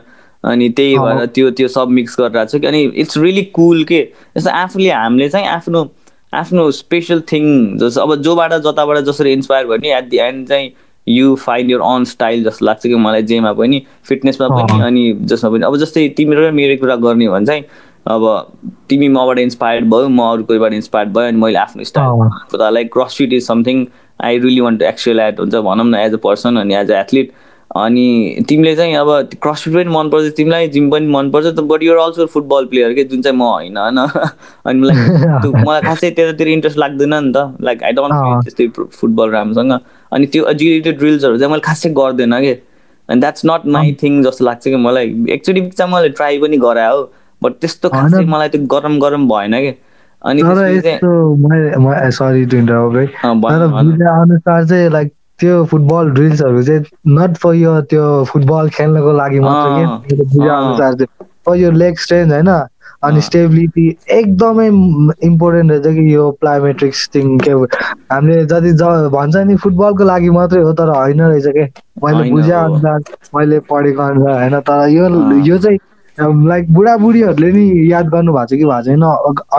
अनि 0.51 0.69
त्यही 0.77 0.97
भएर 0.97 1.25
त्यो 1.35 1.49
त्यो 1.57 1.67
सब 1.67 1.89
मिक्स 1.97 2.15
गरिरहेको 2.19 2.57
छ 2.57 2.61
कि। 2.61 2.67
अनि 2.67 2.83
इट्स 3.03 3.17
रियली 3.17 3.43
कुल 3.57 3.83
के 3.91 4.01
जस्तो 4.37 4.51
आफूले 4.51 4.89
हामीले 4.91 5.29
चाहिँ 5.29 5.47
आफ्नो 5.47 5.87
आफ्नो 6.33 6.69
स्पेसल 6.71 7.21
थिङ 7.31 7.45
जस्तो 7.77 8.01
अब 8.01 8.15
जोबाट 8.21 8.53
जताबाट 8.67 8.97
जसरी 9.05 9.33
इन्सपायर 9.33 9.67
भयो 9.67 9.77
नि 9.83 9.91
एट 9.97 10.09
दि 10.09 10.17
एन्ड 10.27 10.47
चाहिँ 10.49 10.71
you 11.07 11.35
find 11.35 11.71
your 11.71 11.79
own 11.85 12.03
style 12.11 12.43
जस्तो 12.43 12.65
लाग्छ 12.65 12.81
कि 12.87 12.95
मलाई 12.95 13.23
जेमा 13.31 13.53
पनि 13.53 13.81
फिटनेसमा 14.09 14.47
पनि 14.49 14.81
अनि 14.83 15.03
जसमा 15.33 15.51
पनि। 15.51 15.65
अब 15.65 15.77
जस्तै 15.83 16.07
तिम्रो 16.17 16.47
र 16.47 16.51
मेरो 16.51 16.77
कुरा 16.81 16.95
गर्ने 17.05 17.27
भने 17.29 17.45
चाहिँ 17.45 17.63
अब 18.07 18.23
तिमी 18.89 19.07
मबाट 19.09 19.39
इन्सपायर्ड 19.39 19.85
भयो 19.89 20.09
म 20.09 20.21
अरू 20.31 20.43
कोहीबाट 20.49 20.73
इन्सपायर्ड 20.73 21.13
भयो 21.13 21.27
अनि 21.27 21.37
मैले 21.41 21.59
आफ्नो 21.59 21.83
style 21.83 22.73
like 22.73 22.91
CrossFit 22.93 23.33
is 23.33 23.47
something 23.47 23.85
I 24.23 24.37
really 24.39 24.59
want 24.61 24.79
to 24.79 24.85
excel 24.85 25.19
at 25.19 25.39
हुन्छ 25.39 25.55
भनौँ 25.55 25.85
न 25.85 25.95
एज 25.95 26.13
अ 26.13 26.17
पर्सन 26.23 26.57
अनि 26.61 26.75
एज 26.75 26.91
अ 26.91 26.99
एथलिट 26.99 27.31
अनि 27.75 28.45
तिमीले 28.49 28.75
चाहिँ 28.75 28.95
अब 28.95 29.29
क्रसफिट 29.41 29.73
पनि 29.73 29.83
मनपर्छ 29.83 30.33
तिमीलाई 30.33 30.67
जिम 30.67 30.89
पनि 30.89 31.07
मनपर्छ 31.07 31.47
but 31.59 31.83
you're 31.83 31.97
also 31.97 32.25
football 32.25 32.65
player 32.65 32.93
के? 32.93 33.03
जुन 33.03 33.21
चाहिँ 33.21 33.37
म 33.37 33.41
होइन 33.41 33.77
होइन? 33.77 33.97
अनि 34.65 34.79
मलाई 34.79 35.51
मलाई 35.67 35.81
खासै 35.81 36.11
त्यतातिर 36.11 36.47
इन्ट्रेस्ट 36.47 36.77
लाग्दैन 36.77 37.13
नि 37.13 37.33
त। 37.35 37.57
लाइक 37.61 37.83
आई 37.83 37.91
डोन्ट 37.91 38.13
त्यस्तै 38.43 38.67
फुटबल 38.91 39.29
राम्रोसँग। 39.29 39.79
अनि 40.11 40.25
त्यो 40.25 40.45
एजुकेटेड 40.45 40.97
ड्रिल्सहरू 40.97 41.37
चाहिँ 41.37 41.51
मैले 41.51 41.61
खासै 41.61 41.89
गर्दैन 41.89 42.39
कि? 42.41 42.53
अनि 43.09 43.19
द्याट्स 43.19 43.41
नट 43.45 43.67
माई 43.67 43.97
थिङ 44.03 44.23
जस्तो 44.23 44.45
लाग्छ 44.45 44.63
कि 44.67 44.75
मलाई? 44.75 45.25
एक्चुली 45.29 45.69
चाहिँ 45.69 45.93
मैले 45.93 46.09
ट्राई 46.09 46.39
पनि 46.39 46.57
गराए 46.57 46.91
हो 46.91 47.11
बट 47.43 47.51
त्यस्तो 47.51 47.89
खासै 47.89 48.25
मलाई 48.25 48.49
त्यो 48.49 48.65
गरम 48.65 48.99
गरम 48.99 49.27
भएन 49.27 49.59
कि? 49.61 49.73
अनि 50.21 50.41
सरी 50.41 50.79
अनुसार 54.07 54.65
चाहिँ 54.65 54.89
लाइक 54.89 55.14
त्यो 55.39 55.63
फुटबल 55.71 56.09
ड्रिल्सहरू 56.11 56.63
चाहिँ 56.63 56.83
नट 57.17 57.37
फर 57.37 57.53
यो 57.55 57.79
त्यो 57.91 58.03
फुटबल 58.29 58.69
खेल्नको 58.77 59.11
लागि 59.17 59.39
मात्र 59.39 59.67
के 59.79 61.05
फर 61.45 61.55
यो 61.57 61.71
लेग 61.71 61.97
स्ट्रेन्थ 62.05 62.31
होइन? 62.33 62.49
अनि 63.03 63.21
स्टेबिलिटी 63.21 63.87
एकदमै 64.11 64.67
इम्पोर्टेन्ट 65.27 65.71
रहेछ 65.71 65.95
कि 65.95 66.13
यो 66.13 66.29
प्लायोमेट्रिक्स 66.41 67.09
थिङ 67.15 67.37
के 67.39 67.51
हामीले 67.51 68.45
जति 68.53 68.71
भन्छ 69.15 69.35
नि 69.47 69.55
फुटबलको 69.63 70.03
लागि 70.03 70.29
मात्रै 70.37 70.61
हो 70.61 70.73
तर 70.73 70.89
होइन 70.89 71.21
रहेछ 71.21 71.47
के? 71.57 71.65
मैले 72.03 72.29
बुझे 72.31 72.51
अनुसार 72.51 72.99
मैले 73.35 73.59
पढेको 73.69 74.01
अनुसार 74.01 74.39
होइन? 74.39 74.59
तर 74.59 74.87
यो 74.89 75.09
यो 75.49 75.57
चाहिँ 75.57 75.79
लाइक 76.47 76.73
बुढाबुढीहरूले 76.73 77.51
नि 77.51 77.91
याद 77.91 78.09
गर्नु 78.09 78.33
भएको 78.33 78.45
छ 78.45 78.59
कि 78.59 78.65
भएको 78.65 78.81
छैन? 78.83 79.03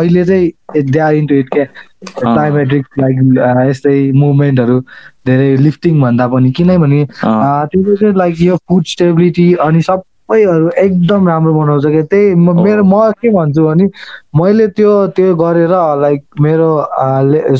अहिले 0.01 0.25
चाहिँ 0.25 0.83
दे 0.91 0.99
आर 0.99 1.15
इन्टु 1.15 1.35
इट 1.35 1.49
के? 1.55 1.65
क्लाइमेट्रिक 2.07 2.87
लाइक 2.99 3.69
यस्तै 3.69 4.13
मुभमेन्टहरू 4.15 4.81
धेरै 5.27 5.57
लिफ्टिङ 5.67 6.01
भन्दा 6.01 6.27
पनि 6.35 6.51
किनभने 6.59 7.05
त्यो 7.23 7.97
चाहिँ 7.97 8.15
लाइक 8.17 8.41
यो 8.41 8.57
फुड 8.69 8.85
स्टेबिलिटी 8.95 9.47
अनि 9.67 9.81
सबैहरू 9.83 10.71
एकदम 10.85 11.29
राम्रो 11.29 11.55
बनाउँछ 11.55 11.87
क्या। 11.87 12.03
त्यही 12.13 12.35
मेरो 12.35 12.85
म 12.85 13.11
के 13.23 13.31
भन्छु 13.37 13.65
भने 13.67 13.87
मैले 14.41 14.67
त्यो 14.77 14.93
त्यो 15.17 15.35
गरेर 15.37 15.75
लाइक 16.03 16.21
मेरो 16.41 16.69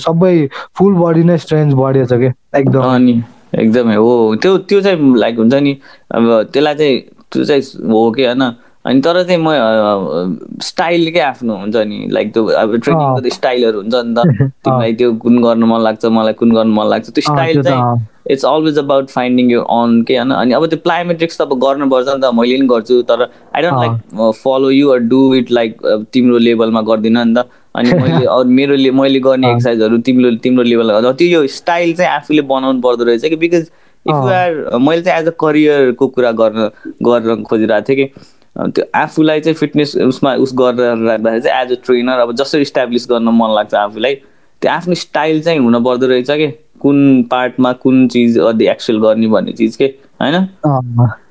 सबै 0.05 0.35
फुल 0.79 0.95
बडी 1.03 1.25
नै 1.25 1.39
स्ट्रेन्थ 1.39 1.75
बढेछ 1.75 2.13
क्या 2.13 2.33
एकदम। 2.59 3.23
एकदमै 3.55 3.95
हो। 3.97 4.35
त्यो 4.43 4.57
त्यो 4.69 4.81
चाहिँ 4.81 5.17
लाइक 5.19 5.39
हुन्छ 5.39 5.55
नि 5.55 5.73
अब 6.15 6.25
त्यसलाई 6.53 6.75
चाहिँ 6.75 7.01
त्यो 7.33 7.45
चाहिँ 7.45 7.63
हो 7.93 8.11
कि 8.17 8.25
होइन 8.25 8.43
अनि 8.87 9.01
तर 9.05 9.23
चाहिँ 9.23 9.41
म 9.43 10.59
स्टाइल 10.63 11.11
क्या 11.13 11.29
आफ्नो 11.29 11.57
हुन्छ 11.57 11.77
नि 11.93 12.07
लाइक 12.11 12.33
त्यो 12.33 12.45
अब 12.63 12.77
ट्रेनिङको 12.77 13.21
त 13.21 13.33
स्टाइलहरू 13.35 13.81
हुन्छ 13.81 13.95
नि 13.95 14.15
त। 14.15 14.27
तिमीलाई 14.65 14.93
त्यो 15.01 15.13
कुन 15.25 15.43
गर्नु 15.43 15.67
मन 15.67 15.81
लाग्छ 15.87 16.05
मलाई 16.19 16.33
कुन 16.43 16.53
गर्नु 16.55 16.75
मन 16.75 16.87
लाग्छ 16.91 17.09
त्यो 17.11 17.23
स्टाइल 17.23 17.63
चाहिँ 17.63 18.07
it's 18.31 18.45
always 18.45 18.79
about 18.79 19.09
finding 19.11 19.51
you 19.51 19.61
own 19.79 20.03
के 20.09 20.17
होइन 20.17 20.31
अनि 20.39 20.55
अब 20.55 20.67
त्यो 20.67 20.79
प्लायोमेट्रिक्स 20.85 21.39
त 21.39 21.43
अब 21.43 21.59
गर्नुपर्छ 21.65 22.07
नि 22.09 22.21
त 22.23 22.31
मैले 22.39 22.57
पनि 22.59 22.67
गर्छु 22.75 23.01
तर 23.11 23.23
I 23.23 23.63
don't 23.63 23.79
like 23.81 24.33
follow 24.43 24.71
you 24.71 24.89
or 24.91 24.99
do 25.13 25.23
it 25.35 25.51
like 25.59 25.77
तिम्रो 26.13 26.39
लेभलमा 26.47 26.81
गर्दिनँ 26.91 27.25
नि 27.25 27.35
त। 27.35 27.47
अनि 27.75 27.93
मैले 27.93 28.25
अरू 28.37 28.49
मेरो 28.59 28.77
मैले 29.01 29.21
गर्ने 29.21 29.51
एक्सर्साइजहरू 29.53 29.99
तिम्रो 30.07 30.31
तिम्रो 30.45 30.63
लेभलमा 30.63 31.13
त्यो 31.13 31.29
यो 31.29 31.47
स्टाइल 31.57 31.95
चाहिँ 31.97 32.11
आफूले 32.13 32.43
बनाउनु 32.55 32.81
पर्दो 32.87 33.05
रहेछ 33.05 33.25
कि 33.25 33.37
बिकज 33.37 33.67
इफ 34.07 34.15
यु 34.15 34.29
आर 34.39 34.79
मैले 34.79 35.03
चाहिँ 35.03 35.21
एज 35.21 35.29
अ 35.29 35.33
करियरको 35.41 36.07
कुरा 36.17 36.33
गर्न 36.41 36.71
गर्न 37.09 37.43
खोजिरहेको 37.51 37.89
थिएँ 37.89 38.07
कि 38.07 38.13
त्यो 38.57 38.85
आफूलाई 38.95 39.41
चाहिँ 39.41 39.55
फिटनेस 39.55 39.97
उसमा 39.97 40.35
उस 40.45 40.53
गरेर 40.59 41.05
राख्दाखेरि 41.07 41.41
चाहिँ 41.41 41.63
एज 41.63 41.73
अ 41.73 41.81
ट्रेनर 41.87 42.19
अब 42.19 42.35
जसरी 42.37 42.63
इस्टाब्लिस 42.63 43.07
गर्न 43.11 43.29
मन 43.41 43.55
लाग्छ 43.55 43.75
आफूलाई 43.75 44.15
त्यो 44.63 44.71
आफ्नो 44.73 44.95
स्टाइल 44.95 45.43
चाहिँ 45.43 45.59
हुन 45.61 45.83
पर्दो 45.85 46.07
रहेछ 46.07 46.31
कि? 46.31 46.47
कुन 46.81 47.23
पार्टमा 47.31 47.73
कुन 47.83 48.07
चिज 48.09 48.39
अधि 48.39 48.67
एक्सेल 48.69 48.99
गर्ने 49.01 49.27
भन्ने 49.29 49.53
चिज 49.53 49.77
के? 49.77 49.85
होइन? 50.23 50.35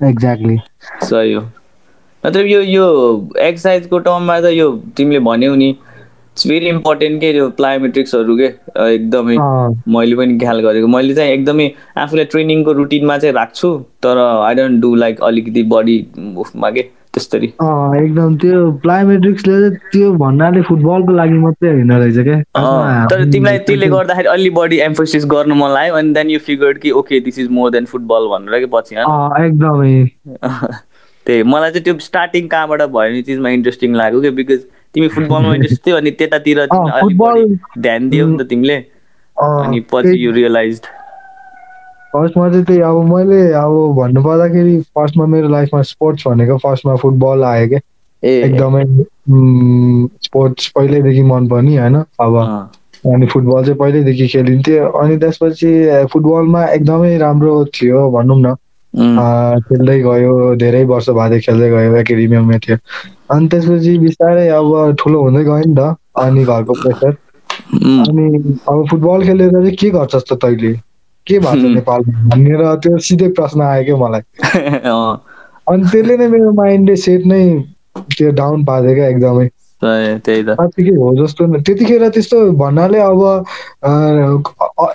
एक्ज्याक्टली 0.08 0.56
सही 1.02 1.32
हो। 1.32 1.42
नत्र 2.26 2.40
यो 2.46 2.60
यो 2.60 2.86
एक्सर्साइजको 3.38 3.98
टर्ममा 3.98 4.40
त 4.40 4.52
यो 4.52 4.70
तिमीले 4.96 5.18
भन्यौ 5.26 5.54
नि 5.54 5.68
इट्स 5.68 6.46
भेरी 6.48 6.68
इम्पोर्टेन्ट 6.68 7.20
के 7.20 7.30
यो 7.36 7.48
प्लायोमेट्रिक्सहरू 7.58 8.36
के? 8.36 8.46
एकदमै 8.94 9.36
मैले 9.94 10.16
पनि 10.16 10.38
ख्याल 10.38 10.60
गरेको। 10.60 10.86
मैले 10.86 11.14
चाहिँ 11.14 11.32
एकदमै 11.32 11.70
आफूलाई 11.98 12.24
ट्रेनिङको 12.34 12.72
रुटिनमा 12.72 13.18
चाहिँ 13.18 13.34
राख्छु 13.34 13.72
तर 14.02 14.18
आई 14.18 14.54
डोन्ट 14.54 14.80
डु 14.82 14.94
लाइक 14.94 15.22
अलिकति 15.30 15.62
बडी 15.74 16.06
मुभमा 16.18 16.70
के? 16.70 16.90
त्यस्तरी। 17.16 17.46
एकदम 17.98 18.34
त्यो 18.36 18.70
प्लायोमेट्रिक्सले 18.82 19.68
त्यो 19.92 20.12
भन्नाले 20.22 20.62
फुटबलको 20.62 21.12
लागि 21.16 21.38
मात्रै 21.44 21.70
होइन 21.72 21.92
रहेछ 21.92 22.18
क्या। 22.26 23.04
तर 23.10 23.24
तिमीलाई 23.32 23.58
त्यसले 23.68 23.86
गर्दाखेरि 23.88 24.28
अलि 24.28 24.50
बढी 24.58 24.78
एम्फोसिस 24.86 25.24
गर्नु 25.30 25.54
मन 25.54 25.70
लाग्यो 25.74 25.94
अनि 25.96 26.12
देन 26.14 26.30
यु 26.30 26.38
फिगर 26.46 26.72
कि 26.82 26.90
okay 27.00 27.20
this 27.28 27.38
is 27.38 27.48
more 27.58 27.70
than 27.70 27.84
football 27.92 28.28
भनेर 28.32 28.60
कि 28.60 28.68
पछि 28.74 28.94
एकदमै। 28.96 29.94
त्यही 31.26 31.42
मलाई 31.42 31.70
चाहिँ 31.70 31.84
त्यो 31.84 31.98
स्टार्टिङ 32.08 32.48
कहाँबाट 32.48 32.82
भयो 32.82 32.92
भने 32.92 33.22
चिजमा 33.22 33.48
इन्ट्रेस्टिङ 33.50 33.94
लाग्यो 33.96 34.20
कि 34.20 34.30
बिकज 34.42 34.60
तिमी 34.94 35.08
फुटबलमा 35.16 35.54
इन्ट्रेस्ट 35.54 35.82
थियो 35.86 35.96
अनि 35.96 36.10
त्यतातिर 36.20 36.64
ध्यान 36.66 38.08
दियौ 38.10 38.26
नि 38.26 38.36
त 38.38 38.48
तिमीले। 38.50 38.76
अनि 39.36 39.80
पछि 39.92 40.14
यु 40.24 40.32
रियलाइज 40.32 40.80
फर्स्टमा 42.12 42.48
चाहिँ 42.50 42.64
त्यही 42.64 42.80
अब 42.80 42.96
मैले 43.12 43.40
अब 43.62 43.72
भन्नु 43.96 44.22
पर्दाखेरि 44.22 44.80
फर्स्टमा 44.98 45.26
मेरो 45.26 45.48
लाइफमा 45.48 45.82
स्पोर्ट्स 45.90 46.26
भनेको 46.28 46.56
फर्स्टमा 46.64 46.94
फुटबल 47.02 47.44
आयो 47.44 47.66
क्या 47.68 47.80
एकदमै 48.22 48.84
स्पोर्ट्स 50.24 50.68
पहिल्यैदेखि 50.76 51.22
मनपर्ने 51.22 51.76
होइन? 51.78 51.96
अब 52.20 52.34
अनि 53.04 53.26
फुटबल 53.32 53.64
चाहिँ 53.64 53.78
पहिल्यैदेखि 53.78 54.26
खेलिन्थ्यो। 54.28 54.86
अनि 55.02 55.16
त्यसपछि 55.16 55.72
फुटबलमा 56.12 56.64
एकदमै 56.66 57.16
राम्रो 57.18 57.64
थियो 57.74 58.10
भनौँ 58.10 58.40
न। 58.40 58.54
खेल्दै 59.68 59.98
गयो 60.02 60.54
धेरै 60.56 60.82
वर्ष 60.90 61.08
बादै 61.18 61.40
खेल्दै 61.46 61.68
गयो 61.70 61.94
एकाडेमीमा 61.96 62.58
थियो। 62.66 62.76
अनि 63.30 63.48
त्यसपछि 63.48 63.98
बिस्तारै 63.98 64.48
अब 64.58 64.96
ठुलो 65.00 65.22
हुँदै 65.22 65.44
गयो 65.44 65.64
नि 65.66 65.74
त 65.78 65.94
अनि 66.24 66.44
घरको 66.44 66.74
प्रेसर 66.82 67.12
अनि 68.06 68.26
अब 68.68 68.86
फुटबल 68.90 69.24
खेलेर 69.26 69.50
चाहिँ 69.52 69.76
के 69.76 69.90
गर्छस् 69.90 70.28
त 70.30 70.38
तैँले? 70.44 70.72
के 71.26 71.38
भएको 71.38 71.68
नेपालमा? 71.68 72.36
भनेर 72.36 72.74
त्यो 72.76 72.98
सिधै 72.98 73.28
प्रश्न 73.28 73.60
आयो 73.60 73.84
क्या 73.84 73.96
मलाई। 73.96 74.20
अनि 75.68 75.88
त्यसले 75.90 76.16
नै 76.16 76.28
मेरो 76.28 76.52
माइन्डले 76.52 76.96
सेट 76.96 77.26
नै 77.26 77.42
त्यो 78.16 78.30
डाउन 78.30 78.64
पार्यो 78.64 78.94
क्या 78.94 79.08
एकदमै। 79.08 79.48
साँच्चीकै 79.82 80.94
हो 80.96 81.14
जस्तो 81.16 81.46
त्यतिखेर 81.56 82.08
त्यस्तो 82.08 82.50
भन्नाले 82.52 82.98
अब 82.98 83.44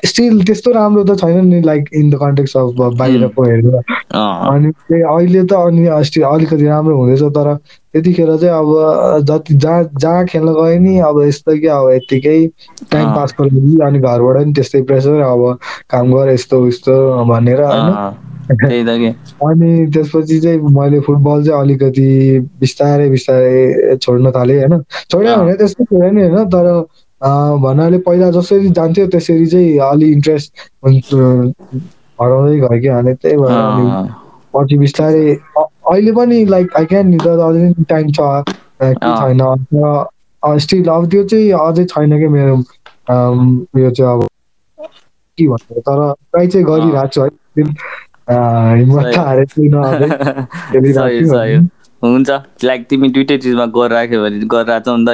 स्टिल 0.06 0.44
त्यस्तो 0.44 0.72
राम्रो 0.72 1.04
त 1.04 1.18
छैन 1.20 1.46
नि 1.46 1.62
like 1.62 1.90
in 1.94 2.10
the 2.10 2.16
context 2.16 2.58
of 2.58 2.74
बाहिरको 2.98 3.44
हेरेर 3.44 3.76
अनि 4.16 4.72
अहिले 5.02 5.44
त 5.44 5.54
अनि 5.54 5.86
अस्ति 5.88 6.22
अलिकति 6.22 6.66
राम्रो 6.66 6.98
हुँदैछ 6.98 7.24
तर 7.24 7.54
त्यतिखेर 7.94 8.36
चाहिँ 8.38 8.56
अब 8.56 9.26
जति 9.26 9.54
जहाँ 9.54 9.84
जहाँ 10.00 10.26
खेल्न 10.26 10.54
गयो 10.54 10.80
नि 10.80 10.98
अब 11.00 11.22
यस्तो 11.22 11.58
कि 11.60 11.68
अब 11.68 11.90
यत्तिकै 11.92 12.40
टाइम 12.92 13.16
पासको 13.16 13.44
लागि 13.44 13.78
अनि 13.86 14.00
घरबाट 14.00 14.46
नि 14.46 14.54
त्यस्तै 14.54 14.82
प्रेसर 14.82 15.22
अब 15.22 15.58
काम 15.90 16.14
गर 16.14 16.30
यस्तो 16.34 16.66
उस्तो 16.68 17.26
भनेर 17.26 17.62
होइन। 17.62 18.31
अनि 19.48 19.72
त्यसपछि 19.94 20.40
चाहिँ 20.40 20.60
मैले 20.78 21.00
फुटबल 21.08 21.44
चाहिँ 21.46 21.62
अलिकति 21.62 22.08
बिस्तारै 22.60 23.10
बिस्तारै 23.10 23.96
छोड्न 23.98 24.32
थालेँ 24.32 24.58
होइन? 24.60 24.82
छोड्यो 25.12 25.36
भने 25.38 25.54
त्यस्तो 25.58 25.84
कुरा 25.86 26.10
नि 26.12 26.22
होइन? 26.22 26.46
तर 26.56 26.68
भन्नाले 27.64 27.98
पहिला 28.06 28.30
जसरी 28.32 28.70
जान्थ्यो 28.78 29.08
त्यसरी 29.08 29.46
चाहिँ 29.48 29.78
अलि 29.90 30.12
इन्ट्रेस्ट 30.12 30.50
हराउँदै 32.22 32.58
गयो 32.60 32.80
कि 32.82 32.88
अनि 32.88 33.14
त्यही 33.14 33.38
भएर 33.38 34.10
पछि 34.56 34.78
बिस्तारै 34.78 35.26
अहिले 35.58 36.12
पनि 36.12 36.46
लाइक 36.46 36.76
आई 36.78 36.86
क्यान 36.86 37.18
त 37.18 37.28
अझै 37.28 37.84
टाइम 37.90 38.12
छ 38.12 38.20
के 38.82 39.12
छैन? 39.20 39.42
स्टिल 40.44 40.88
अब 40.90 41.10
त्यो 41.12 41.24
चाहिँ 41.24 41.52
अझै 41.60 41.86
छैन 41.94 42.18
क्या 42.20 42.30
मेरो 42.30 42.56
यो 43.80 43.90
चाहिँ 43.92 44.12
अब 44.14 44.22
के 45.38 45.48
भन्नु 45.48 45.82
तर 45.82 46.00
ट्राई 46.14 46.48
चाहिँ 46.48 46.66
गरिरहेको 46.68 47.08
छु 47.08 47.22
है। 47.22 47.30
हुन्छ। 52.04 52.30
लाइक 52.64 52.86
तिमी 52.90 53.10
दुइटै 53.10 53.38
चिजमा 53.38 53.66
गरिराख्यो 53.66 54.22
भने 54.22 54.40
गरिरहेछौ 54.40 54.98
नि 54.98 55.06
त। 55.06 55.10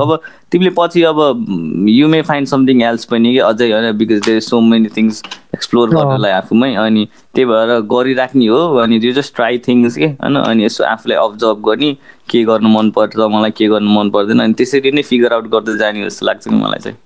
अब 0.00 0.20
तिमीले 0.52 0.70
पछि 0.78 1.02
अब 1.02 1.46
you 1.88 2.08
may 2.08 2.22
find 2.22 2.48
something 2.48 2.82
else 2.82 3.04
पनि 3.04 3.32
कि 3.32 3.38
अझै 3.38 3.72
होइन 3.72 3.92
because 3.92 4.26
there 4.26 4.40
so 4.40 4.60
many 4.60 4.88
things 4.96 5.22
explore 5.54 5.90
गर्नलाई 5.90 6.30
आफूमै। 6.30 6.74
अनि 6.74 7.08
त्यही 7.34 7.44
भएर 7.44 7.80
गरिराख्ने 7.80 8.46
हो 8.46 8.76
अनि 8.76 8.96
यु 8.96 9.12
जस्ट 9.12 9.36
ट्राई 9.36 9.58
थिङ्स 9.58 9.96
के 9.96 10.06
होइन? 10.06 10.36
अनि 10.36 10.64
यसो 10.64 10.84
आफूलाई 10.84 11.18
अब्जर्भ 11.18 11.62
गर्ने 11.66 11.96
के 12.30 12.44
गर्नु 12.44 12.68
मनपर्छ 12.68 13.16
मलाई 13.16 13.50
के 13.50 13.68
गर्नु 13.68 13.90
मन 13.90 14.10
पर्दैन 14.10 14.40
अनि 14.40 14.52
त्यसरी 14.52 14.90
नै 14.90 15.02
फिगर 15.02 15.32
आउट 15.32 15.50
गर्दै 15.50 15.78
जाने 15.78 16.04
जस्तो 16.04 16.26
लाग्छ 16.26 16.48
कि 16.48 16.54
मलाई 16.54 16.78
चाहिँ। 16.78 16.96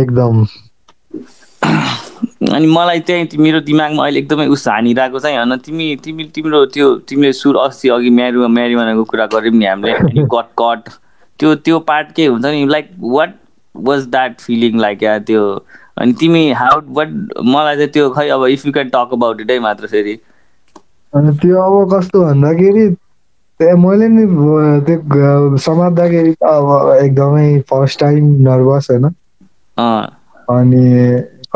एकदम। 0.00 0.46
अनि 2.52 2.66
मलाई 2.66 3.00
त्यही 3.00 3.38
मेरो 3.38 3.60
दिमागमा 3.60 4.02
अहिले 4.02 4.18
एकदमै 4.20 4.46
उस 4.46 4.68
हानिरहेको 4.68 5.18
चाहिँ 5.18 5.36
होइन 5.36 5.56
तिमी 5.56 5.96
तिमी 6.04 6.24
तिम्रो 6.24 6.66
त्यो 6.66 6.94
तिमीले 6.94 7.32
सुर 7.32 7.56
अस्ति 7.56 7.88
अघि 7.88 8.10
म्यारु 8.10 8.48
म्यारिमानाको 8.48 9.04
कुरा 9.04 9.26
गऱ्यौँ 9.26 9.54
नि 9.54 9.66
हामीले 9.66 9.92
कट 10.22 10.44
कट 10.62 10.88
त्यो 11.40 11.54
त्यो 11.54 11.78
पार्ट 11.78 12.12
के 12.12 12.26
हुन्छ 12.26 12.44
नि 12.44 12.66
like 12.66 12.90
what 13.00 13.34
was 13.76 14.06
that 14.06 14.40
feeling 14.40 14.80
like 14.80 15.02
या 15.02 15.18
त्यो? 15.18 15.64
अनि 15.98 16.12
तिमी 16.12 16.52
हाउ 16.52 16.80
वाट 16.88 17.08
मलाई 17.44 17.76
चाहिँ 17.76 17.88
त्यो 17.88 18.10
खै 18.10 18.28
अब 18.28 18.46
if 18.46 18.66
you 18.66 18.72
can 18.72 18.88
talk 18.88 19.08
about 19.12 19.40
it 19.40 19.60
मात्र 19.60 19.86
फेरि 19.86 20.18
त्यो 21.16 21.60
अब 21.60 21.94
कस्तो 21.94 22.24
भन्दाखेरि 22.24 22.96
मैले 23.60 24.08
नि 24.08 24.24
त्यो 24.80 25.56
समात्दाखेरि 25.56 26.30
अब 26.30 26.98
एकदमै 27.04 27.60
फर्स्ट 27.60 28.00
टाइम 28.00 28.24
नर्भस 28.24 28.88
होइन। 28.90 29.04
अनि 30.50 30.84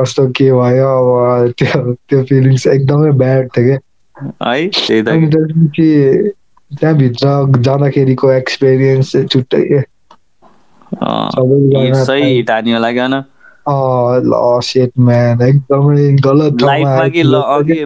कस्तो 0.01 0.27
के 0.29 0.53
भयो 0.53 0.89
अब 0.89 1.53
त्यो 1.59 1.93
त्यो 1.93 2.25
फिलिङ्स 2.25 2.67
एकदमै 2.67 3.11
ब्याड 3.11 3.49
थियो 3.57 3.77
क्या 3.77 5.03
त्यही 5.03 6.29
त्यहाँभित्र 6.77 7.61
जाँदाखेरिको 7.61 8.33
एक्सपिरियन्स 8.33 9.17
छुट्टै 9.17 9.85
एकदमै 15.43 16.17
गलत 16.21 16.63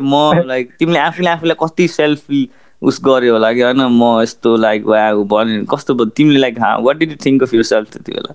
म 0.03 0.43
लाइक 0.47 0.71
तिमीले 0.79 0.99
आफूले 0.99 1.29
आफूलाई 1.29 1.57
कति 1.65 1.89
सेल्फी 1.89 2.49
उस 2.83 3.01
गर्यो 3.05 3.33
होला 3.33 3.53
कि 3.53 3.63
होइन 3.63 3.77
म 3.77 4.21
यस्तो 4.23 4.57
लाइक 4.57 4.85
भन्यो। 4.85 5.77
कस्तो 5.77 5.95
भयो? 5.95 6.05
तिमीले 6.05 6.39
like 6.39 6.57
what 6.81 6.97
did 6.97 7.11
you 7.11 7.17
think 7.27 7.43
of 7.43 7.55
yourself 7.65 7.93
त्यति 7.93 8.13
बेला? 8.13 8.35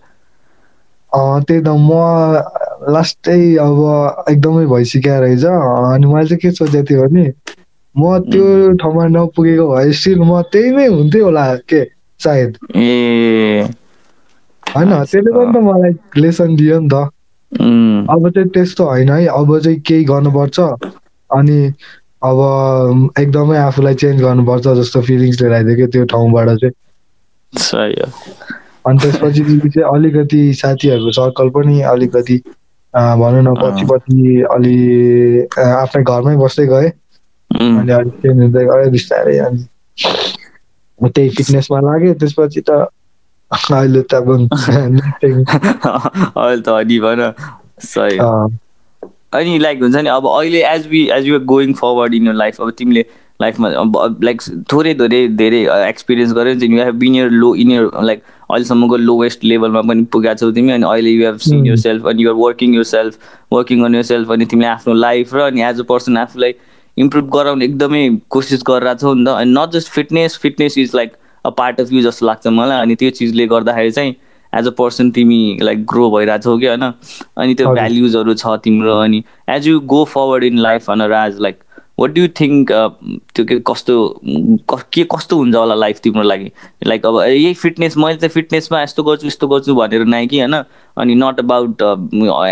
त्यही 1.13 1.61
त। 1.61 1.67
म 1.67 2.91
लास्टै 2.93 3.39
अब 3.57 3.79
एकदमै 4.29 4.65
भइसक्यो 4.65 5.19
रहेछ। 5.21 5.43
अनि 5.45 6.07
मैले 6.07 6.27
चाहिँ 6.27 6.39
के 6.39 6.51
सोचेको 6.51 6.83
थिएँ 6.89 6.99
भने 7.01 7.25
म 7.95 8.17
त्यो 8.29 8.45
ठाउँमा 8.77 9.05
नपुगेको 9.07 9.65
भए 9.67 9.91
स्टिल 9.93 10.19
म 10.21 10.41
त्यही 10.51 10.71
नै 10.71 10.85
हुन्थ्यो 10.87 11.23
होला 11.25 11.45
के 11.69 11.83
सायद। 12.19 12.57
ए। 12.75 13.67
होइन 14.75 14.89
त्यसले 14.93 15.31
पनि 15.31 15.51
त 15.53 15.63
मलाई 15.63 16.21
लेसन 16.21 16.55
दियो 16.55 16.79
नि 16.79 16.89
त। 16.89 17.09
अब 18.09 18.29
चाहिँ 18.29 18.49
त्यस्तो 18.49 18.83
होइन 18.85 19.09
है। 19.09 19.25
अब 19.25 19.59
चाहिँ 19.59 19.79
केही 19.79 20.03
गर्नुपर्छ। 20.03 20.59
अनि 21.29 21.59
अब 22.23 22.39
एकदमै 23.19 23.57
आफूलाई 23.57 23.95
चेन्ज 23.95 24.21
गर्नुपर्छ 24.21 24.67
जस्तो 24.79 25.01
फिलिङ्स 25.01 25.41
लिएर 25.41 25.53
आइदियो 25.53 25.75
क्या 25.75 25.87
त्यो 25.87 26.05
ठाउँबाट 26.05 26.49
चाहिँ। 26.49 26.75
अनि 28.87 28.97
त्यसपछि 28.99 29.41
चाहिँ 29.43 29.87
अलिकति 29.93 30.41
साथीहरूको 30.53 31.11
सर्कल 31.11 31.49
पनि 31.55 31.81
अलिकति 31.93 32.37
भनौँ 32.93 33.43
न 33.43 33.53
पछि 33.61 33.85
पछि 33.85 34.41
अलि 34.51 34.77
आफ्नै 35.59 36.03
घरमै 36.03 36.35
बस्दै 36.43 36.65
गएँ। 36.67 36.89
अनि 37.51 37.91
अलिक 37.91 38.13
चेन्ज 38.21 38.41
हुँदै 38.41 38.63
गयो 38.65 38.89
बिस्तारै 38.91 39.37
अनि 39.47 39.61
त्यही 40.99 41.29
फिटनेसमा 41.29 41.79
लाग्यो। 41.79 42.13
त्यसपछि 42.13 42.61
त 42.61 42.71
अहिले 43.51 44.01
त 44.01 44.13
अहिले 46.37 46.61
त 46.61 46.69
अनि 46.69 46.99
भन 46.99 47.21
सही। 47.79 48.17
अनि 49.33 49.57
लाइक 49.59 49.81
हुन्छ 49.81 49.95
नि 49.95 50.09
अब 50.09 50.27
अहिले 50.27 50.61
as 50.67 50.87
we 50.87 51.01
as 51.17 51.27
you 51.27 51.39
going 51.53 51.73
forward 51.73 52.13
in 52.13 52.27
your 52.27 52.33
life 52.33 52.61
अब 52.61 52.71
तिमीले 52.77 53.05
लाइफमा 53.41 53.69
अब 53.69 54.19
लाइक 54.23 54.41
थोरै 54.71 54.93
थोरै 54.93 55.27
धेरै 55.27 55.61
एक्सपिरियन्स 55.89 56.33
गऱ्यो 56.33 56.53
नि 56.53 56.77
you 56.77 56.83
have 56.83 56.95
been 56.95 57.15
your 57.15 57.29
low 57.29 57.53
in 57.55 57.71
your 57.71 57.89
like 58.03 58.23
अहिलेसम्मको 58.49 58.97
लोवेस्ट 58.97 59.43
लेभलमा 59.43 59.81
पनि 59.81 60.03
पुगेको 60.11 60.35
छौ 60.35 60.51
तिमी 60.51 60.71
अनि 60.71 60.85
अहिले 60.89 61.11
you 61.11 61.25
have 61.25 61.37
seen 61.45 61.65
your 61.67 61.75
self 61.77 62.05
अनि 62.07 62.23
you're 62.23 62.35
working 62.35 62.75
yourself 62.91 63.17
working 63.53 63.83
on 63.85 63.95
yourself 64.09 64.31
अनि 64.31 64.45
तिमीले 64.45 64.67
आफ्नो 64.67 64.93
लाइफ 64.93 65.33
र 65.35 65.39
अनि 65.41 65.61
एज 65.69 65.79
अ 65.79 65.83
पर्सन 65.89 66.17
आफूलाई 66.17 66.53
इम्प्रुभ 66.97 67.29
गराउने 67.33 67.65
एकदमै 67.65 68.03
कोसिस 68.29 68.63
गरिरहेको 68.67 68.99
छौ 69.01 69.13
नि 69.13 69.25
त। 69.25 69.27
अनि 69.27 69.51
not 69.51 69.71
just 69.71 69.91
fitness 69.91 70.37
fitness 70.41 70.77
is 70.77 70.95
like 70.95 71.11
a 71.45 71.49
part 71.57 71.81
of 71.81 71.91
you 71.93 72.01
जस्तो 72.01 72.25
लाग्छ 72.25 72.47
मलाई 72.47 72.81
अनि 72.81 72.95
त्यो 72.95 73.09
चिजले 73.19 73.47
गर्दाखेरि 73.47 73.91
चाहिँ 73.91 74.15
एज 74.53 74.67
अ 74.67 74.71
पर्सन 74.79 75.11
तिमी 75.11 75.39
लाइक 75.61 75.85
ग्रो 75.85 76.09
भइरहेछौ 76.11 76.57
कि 76.57 76.67
होइन? 76.67 76.91
अनि 77.37 77.55
त्यो 77.55 77.73
भ्याल्युजहरू 77.73 78.33
छ 78.33 78.57
तिम्रो 78.63 78.97
अनि 78.99 79.23
as 79.49 79.67
you 79.67 79.79
go 79.93 80.03
forward 80.15 80.43
in 80.43 80.57
life 80.59 80.89
on 80.91 81.01
Raj 81.13 81.39
like 81.39 81.63
what 81.99 82.11
do 82.13 82.27
think 82.39 82.71
त्यो 83.35 83.45
के 83.45 83.59
कस्तो 83.67 83.95
के 84.93 85.03
कस्तो 85.13 85.37
हुन्छ 85.37 85.55
होला 85.55 85.75
लाइफ 85.75 85.99
तिम्रो 86.03 86.23
लागि? 86.23 86.51
लाइक 86.87 87.05
अब 87.05 87.19
यही 87.21 87.53
फिटनेस 87.53 87.97
मैले 87.97 88.17
चाहिँ 88.17 88.33
फिटनेसमा 88.33 88.81
यस्तो 88.81 89.03
गर्छु 89.03 89.27
यस्तो 89.27 89.47
गर्छु 89.47 89.75
भनेर 89.75 90.05
नै 90.05 90.25
कि 90.27 90.39
होइन? 90.39 90.55
अनि 90.97 91.15
not 91.15 91.39
about 91.39 91.81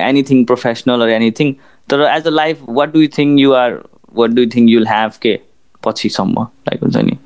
anything 0.10 0.44
professional 0.46 1.10
anything 1.10 1.54
तर 1.90 2.02
as 2.16 2.28
a 2.28 2.30
life 2.30 2.62
what 2.70 2.94
do 2.94 3.06
think 3.18 3.40
you 3.40 3.54
are 3.54 3.80
what 4.16 4.32
do 4.32 4.46
think 4.56 4.70
you'll 4.70 4.88
have 4.88 5.12
के 5.22 5.40
पछिसम्म? 5.86 6.48
लाइक 6.68 6.84
हुन्छ 6.84 6.98
नि। 6.98 7.18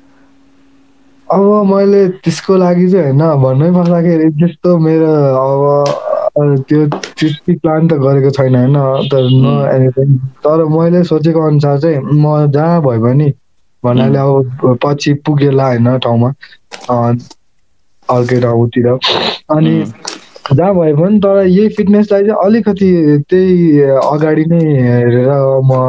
अब 1.28 1.42
मैले 1.66 2.08
त्यसको 2.26 2.56
लागि 2.56 2.90
चाहिँ 2.90 3.12
होइन 3.12 3.42
भन्नै 3.42 3.70
पर्दाखेरि 3.72 4.30
त्यस्तो 4.38 4.78
मेरो 4.78 5.10
अब 5.40 6.09
त्यो 6.36 6.86
त्यति 6.86 7.54
प्लान 7.56 7.88
त 7.88 7.92
गरेको 8.00 8.30
छैन 8.30 8.54
होइन 8.56 9.08
तर 9.08 9.28
न 9.34 9.54
एनिथिङ 9.72 10.16
तर 10.40 10.64
मैले 10.70 11.02
सोचेको 11.04 11.46
अनुसार 11.46 11.78
चाहिँ 11.80 11.98
म 12.16 12.46
जहाँ 12.52 12.80
भए 12.82 12.98
पनि 13.00 13.32
भन्नाले 13.84 14.18
अब 14.18 14.78
पछि 14.82 15.12
पुगेला 15.26 15.66
होइन 15.66 15.96
ठाउँमा 15.98 16.30
अर्कै 18.08 18.40
ठाउँतिर। 18.40 18.88
अनि 19.50 19.74
जहाँ 20.52 20.74
भए 20.74 20.92
पनि 20.94 21.18
तर 21.20 21.42
यही 21.46 21.68
फिटनेसलाई 21.76 22.22
चाहिँ 22.22 22.44
अलिकति 22.44 22.90
त्यही 23.30 23.80
अगाडि 24.04 24.44
नै 24.44 24.60
हेरेर 24.80 25.30
म 25.64 25.80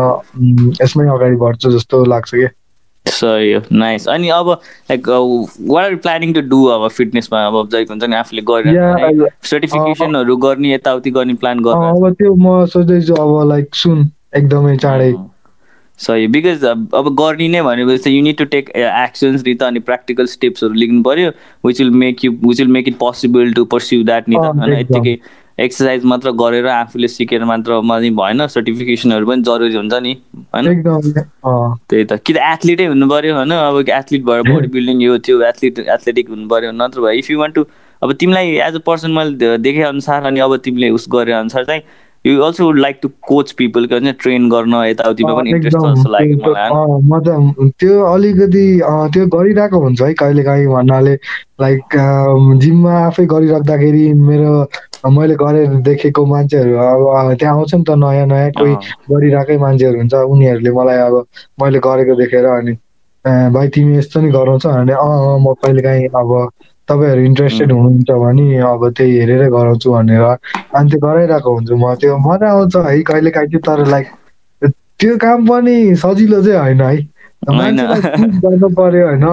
यसमै 0.82 1.08
अगाडि 1.10 1.36
बढ्छु 1.38 1.72
जस्तो 1.72 2.04
लाग्छ 2.06 2.30
क्या। 2.36 2.50
सही 3.06 3.52
हो 3.54 3.62
नाइस 3.72 4.08
अनि 4.08 4.30
अब 4.30 4.50
like 4.92 5.08
what 5.10 5.84
are 5.84 5.96
planning 5.96 6.34
to 6.34 6.42
do 6.42 6.64
अब 6.66 6.88
फिटनेसमा 6.90 7.46
अब 7.48 7.70
जहिले 7.70 7.86
हुन्छ 7.90 8.04
नि 8.04 8.16
आफूले 8.16 8.42
गरेर 8.42 9.28
सर्टिफिकेसनहरू 9.44 10.38
गर्ने 10.38 10.74
यताउति 10.74 11.12
गर्ने 11.12 11.34
प्लान 11.44 11.60
गर्नु 11.60 12.08
अब 12.08 12.14
त्यो 12.14 12.36
म 12.36 12.66
सोच्दैछु 12.66 13.14
अब 13.16 13.50
लाइक 13.50 13.76
सुन 13.76 14.10
एकदमै 14.36 14.78
चाँडै। 14.78 15.14
सही 16.00 16.28
बिकज 16.28 16.64
अब 16.66 17.10
गर्ने 17.20 17.48
नै 17.48 17.62
भनेपछि 17.62 18.18
you 18.18 18.22
need 18.24 18.38
to 18.38 18.46
take 18.54 18.70
actions 18.78 19.44
नि 19.48 19.54
त 19.56 19.64
अनि 19.64 19.80
प्र्याक्टिकल 19.80 20.26
स्टेप्सहरू 20.26 20.74
लिनु 20.74 21.02
पऱ्यो 21.04 21.32
which 21.66 21.82
will 21.82 21.92
make 22.06 22.26
you 22.26 22.32
which 22.46 22.60
will 22.60 22.72
make 22.78 22.88
it 22.88 22.98
possible 23.00 23.54
to 23.54 23.66
pursue 23.66 24.04
that 24.04 24.30
नि 24.30 24.36
त 24.36 24.56
होइन 24.60 24.74
यत्तिकै 24.74 25.16
एक्सर्साइज 25.64 26.06
मात्र 26.06 26.32
गरेर 26.42 26.68
आफूले 26.68 27.08
सिकेर 27.08 27.44
मात्र 27.46 27.80
भएन 28.20 28.46
सर्टिफिकेसनहरू 28.48 29.26
पनि 29.26 29.42
जरुरी 29.42 29.76
हुन्छ 29.76 29.94
नि 29.94 30.14
होइन? 30.56 30.66
त्यही 31.90 32.04
त। 32.06 32.20
कि 32.26 32.34
त 32.34 32.38
एथलिटै 32.38 32.86
हुनु 32.86 33.10
पऱ्यो 33.10 33.36
होइन? 33.36 33.52
अब 33.52 33.90
एथलिट 33.90 34.24
भएर 34.26 34.42
बडी 34.52 34.68
बिल्डिङ 34.68 35.02
यो 35.02 35.18
थियो 35.28 35.42
एथलिट 35.42 35.80
एथलेटिक 35.80 36.30
हुनु 36.30 36.48
पऱ्यो 36.48 36.72
नत्र 36.72 37.02
भए 37.02 37.18
इफ 37.18 37.32
यु 37.32 37.40
वान 37.40 37.52
टु 37.52 37.66
अब 38.02 38.14
तिमीलाई 38.14 38.56
एज 38.68 38.76
अ 38.76 38.80
पर्सन 38.86 39.12
मैले 39.12 39.58
देखे 39.58 39.82
अनुसार 39.82 40.24
अनि 40.24 40.40
अब 40.40 40.58
तिमीले 40.58 40.90
उस 40.90 41.06
गरे 41.12 41.34
अनुसार 41.34 41.66
चाहिँ 41.66 41.82
you 42.26 42.42
also 42.42 42.66
would 42.66 42.80
like 42.80 43.00
to 43.02 43.10
coach 43.22 43.52
people 43.52 43.86
के 43.86 44.12
ट्रेन 44.12 44.50
गर्न 44.50 44.74
यताउतिमा 44.86 45.34
पनि 45.34 45.50
इन्ट्रेस्ट 45.50 45.78
जस्तो 45.78 46.12
लाग्यो 46.12 46.38
मलाई 46.38 46.70
म 47.04 47.20
त 47.20 47.74
त्यो 47.80 48.02
अलिकति 48.04 48.66
त्यो 49.14 49.26
गरिरहेको 49.28 49.80
हुन्छ 49.80 50.02
है 50.02 50.14
कहिले 50.14 50.44
काहीँ 50.44 50.68
भन्नाले 50.68 51.14
लाइक 51.62 51.98
जिममा 52.62 52.94
आफै 53.08 53.26
गरिराख्दाखेरि 53.26 54.14
मेरो 54.14 54.54
मैले 55.04 55.36
गरेर 55.36 55.68
देखेको 55.82 56.26
मान्छेहरू 56.26 56.76
अब 56.80 57.34
त्यहाँ 57.36 57.56
आउँछ 57.56 57.74
नि 57.76 57.84
त 57.84 57.90
नयाँ 57.98 58.26
नयाँ 58.28 58.52
कोही 58.54 58.74
गरिरहेकै 59.10 59.58
मान्छेहरू 59.58 59.98
हुन्छ। 59.98 60.14
उनीहरूले 60.28 60.72
मलाई 60.74 60.98
अब 61.00 61.16
मैले 61.58 61.80
गरेको 61.82 62.16
देखेर 62.18 62.46
अनि 62.48 62.74
भाइ 63.52 63.68
तिमी 63.72 63.98
यस्तो 63.98 64.22
नि 64.22 64.30
गराउँछ 64.32 64.66
भने 64.68 64.94
अँ 64.96 65.40
म 65.40 65.54
कहिले 65.58 65.82
काहीँ 65.82 66.08
अब 66.14 66.32
तपाईँहरू 66.90 67.22
इन्ट्रेस्टेड 67.24 67.72
हुनुहुन्छ 67.72 68.12
भने 68.14 68.58
अब 68.64 68.88
त्यही 68.92 69.18
हेरेरै 69.20 69.48
गराउँछु 69.50 69.92
भनेर 69.92 70.22
अनि 70.22 70.90
त्यो 70.90 71.00
गराइरहेको 71.00 71.54
हुन्छु 71.54 71.76
म। 71.78 71.94
त्यो 71.98 72.18
मजा 72.20 72.50
आउँछ 72.52 72.76
है 72.88 73.02
कहिले 73.04 73.32
काहीँ 73.32 73.50
चाहिँ 73.52 73.64
तर 73.68 73.86
लाइक 73.88 74.08
त्यो 75.00 75.18
काम 75.18 75.46
पनि 75.48 75.76
सजिलो 75.98 76.42
चाहिँ 76.44 76.60
होइन 76.60 76.82
है। 76.82 76.98
गर्नु 78.42 78.70
पर्यो 78.76 79.06
होइन। 79.08 79.26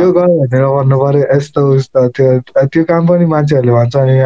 यो 0.00 0.10
गर 0.12 0.26
भनेर 0.26 0.64
भन्नु 0.66 0.96
पर्यो 0.98 1.36
यस्तो 1.36 1.60
उस्तो 1.74 2.08
त्यो 2.08 2.66
त्यो 2.66 2.84
काम 2.84 3.06
पनि 3.06 3.26
मान्छेहरूले 3.26 3.72
भन्छ 3.72 3.96
नि 3.96 4.16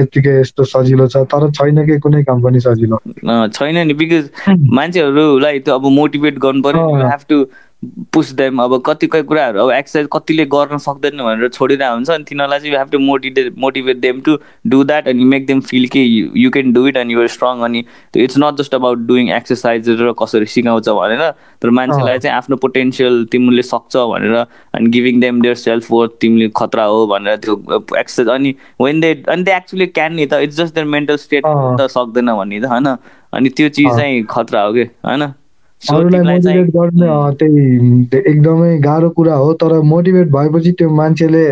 यत्तिकै 0.00 0.40
यस्तो 0.40 0.64
सजिलो 0.64 1.06
छ 1.08 1.16
तर 1.34 1.50
छैन 1.50 1.86
कि 1.86 1.98
कुनै 2.06 2.22
काम 2.24 2.42
पनि 2.42 2.60
सजिलो। 2.60 2.98
छैन 3.48 3.86
नि 3.86 3.94
बिकज 3.94 4.30
मान्छेहरूलाई 4.80 5.58
त्यो 5.58 5.74
अब 5.74 5.86
मोटिभेट 6.00 6.38
गर्नु 6.38 6.62
पर्यो 6.62 7.44
हेभ 7.84 8.04
टु 8.04 8.04
पुस 8.12 8.32
देम 8.32 8.62
अब 8.62 8.82
कति 8.86 9.06
कति 9.06 9.22
कुराहरू 9.22 9.60
अब 9.60 9.70
एक्सर्साइज 9.70 10.08
कतिले 10.12 10.44
गर्न 10.44 10.78
सक्दैन 10.78 11.18
भनेर 11.18 11.48
छोडिरहेको 11.48 11.94
हुन्छ 11.94 12.10
अनि 12.10 12.24
तिनीहरूलाई 12.24 12.58
चाहिँ 12.58 12.72
you 12.72 12.78
have 12.78 12.90
to 12.90 12.98
motivate 12.98 13.54
motivate 13.58 13.96
them 13.96 14.20
to 14.20 14.38
do 14.66 14.84
that 14.84 15.08
अनि 15.08 15.24
मेक 15.24 15.46
देम 15.46 15.60
फिल 15.60 15.86
कि 15.86 16.30
you 16.36 16.50
can 16.50 16.72
do 16.72 16.86
it 16.86 16.96
and 16.96 17.12
you're 17.12 17.26
strong 17.26 17.60
अनि 17.60 17.84
it's 18.16 18.38
not 18.38 18.56
just 18.56 18.74
about 18.74 18.98
doing 18.98 19.30
exercise 19.30 19.90
र 19.90 20.12
कसरी 20.22 20.46
सिकाउँछ 20.46 20.88
भनेर 20.88 21.30
तर 21.62 21.70
मान्छेलाई 21.70 22.18
चाहिँ 22.18 22.36
आफ्नो 22.36 22.56
पोटेन्सियल 22.56 23.24
तिमीले 23.24 23.62
सक्छ 23.62 23.96
भनेर 23.96 24.34
अनि 24.34 24.90
giving 24.90 25.20
them 25.20 25.40
their 25.42 25.54
self 25.54 25.92
worth 25.92 26.10
तिमीले 26.20 26.48
खतरा 26.56 26.84
हो 26.84 27.06
भनेर 27.06 27.36
त्यो 27.36 27.84
एक्सर्साइज 27.98 28.28
अनि 28.28 28.54
वेन 28.82 29.00
दे 29.00 29.24
अनि 29.28 29.42
दे 29.42 29.56
एक्चुली 29.56 29.86
क्यान 29.86 30.14
नि 30.14 30.26
त 30.26 30.34
it's 30.34 30.56
just 30.56 30.74
their 30.74 30.86
mental 30.86 31.16
state 31.16 31.44
त 31.46 31.86
सक्दैन 31.90 32.32
भन्ने 32.32 32.60
त 32.60 32.64
होइन? 32.64 32.96
अनि 33.32 33.48
त्यो 33.48 33.68
चिज 33.68 33.88
चाहिँ 33.96 34.24
खतरा 34.30 34.62
हो 34.62 34.72
कि 34.72 34.82
होइन? 34.82 35.32
अरूलाई 35.92 36.22
मोटिभेट 36.22 36.70
गर्ने 36.76 37.08
त्यही 37.36 38.24
एकदमै 38.30 38.78
गाह्रो 38.78 39.10
कुरा 39.10 39.34
हो 39.34 39.52
तर 39.62 39.80
मोटिभेट 39.92 40.28
भएपछि 40.28 40.72
त्यो 40.72 40.90
मान्छेले 40.90 41.44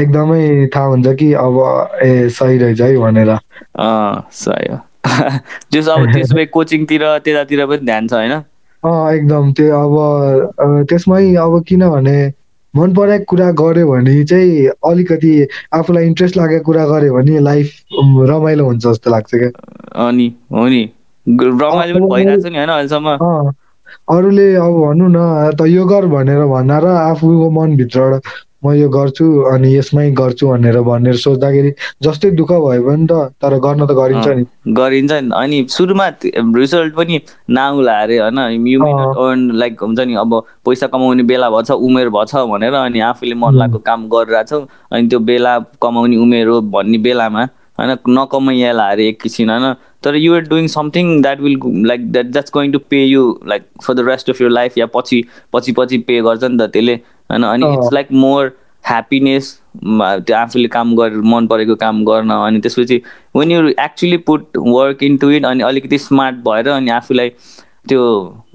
एकदमै 0.00 0.66
थाहा 0.74 0.86
हुन्छ 0.86 1.14
कि 1.20 1.32
अब 1.32 1.56
ए 2.02 2.28
सही 2.28 2.58
रहेछ 2.58 2.80
है 2.80 2.96
भनेर। 2.96 3.36
सही 4.32 4.72
हो। 4.72 4.78
जस 5.72 5.88
अब 5.88 6.12
त्यसो 6.12 6.36
भए 6.36 6.46
कोचिङतिर 6.46 7.02
त्यतातिर 7.24 7.66
पनि 7.66 7.86
ध्यान 7.86 8.08
छ 8.08 8.12
होइन? 8.12 8.32
एकदम 9.14 9.52
त्यो 9.52 9.80
अब 9.80 10.86
त्यसमै 10.90 11.34
अब 11.36 11.62
किनभने 11.68 12.32
मन 12.76 12.94
परेको 12.94 13.24
कुरा 13.28 13.50
गर्यो 13.60 13.86
भने 13.88 14.22
चाहिँ 14.24 14.66
अलिकति 14.90 15.32
आफूलाई 15.74 16.06
इन्ट्रेस्ट 16.06 16.36
लागेको 16.36 16.64
कुरा 16.64 16.86
गर्यो 16.86 17.14
भने 17.14 17.38
लाइफ 17.40 17.72
रमाइलो 18.30 18.64
हुन्छ 18.64 18.86
जस्तो 18.86 19.10
लाग्छ 19.10 19.30
क्या। 19.34 19.50
अनि 20.06 20.32
हो 20.52 20.68
नि। 20.68 20.88
रमाइलो 21.26 21.98
पनि 21.98 22.10
भइरहेको 22.14 22.42
छ 22.42 22.52
नि 22.52 22.58
होइन 22.58 22.68
अहिलेसम्म। 22.68 23.08
अरूले 24.10 24.46
अब 24.56 24.74
भनौँ 24.82 25.10
न 25.10 25.18
त 25.58 25.66
यो 25.68 25.84
गर 25.86 26.06
भनेर 26.06 26.44
भन्न 26.46 26.80
र 26.80 26.86
आफूको 27.00 27.50
मनभित्रबाट 27.50 28.22
म 28.64 28.72
यो 28.76 28.88
गर्छु 28.92 29.24
अनि 29.50 29.68
यसमै 29.74 30.10
गर्छु 30.12 30.48
भनेर 30.48 30.80
भनेर 30.84 31.16
सोच्दाखेरि 31.16 31.70
जस्तै 32.02 32.30
दुःख 32.36 32.50
भयो 32.52 32.82
भने 32.84 33.06
त 33.08 33.32
तर 33.40 33.56
गर्न 33.56 33.86
त 33.86 33.92
गरिन्छ 33.96 34.28
नि। 34.28 34.44
गरिन्छ 34.76 35.12
नि। 35.12 35.30
अनि 35.32 35.58
सुरुमा 35.70 36.06
रिजल्ट 36.56 36.94
पनि 36.94 37.20
नआउला 37.48 37.94
अरे 38.02 38.18
होइन 38.18 38.38
यु 38.68 38.80
अर्न 38.84 39.50
लाइक 39.56 39.80
हुन्छ 39.80 40.00
नि 40.00 40.14
अब 40.20 40.34
पैसा 40.64 40.86
कमाउने 40.92 41.22
बेला 41.24 41.48
भएछ 41.50 41.70
उमेर 41.70 42.08
भएछ 42.12 42.34
भनेर 42.52 42.74
अनि 42.84 43.00
आफूले 43.00 43.34
मन 43.34 43.54
लागेको 43.56 43.78
काम 43.80 44.08
गरिरहेछौ 44.12 44.60
अनि 44.92 45.08
त्यो 45.08 45.18
बेला 45.24 45.58
कमाउने 45.80 46.16
उमेर 46.20 46.46
हो 46.48 46.60
भन्ने 46.68 46.98
बेलामा 47.00 47.48
होइन 47.80 47.96
नकमाइहाल 48.12 48.78
अरे 48.90 49.08
एक 49.08 49.20
किसिम 49.22 49.50
होइन। 49.50 49.72
तर 50.02 50.16
you're 50.16 50.40
doing 50.48 50.66
something 50.68 51.20
that 51.22 51.40
will 51.40 51.58
like 51.86 52.10
that 52.12 52.26
that's 52.26 52.50
going 52.54 52.72
to 52.72 52.78
pay 52.90 53.04
you 53.04 53.22
like 53.46 53.62
for 53.82 53.94
the 53.94 54.06
rest 54.08 54.30
of 54.30 54.40
your 54.42 54.50
life 54.50 54.78
या 54.78 54.86
पछि 54.94 55.22
पछि 55.52 55.72
पछि 55.72 55.98
पे 56.08 56.20
गर्छ 56.20 56.44
नि 56.44 56.58
त 56.58 56.70
त्यसले 56.70 56.94
होइन 57.30 57.42
अनि 57.44 57.72
इट्स 57.74 57.92
लाइक 57.92 58.12
मोर 58.16 58.52
ह्याप्पिनेस 58.84 59.56
त्यो 59.86 60.36
आफूले 60.36 60.68
काम 60.68 60.94
गरेर 60.96 61.20
मन 61.24 61.46
परेको 61.46 61.74
काम 61.76 62.04
गर्न 62.04 62.30
अनि 62.32 62.60
त्यसपछि 62.60 63.02
when 63.36 63.50
you 63.50 63.68
actually 63.80 64.16
put 64.28 64.56
work 64.58 65.02
into 65.16 65.30
it 65.30 65.44
अनि 65.46 65.62
अलिकति 65.62 65.98
स्मार्ट 66.00 66.36
भएर 66.46 66.68
अनि 66.70 66.90
आफूलाई 66.90 67.32
त्यो 67.88 68.00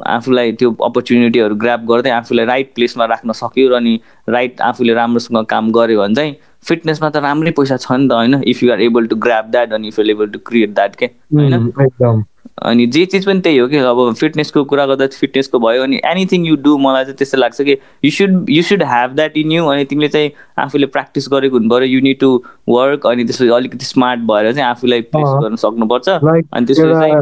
आफूलाई 0.07 0.51
त्यो 0.51 0.71
अपर्च्युनिटीहरू 0.83 1.55
ग्राप 1.55 1.85
गर्दै 1.85 2.09
आफूलाई 2.11 2.45
राइट 2.45 2.73
प्लेसमा 2.75 3.05
राख्न 3.05 3.31
सक्यो 3.33 3.69
र 3.69 3.73
अनि 3.73 3.99
राइट 4.29 4.61
आफूले 4.61 4.93
राम्रोसँग 4.93 5.45
काम 5.45 5.71
गऱ्यो 5.71 6.01
भने 6.01 6.15
चाहिँ 6.15 6.35
फिटनेसमा 6.67 7.09
त 7.09 7.17
राम्रै 7.23 7.51
पैसा 7.57 7.77
छ 7.77 7.91
नि 7.91 8.07
त 8.07 8.11
होइन? 8.11 8.43
If 8.47 8.63
you 8.63 8.71
are 8.73 8.81
able 8.81 9.07
to 9.07 9.15
grab 9.25 9.45
that 9.51 9.73
अनि 9.73 9.87
if 9.87 9.99
you 9.99 10.05
able 10.11 10.27
to 10.29 10.39
create 10.47 10.73
that 10.75 10.95
के? 10.95 11.05
होइन? 11.35 12.23
अनि 12.63 12.85
जे 12.87 13.05
चिज 13.05 13.25
पनि 13.25 13.39
त्यही 13.41 13.57
हो 13.57 13.67
कि 13.67 13.77
अब 13.77 14.13
फिटनेसको 14.15 14.63
कुरा 14.65 14.85
गर्दा 14.85 15.07
फिटनेसको 15.19 15.59
भयो 15.59 15.83
अनि 15.83 15.99
एनिथिङ 16.05 16.45
यु 16.47 16.55
डु 16.63 16.77
मलाई 16.77 17.03
चाहिँ 17.03 17.15
त्यस्तो 17.17 17.37
लाग्छ 17.37 17.61
कि 17.61 17.77
you 18.05 18.11
should 18.17 18.49
you 18.49 18.61
should 18.63 18.83
have 18.83 19.15
that 19.15 19.37
in 19.37 19.51
you 19.51 19.65
अनि 19.67 19.85
तिमीले 19.85 20.07
चाहिँ 20.07 20.31
आफूले 20.63 20.87
प्र्याक्टिस 20.87 21.27
गरेको 21.31 21.57
हुनु 21.57 21.69
पऱ्यो 21.69 21.87
यु 21.87 22.01
निड 22.01 22.19
टु 22.19 22.29
वर्क 22.69 23.07
अनि 23.07 23.23
त्यसपछि 23.23 23.49
अलिकति 23.55 23.85
स्मार्ट 23.85 24.19
भएर 24.31 24.51
चाहिँ 24.53 24.69
आफूलाई 24.69 25.01
प्लेस 25.13 25.29
गर्न 25.43 25.55
सक्नुपर्छ। 25.63 26.09
अनि 26.09 26.65
त्यसपछि 26.65 26.93
चाहिँ 26.93 27.15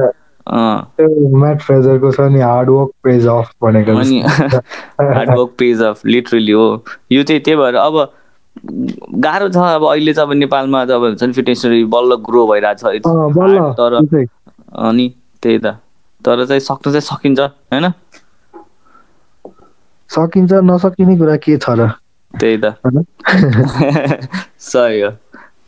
म्याट 1.36 1.62
फ्रेजरको 1.62 2.12
छ 2.12 2.20
नि 2.32 2.40
हार्ड 2.42 2.70
वर्क 2.70 2.92
पेज 3.04 3.28
अफ 3.28 3.52
भनेको 3.64 3.92
अनि 4.00 4.20
hard 4.22 5.30
work 5.30 5.56
pays 5.60 5.82
off 5.82 6.06
literally 6.06 6.52
हो। 6.52 6.68
यो 7.12 7.24
चाहिँ 7.24 7.42
त्यही 7.42 7.58
भएर 7.58 7.76
अब 7.76 7.96
गाह्रो 9.26 9.50
छ 9.50 9.58
अब 9.58 9.84
अहिले 9.86 10.13
चाहिँ 10.13 10.28
अब 10.30 10.34
नेपालमा 10.34 10.82
अब 10.82 11.04
हुन्छ 11.04 11.24
नि 11.24 11.34
फिटनेस 11.34 11.66
बल्ल 11.66 12.16
ग्रो 12.16 12.48
भइरहेको 12.48 13.00
छ 13.00 13.76
तर 13.80 14.26
अनि 14.74 15.13
त्यही 15.42 15.58
त। 15.58 15.66
तर 16.26 16.46
चाहिँ 16.46 16.60
सक्नु 16.60 16.94
चाहिँ 16.94 17.02
सकिन्छ 17.02 17.39
होइन? 17.39 17.92
सकिन्छ 20.10 20.54
नसकिने 20.54 21.18
कुरा 21.18 21.36
के 21.36 21.58
छ 21.58 21.70
र? 21.70 21.89
त्यही 22.39 22.58
त। 22.58 22.66
सही 24.60 25.02
हो। 25.02 25.12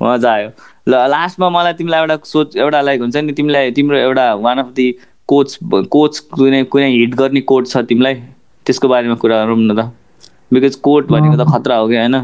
मजा 0.02 0.32
आयो। 0.32 0.50
ल 0.88 0.94
लास्टमा 1.10 1.50
मलाई 1.50 1.74
तिमीलाई 1.74 2.00
एउटा 2.00 2.18
सोच 2.24 2.56
एउटा 2.58 2.82
लाइक 2.82 3.02
हुन्छ 3.02 3.16
नि 3.18 3.34
तिमीलाई 3.34 3.72
तिम्रो 3.72 3.98
एउटा 3.98 4.34
one 4.34 4.58
of 4.58 4.66
the 4.66 4.88
coach 5.28 5.58
coach 5.90 6.20
कुनै 6.20 6.64
कुनै 6.64 6.90
हिट 6.92 7.16
गर्ने 7.16 7.42
कोच 7.42 7.70
छ 7.72 7.78
तिमीलाई? 7.78 8.16
त्यसको 8.66 8.88
बारेमा 8.88 9.16
कुरा 9.16 9.44
गरौँ 9.46 9.58
न 9.58 9.76
त। 9.76 9.92
बिकज 10.54 10.76
कोच 10.76 11.04
भनेको 11.06 11.44
त 11.44 11.48
खतरा 11.54 11.76
हो 11.76 11.88
कि 11.88 11.98
होइन? 11.98 12.22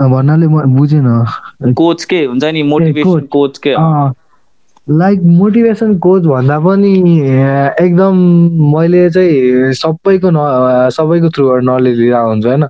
भन्नाले 0.00 0.46
म 0.46 0.62
बुझेन। 0.76 1.72
कोच 1.74 2.04
के 2.04 2.24
हुन्छ 2.24 2.44
नि 2.44 2.62
मोटिभेसन 2.62 3.20
कोच। 3.32 3.58
के 3.66 3.74
लाइक 4.86 5.20
मोटिभेसन 5.24 5.98
कोच 5.98 6.22
भन्दा 6.22 6.58
पनि 6.60 6.92
एकदम 7.82 8.16
मैले 8.74 9.08
चाहिँ 9.10 9.72
सबैको 9.74 10.30
न 10.30 10.90
सबैको 10.94 11.28
थ्रुबाट 11.30 11.62
नलेज 11.64 11.98
लिएर 11.98 12.14
हुन्छ 12.14 12.46
होइन? 12.46 12.64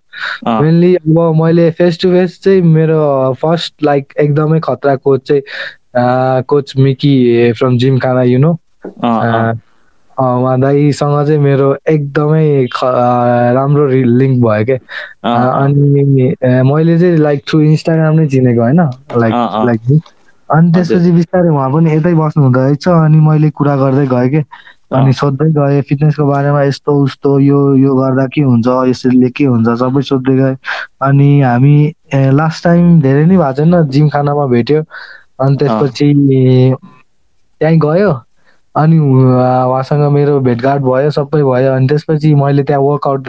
मेनली 0.48 0.94
अब 0.96 1.18
मैले 1.42 1.70
फेस 1.76 2.00
टु 2.02 2.10
फेस 2.10 2.40
चाहिँ 2.44 2.62
मेरो 2.62 3.32
फर्स्ट 3.42 3.84
लाइक 3.84 4.12
एकदमै 4.20 4.60
खतरा 4.64 4.96
कोच 4.96 5.28
चाहिँ 5.28 5.42
coach 6.48 6.72
Mickey 6.78 7.52
from 7.52 7.76
Gymkhana 7.98 8.22
you 8.22 8.38
know 8.38 8.56
उहाँ 10.18 10.58
दाईसँग 10.60 11.26
चाहिँ 11.26 11.40
मेरो 11.40 11.68
एकदमै 11.88 12.44
राम्रो 13.54 13.86
लिङ्क 14.20 14.42
भयो 14.44 14.64
क्या 14.64 14.78
अनि 15.54 16.34
मैले 16.70 16.98
चाहिँ 16.98 17.16
लाइक 17.18 17.42
थ्रु 17.48 17.60
इन्स्टाग्राम 17.62 18.14
नै 18.20 18.26
चिनेको 18.28 18.62
होइन? 18.62 18.80
लाइक 19.16 19.34
लाइक 19.66 19.80
अनि 20.48 20.70
त्यसपछि 20.72 21.10
बिस्तारै 21.12 21.48
उहाँ 21.48 21.70
पनि 21.72 21.92
यतै 21.94 22.14
बस्नु 22.14 22.42
हुँदो 22.44 22.60
रहेछ 22.60 22.88
अनि 22.88 23.20
मैले 23.20 23.50
कुरा 23.60 23.76
गर्दै 23.76 24.06
गएँ 24.08 24.28
कि? 24.30 24.42
अनि 24.94 25.12
सोध्दै 25.12 25.48
गएँ 25.52 25.80
फिटनेसको 25.88 26.26
बारेमा 26.26 26.62
यस्तो 26.62 26.92
उस्तो 27.04 27.38
यो 27.40 27.60
यो 27.76 27.94
गर्दा 27.96 28.26
के 28.34 28.42
हुन्छ 28.42 28.66
यसरीले 28.88 29.30
के 29.36 29.44
हुन्छ 29.44 29.68
सबै 29.82 30.02
सोध्दै 30.10 30.36
गएँ। 30.36 30.56
अनि 31.02 31.28
हामी 31.40 31.76
लास्ट 32.40 32.64
टाइम 32.64 33.00
धेरै 33.02 33.24
नै 33.26 33.36
भएको 33.36 33.52
छैन 33.56 33.82
जिम 33.90 34.08
खानामा 34.08 34.46
भेट्यो। 34.54 34.82
अनि 35.42 35.56
त्यसपछि 35.56 36.08
त्यहीँ 37.60 37.78
गयो। 37.80 38.12
अनि 38.76 38.98
उहाँसँग 38.98 40.02
मेरो 40.12 40.38
भेटघाट 40.40 40.80
भयो 40.80 41.10
सबै 41.10 41.42
भयो। 41.42 41.72
अनि 41.74 41.86
त्यसपछि 41.88 42.34
मैले 42.34 42.62
त्यहाँ 42.64 42.82
वर्कआउट 42.82 43.28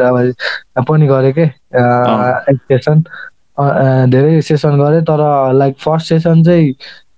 पनि 0.89 1.07
गरेँ 1.07 1.33
के 1.37 1.45
सेसन 2.57 3.03
धेरै 4.11 4.41
सेसन 4.41 4.77
गरेँ 4.79 5.01
तर 5.09 5.21
लाइक 5.53 5.75
फर्स्ट 5.79 6.09
सेसन 6.09 6.43
चाहिँ 6.43 6.73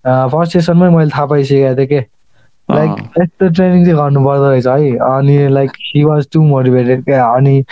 फर्स्ट 0.06 0.54
सेसनमै 0.54 0.90
मैले 0.90 1.10
थाहा 1.16 1.26
पाइसकेको 1.26 1.76
थिएँ 1.78 1.88
कि। 1.88 2.00
लाइक 2.70 2.92
यस्तो 3.20 3.48
ट्रेनिङ 3.50 3.84
चाहिँ 3.86 3.98
गर्नु 3.98 4.20
पर्दो 4.26 4.50
रहेछ 4.50 4.68
है। 4.68 4.92
अनि 5.06 5.38
like 5.50 5.72
he 5.86 6.04
was 6.04 6.28
too 6.34 6.42
motivated 6.44 7.04
क्या। 7.06 7.26
अनि 7.36 7.64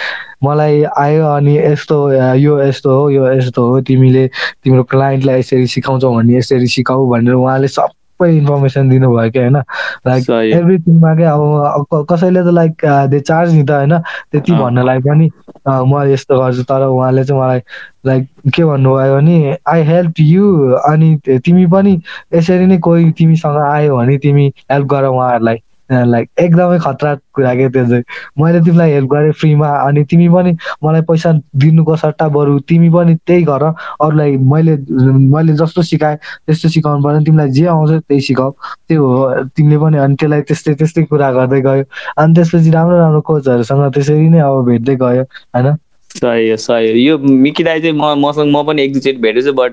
मलाई 0.44 0.84
आयो 0.98 1.26
अनि 1.34 1.58
यस्तो 1.58 1.98
यो 2.38 2.60
यस्तो 2.62 3.00
हो 3.00 3.10
यो 3.10 3.32
यस्तो 3.32 3.68
हो 3.70 3.82
तिमीले 3.90 4.28
तिम्रो 4.64 4.84
क्लाइन्टलाई 4.94 5.40
यसरी 5.40 5.68
सिकाउँछौ 5.76 6.14
भने 6.16 6.38
यसरी 6.38 6.68
सिकाऊ 6.76 7.10
भनेर 7.12 7.34
उहाँले 7.34 7.68
सबै 7.68 7.97
इन्फर्मेसन 8.26 8.90
दिनुभयो 8.90 9.32
क्या 9.32 9.44
होइन? 9.44 9.58
लाइक 10.08 10.30
एभ्रिथिङमा 10.30 11.16
क्या 11.16 11.34
अब 11.34 12.06
कसैले 12.12 12.44
त 12.44 12.54
लाइक 12.54 12.86
दे 13.10 13.20
चार्ज 13.20 13.54
नि 13.54 13.64
त 13.64 13.72
होइन? 13.72 13.98
त्यति 14.32 14.52
भन्नलाई 14.54 15.00
पनि 15.00 15.30
म 15.68 16.04
यस्तो 16.08 16.40
गर्छु 16.40 16.64
तर 16.64 16.84
उहाँले 16.88 17.24
चाहिँ 17.24 17.42
मलाई 17.42 17.62
लाइक 18.06 18.28
के 18.56 18.64
भन्नुभयो 18.66 19.16
भने 19.16 19.58
आई 19.68 19.82
हेल्प 19.84 20.14
यु 20.20 20.72
अनि 20.90 21.16
तिमी 21.28 21.66
पनि 21.68 22.00
यसरी 22.36 22.66
नै 22.66 22.78
कोही 22.78 23.12
तिमीसँग 23.12 23.58
आयो 23.58 23.98
भने 23.98 24.18
तिमी 24.18 24.52
हेल्प 24.72 24.88
गर 24.88 25.06
उहाँहरूलाई। 25.06 25.62
लाइक 25.92 26.30
एकदमै 26.40 26.78
खतरा 26.80 27.14
कुरा 27.34 27.54
के 27.56 27.70
त्यो 27.70 27.86
चाहिँ 27.86 28.04
मैले 28.40 28.62
तिमीलाई 28.62 28.92
हेल्प 28.92 29.10
गरेँ 29.10 29.32
फ्रीमा 29.32 29.70
अनि 29.80 30.04
तिमी 30.04 30.30
पनि 30.30 30.56
मलाई 30.84 31.02
पैसा 31.02 31.32
दिनुको 31.56 31.96
सट्टा 31.96 32.28
बरु 32.28 32.60
तिमी 32.60 32.90
पनि 32.90 33.16
त्यही 33.28 33.44
गर 33.44 33.64
अरूलाई 33.64 34.38
मैले 34.38 34.78
मैले 35.30 35.54
जस्तो 35.54 35.82
सिकाएँ 35.82 36.18
त्यस्तो 36.18 36.70
सिकाउनु 36.70 37.04
पर्दैन 37.04 37.24
तिमीलाई 37.24 37.50
जे 37.50 37.66
आउँछ 37.66 37.92
त्यही 37.92 38.22
सिकाऊ 38.22 38.52
त्यो 38.88 39.08
हो 39.08 39.44
तिमीले 39.56 39.78
पनि 39.78 39.98
अनि 39.98 40.16
त्यसलाई 40.16 40.42
त्यस्तै 40.42 40.74
त्यस्तै 40.74 41.04
कुरा 41.04 41.32
गर्दै 41.32 41.62
गयो 41.62 41.84
अनि 42.18 42.34
त्यसपछि 42.34 42.72
राम्रो 42.72 42.98
राम्रो 42.98 43.22
कोचहरूसँग 43.22 43.92
त्यसरी 43.94 44.30
नै 44.30 44.40
अब 44.40 44.64
भेट्दै 44.66 44.96
गयो 44.96 45.24
होइन? 45.24 45.76
सही 46.16 46.50
हो 46.50 46.58
सही 46.58 46.92
हो 46.92 46.98
यो 46.98 47.18
मिकी 47.18 47.64
दाई 47.64 47.82
चाहिँ 47.82 47.96
म 47.96 48.14
मसँग 48.28 48.52
म 48.56 48.64
पनि 48.64 48.82
एक 48.82 48.94
दुईचोटि 48.94 49.18
भेटेको 49.18 49.48
छु 49.48 49.54
बट 49.54 49.72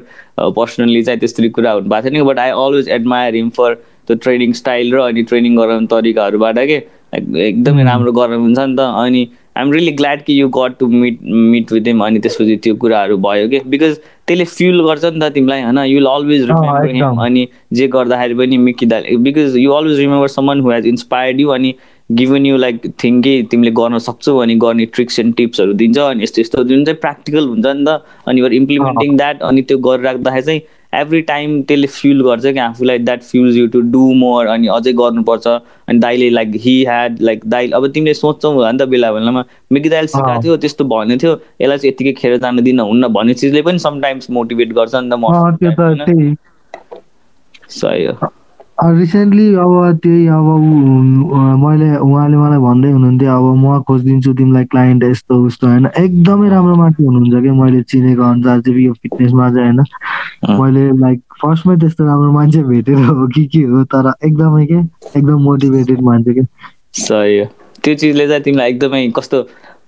पर्सनल्ली 0.57 1.03
चाहिँ 1.03 1.21
त्यस्तरी 1.21 1.49
कुरा 1.49 1.73
हुनु 1.73 1.89
भएको 1.89 2.11
छैन 2.11 2.25
but 2.25 2.39
I 2.39 2.51
always 2.51 2.89
admire 2.89 3.35
him 3.35 3.49
for 3.49 3.75
त्यो 4.09 4.17
ट्रेनिङ 4.25 4.53
स्टाइल 4.61 4.95
र 4.95 5.01
अनि 5.09 5.23
ट्रेनिङ 5.31 5.57
गराउने 5.57 5.87
तरिकाहरूबाट 5.95 6.59
के 6.59 6.83
एकदमै 7.15 7.85
राम्रो 7.85 8.13
गराउनुहुन्छ 8.13 8.59
नि 8.59 8.77
त। 8.77 8.81
अनि 8.81 9.29
आइएम 9.57 9.73
रियली 9.73 9.91
ग्ल्याड 9.99 10.23
कि 10.27 10.41
you 10.41 10.49
got 10.55 10.73
to 10.79 10.87
meet 10.89 11.19
meet 11.23 11.73
with 11.73 11.87
him 11.87 12.05
अनि 12.05 12.19
त्यसपछि 12.21 12.57
त्यो 12.63 12.75
कुराहरू 12.85 13.17
भयो 13.27 13.49
कि। 13.49 13.61
बिकज 13.71 13.99
त्यसले 14.27 14.45
फिल 14.45 14.81
गर्छ 14.87 15.05
नि 15.05 15.21
त 15.21 15.33
तिमीलाई 15.35 15.63
होइन? 15.63 15.79
You 15.79 15.99
will 15.99 16.07
always 16.13 16.43
remember 16.51 16.95
him 16.95 17.21
अनि 17.25 17.47
जे 17.73 17.89
गर्दाखेरि 17.89 18.35
पनि 18.35 18.57
मिकी 18.67 18.87
दाई 18.87 19.17
because 19.27 19.57
you 19.57 19.73
always 19.73 19.99
remember 19.99 20.29
someone 20.29 20.61
who 20.61 20.71
has 20.71 20.87
inspired 20.87 21.41
you 21.41 21.49
अनि 21.59 21.75
गिभन 22.13 22.47
यु 22.47 22.57
लाइक 22.57 22.81
थिङ्क 23.03 23.23
कि 23.25 23.43
तिमीले 23.51 23.71
गर्न 23.77 23.99
सक्छौ 24.07 24.37
अनि 24.39 24.55
गर्ने 24.65 24.87
ट्रिक्स 24.95 25.19
एन्ड 25.21 25.35
टिप्सहरू 25.37 25.73
दिन्छ 25.83 25.99
अनि 25.99 26.23
यस्तो 26.23 26.41
यस्तो 26.41 26.65
जुन 26.65 26.85
चाहिँ 26.85 26.99
प्र्याक्टिकल 27.01 27.47
हुन्छ 27.49 27.67
नि 27.67 27.85
त। 27.85 28.03
अनि 28.29 28.41
युआर 28.41 28.53
इम्प्लिमेन्टिङ 28.53 29.17
द्याट 29.17 29.43
अनि 29.43 29.63
त्यो 29.63 29.79
गरिराख्दाखेरि 29.87 30.43
चाहिँ 30.43 30.61
एभ्री 30.95 31.21
टाइम 31.29 31.61
त्यसले 31.63 31.87
फिल 31.87 32.23
गर्छ 32.25 32.45
कि 32.45 32.59
आफूलाई 32.59 32.99
that 32.99 33.23
feels 33.23 33.57
you 33.57 33.67
to 33.69 33.81
do 33.93 34.03
more 34.15 34.47
अनि 34.47 34.67
अझै 34.77 34.93
गर्नुपर्छ। 34.93 35.47
अनि 35.89 35.99
दाइले 35.99 36.29
लाइक 36.31 36.51
हि 36.65 36.75
ह्याड 36.85 37.17
लाइक 37.23 37.41
दाइ 37.47 37.71
अब 37.71 37.87
तिमीले 37.95 38.15
सोच्छौ 38.15 38.53
होला 38.53 38.71
नि 38.73 38.79
त 38.79 38.89
बेला 38.91 39.13
बेलामा 39.13 39.45
मिकी 39.73 39.89
दाइले 39.89 40.09
सिकाएको 40.09 40.43
थियो 40.43 40.57
त्यस्तो 40.65 40.85
भन्ने 40.85 41.17
थियो। 41.17 41.33
यसलाई 41.61 41.79
चाहिँ 41.79 41.93
यतिकै 41.93 42.13
खेर 42.21 42.37
जान 42.37 42.63
दिन 42.63 42.81
हुन्न 42.81 43.09
भन्ने 43.19 43.35
चिजले 43.35 43.63
पनि 43.63 43.79
समटाइम्स 43.89 44.31
मोटिभेट 44.31 44.73
गर्छ 44.79 44.95
नि 44.95 45.11
त 45.11 45.13
म 45.19 46.37
सही 47.69 48.05
हो। 48.05 48.33
रिसेन्टली 48.83 49.47
अब 49.55 49.99
त्यही 50.03 50.27
अब 50.35 50.47
मैले 51.63 51.89
उहाँले 51.97 52.37
मलाई 52.37 52.59
भन्दै 52.61 52.91
हुनुहुन्थ्यो 52.93 53.31
अब 53.31 53.45
म 53.57 53.81
खोजिदिन्छु 53.89 54.33
तिमीलाई 54.35 54.65
क्लाइन्ट 54.73 55.05
यस्तो 55.05 55.35
उस्तो 55.47 55.67
होइन? 55.67 55.87
एकदमै 55.97 56.49
राम्रो 56.51 56.75
मान्छे 56.77 57.05
हुनुहुन्छ 57.05 57.43
क्या 57.43 57.53
मैले 57.55 57.83
चिनेको 57.93 58.23
अनुसार 58.23 58.61
चाहिँ 58.61 58.85
यो 58.85 58.93
फिटनेसमा 58.93 59.51
चाहिँ 59.55 59.67
होइन? 59.71 59.81
मैले 60.51 60.87
लाइक 60.99 61.21
फर्स्टमै 61.43 61.77
त्यस्तो 61.77 62.05
राम्रो 62.05 62.33
मान्छे 62.33 62.63
भेटेर 62.63 62.97
हो 62.97 63.27
कि 63.35 63.45
के 63.47 63.63
हो 63.63 63.85
तर 63.85 64.13
एकदमै 64.25 64.67
के 64.67 64.79
एकदम 65.19 65.41
मोटिभेटेड 65.43 66.01
मान्छे 66.01 66.35
क्या 66.35 66.45
सही 66.95 67.39
हो। 67.39 67.47
त्यो 67.85 67.95
चिजले 67.95 68.27
चाहिँ 68.29 68.43
तिमीलाई 68.43 68.71
एकदमै 68.71 69.09
कस्तो 69.17 69.41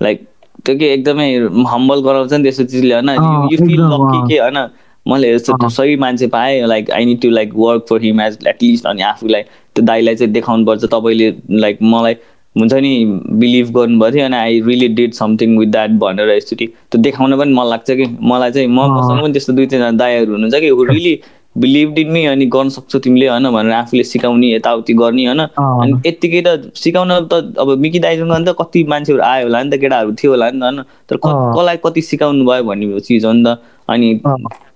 लाइक 0.03 0.27
त्यो 0.65 0.77
के 0.79 0.93
एकदमै 0.95 1.29
हम्बल 1.69 2.01
गराउँछ 2.01 2.33
नि 2.33 2.43
त्यस्तो 2.43 2.65
चिजले 2.65 2.95
होइन? 2.95 3.11
यु 3.53 3.59
फिल 3.59 3.81
लकी 3.81 4.29
के 4.29 4.39
होइन? 4.41 4.59
मैले 5.07 5.35
यस्तो 5.35 5.69
सही 5.69 5.97
मान्छे 5.97 6.27
पाएँ 6.27 6.67
like 6.67 6.91
I 6.91 7.05
need 7.05 7.21
to 7.23 7.31
like 7.31 7.53
work 7.57 7.87
for 7.91 8.03
him 8.03 8.21
as 8.21 8.39
at least 8.47 8.87
अनि 8.87 9.03
आफूलाई 9.03 9.43
त्यो 9.43 9.85
दाइलाई 9.85 10.15
चाहिँ 10.17 10.33
देखाउनुपर्छ 10.33 10.85
तपाईँले 10.85 11.29
लाइक 11.51 11.79
मलाई 11.83 12.15
हुन्छ 12.57 12.73
नि 12.73 12.93
बिलिभ 13.41 13.71
गर्नुभएको 13.77 14.15
थियो 14.17 14.25
अनि 14.25 14.37
I 14.37 14.61
really 14.67 14.89
did 14.99 15.13
something 15.15 15.57
with 15.59 15.69
that 15.69 15.91
भनेर 16.03 16.31
यसरी 16.31 16.67
त्यो 16.67 17.01
देखाउन 17.03 17.39
पनि 17.39 17.53
मन 17.55 17.67
लाग्छ 17.71 17.91
कि? 17.91 18.07
मलाई 18.21 18.51
चाहिँ 18.53 18.69
म 18.69 18.87
मसँग 18.93 19.23
पनि 19.23 19.33
त्यस्तो 19.33 19.53
दुई 19.53 19.67
तिनजना 19.67 19.91
दाईहरू 20.03 20.33
हुनुहुन्छ 20.33 20.55
कि 20.55 20.71
रियली 20.93 21.19
बिलिभ 21.57 21.99
इन 21.99 22.11
मी 22.13 22.25
अनि 22.27 22.47
गर्न 22.47 22.69
सक्छौ 22.69 22.99
तिमीले 22.99 23.29
होइन 23.29 23.51
भनेर 23.51 23.73
आफूले 23.73 24.05
सिकाउने 24.05 24.53
यताउति 24.55 24.95
गर्ने 24.95 25.25
होइन? 25.27 25.41
अनि 25.41 25.93
यत्तिकै 26.07 26.43
त 26.47 26.73
सिकाउन 26.77 27.13
त 27.33 27.57
अब 27.59 27.71
मिकी 27.81 27.99
दाइसँग 27.99 28.49
त 28.49 28.55
कति 28.61 28.85
मान्छेहरू 28.85 29.23
आयो 29.23 29.47
होला 29.47 29.63
नि 29.63 29.71
त 29.71 29.81
केटाहरू 29.81 30.13
थियो 30.13 30.33
होला 30.33 30.51
नि 30.51 30.61
त 30.61 30.63
होइन? 30.63 30.83
तर 31.09 31.17
कसलाई 31.17 31.77
कति 31.85 32.03
सिकाउनु 32.03 32.45
भयो 32.45 32.65
भन्ने 32.65 33.01
चिज 33.01 33.25
हो 33.25 33.33
नि 33.33 33.45
त। 33.45 33.59
अनि 33.89 34.21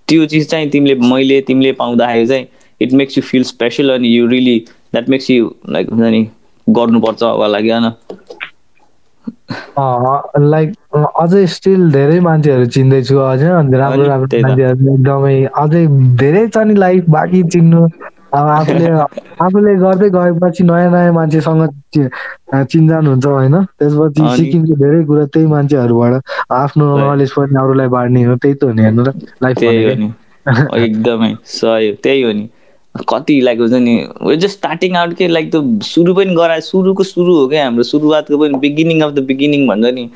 त्यो 0.08 0.26
चिज 0.26 0.48
चाहिँ 0.50 0.70
तिमीले 0.70 0.94
मैले 0.94 1.40
तिमीले 1.48 1.72
पाउँदाखेरि 1.72 2.26
चाहिँ 2.26 2.46
it 2.80 2.92
makes 2.92 3.18
you 3.18 3.22
feel 3.22 3.42
special 3.44 3.90
अनि 3.94 4.08
you 4.08 4.26
really 4.26 4.58
that 4.92 5.08
makes 5.08 5.30
you 5.30 5.50
like 5.68 5.90
हुन्छ 5.90 6.10
नि 6.10 6.26
गर्नुपर्छ 6.78 7.22
होला 7.22 7.46
लागि 7.56 7.70
होइन? 7.70 7.86
लाइक 10.52 10.68
अझै 11.22 11.44
स्टिल 11.54 11.90
धेरै 11.92 12.18
मान्छेहरू 12.26 12.66
चिन्दैछु 12.76 13.18
अझै 13.26 13.48
राम्रो 13.80 14.04
राम्रो 14.04 14.40
मान्छेहरू 14.46 14.94
एकदमै 14.94 15.36
अझै 15.62 15.82
धेरै 16.22 16.46
छ 16.48 16.64
नि 16.70 16.74
लाइफ 16.84 17.10
बाँकी 17.16 17.42
चिन्नु। 17.54 17.82
अब 18.32 18.48
आफूले 18.48 18.88
आफूले 19.44 19.74
गर्दै 19.76 20.08
गएपछि 20.16 20.64
नयाँ 20.64 20.90
नयाँ 20.90 21.12
मान्छेसँग 21.12 21.62
चिन्जान 22.72 23.06
हुन्छ 23.06 23.26
होइन? 23.26 23.56
त्यसपछि 23.78 24.22
सिकिन्छ 24.36 24.78
धेरै 24.82 25.02
कुरा 25.04 25.24
त्यही 25.34 25.46
मान्छेहरूबाट 25.46 26.12
आफ्नो 26.60 26.86
नलेज 26.98 27.32
पनि 27.36 27.58
अरूलाई 27.62 27.88
बाँड्ने 27.96 28.22
हो 28.24 28.36
त्यही 28.44 28.54
त 28.54 28.64
हो 28.64 28.72
नि 28.72 28.82
हेर्नु 28.82 29.02
र 29.04 29.10
लाइफ 29.42 29.56
एकदमै 30.78 31.32
सही 31.58 31.92
त्यही 32.04 32.22
हो 32.22 32.32
नि। 32.32 32.44
कति 32.94 33.40
लाइक 33.40 33.58
हुन्छ 33.60 33.72
नि 33.72 34.36
जस्ट 34.36 34.56
स्टार्टिङ 34.58 34.96
आउट 34.96 35.14
के 35.14 35.28
लाइक 35.28 35.50
त्यो 35.50 35.62
सुरु 35.84 36.14
पनि 36.14 36.34
गराए 36.34 36.60
सुरुको 36.60 37.02
सुरु 37.04 37.36
हो 37.36 37.46
क्या 37.48 37.64
हाम्रो 37.64 37.82
सुरुवातको 37.82 38.38
पनि 38.38 38.58
बिगिनिङ 38.58 39.00
अफ 39.00 39.12
द 39.12 39.24
बिगिनिङ 39.26 39.66
भन्छ 39.68 39.94
नि। 39.94 40.08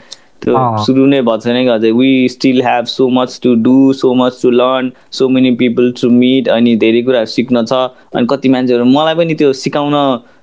त्यो 0.42 0.54
सुरु 0.84 1.06
नै 1.06 1.20
भएको 1.22 1.38
छैन 1.40 1.62
कि 1.62 1.68
अझै 1.70 1.90
we 1.98 2.28
still 2.28 2.62
have 2.62 2.84
so 2.86 3.08
much 3.08 3.38
to 3.42 3.54
do 3.64 3.92
so 3.92 4.12
much 4.14 4.38
to 4.42 4.50
learn 4.50 4.90
so 5.10 5.28
many 5.28 5.50
people 5.62 5.92
to 6.00 6.10
meet 6.10 6.48
अनि 6.48 6.76
धेरै 6.76 7.02
कुराहरू 7.02 7.26
सिक्न 7.26 7.64
छ 7.64 7.72
अनि 8.14 8.26
कति 8.30 8.48
मान्छेहरू 8.48 8.84
मलाई 8.84 9.14
पनि 9.14 9.34
त्यो 9.34 9.52
सिकाउन 9.62 9.96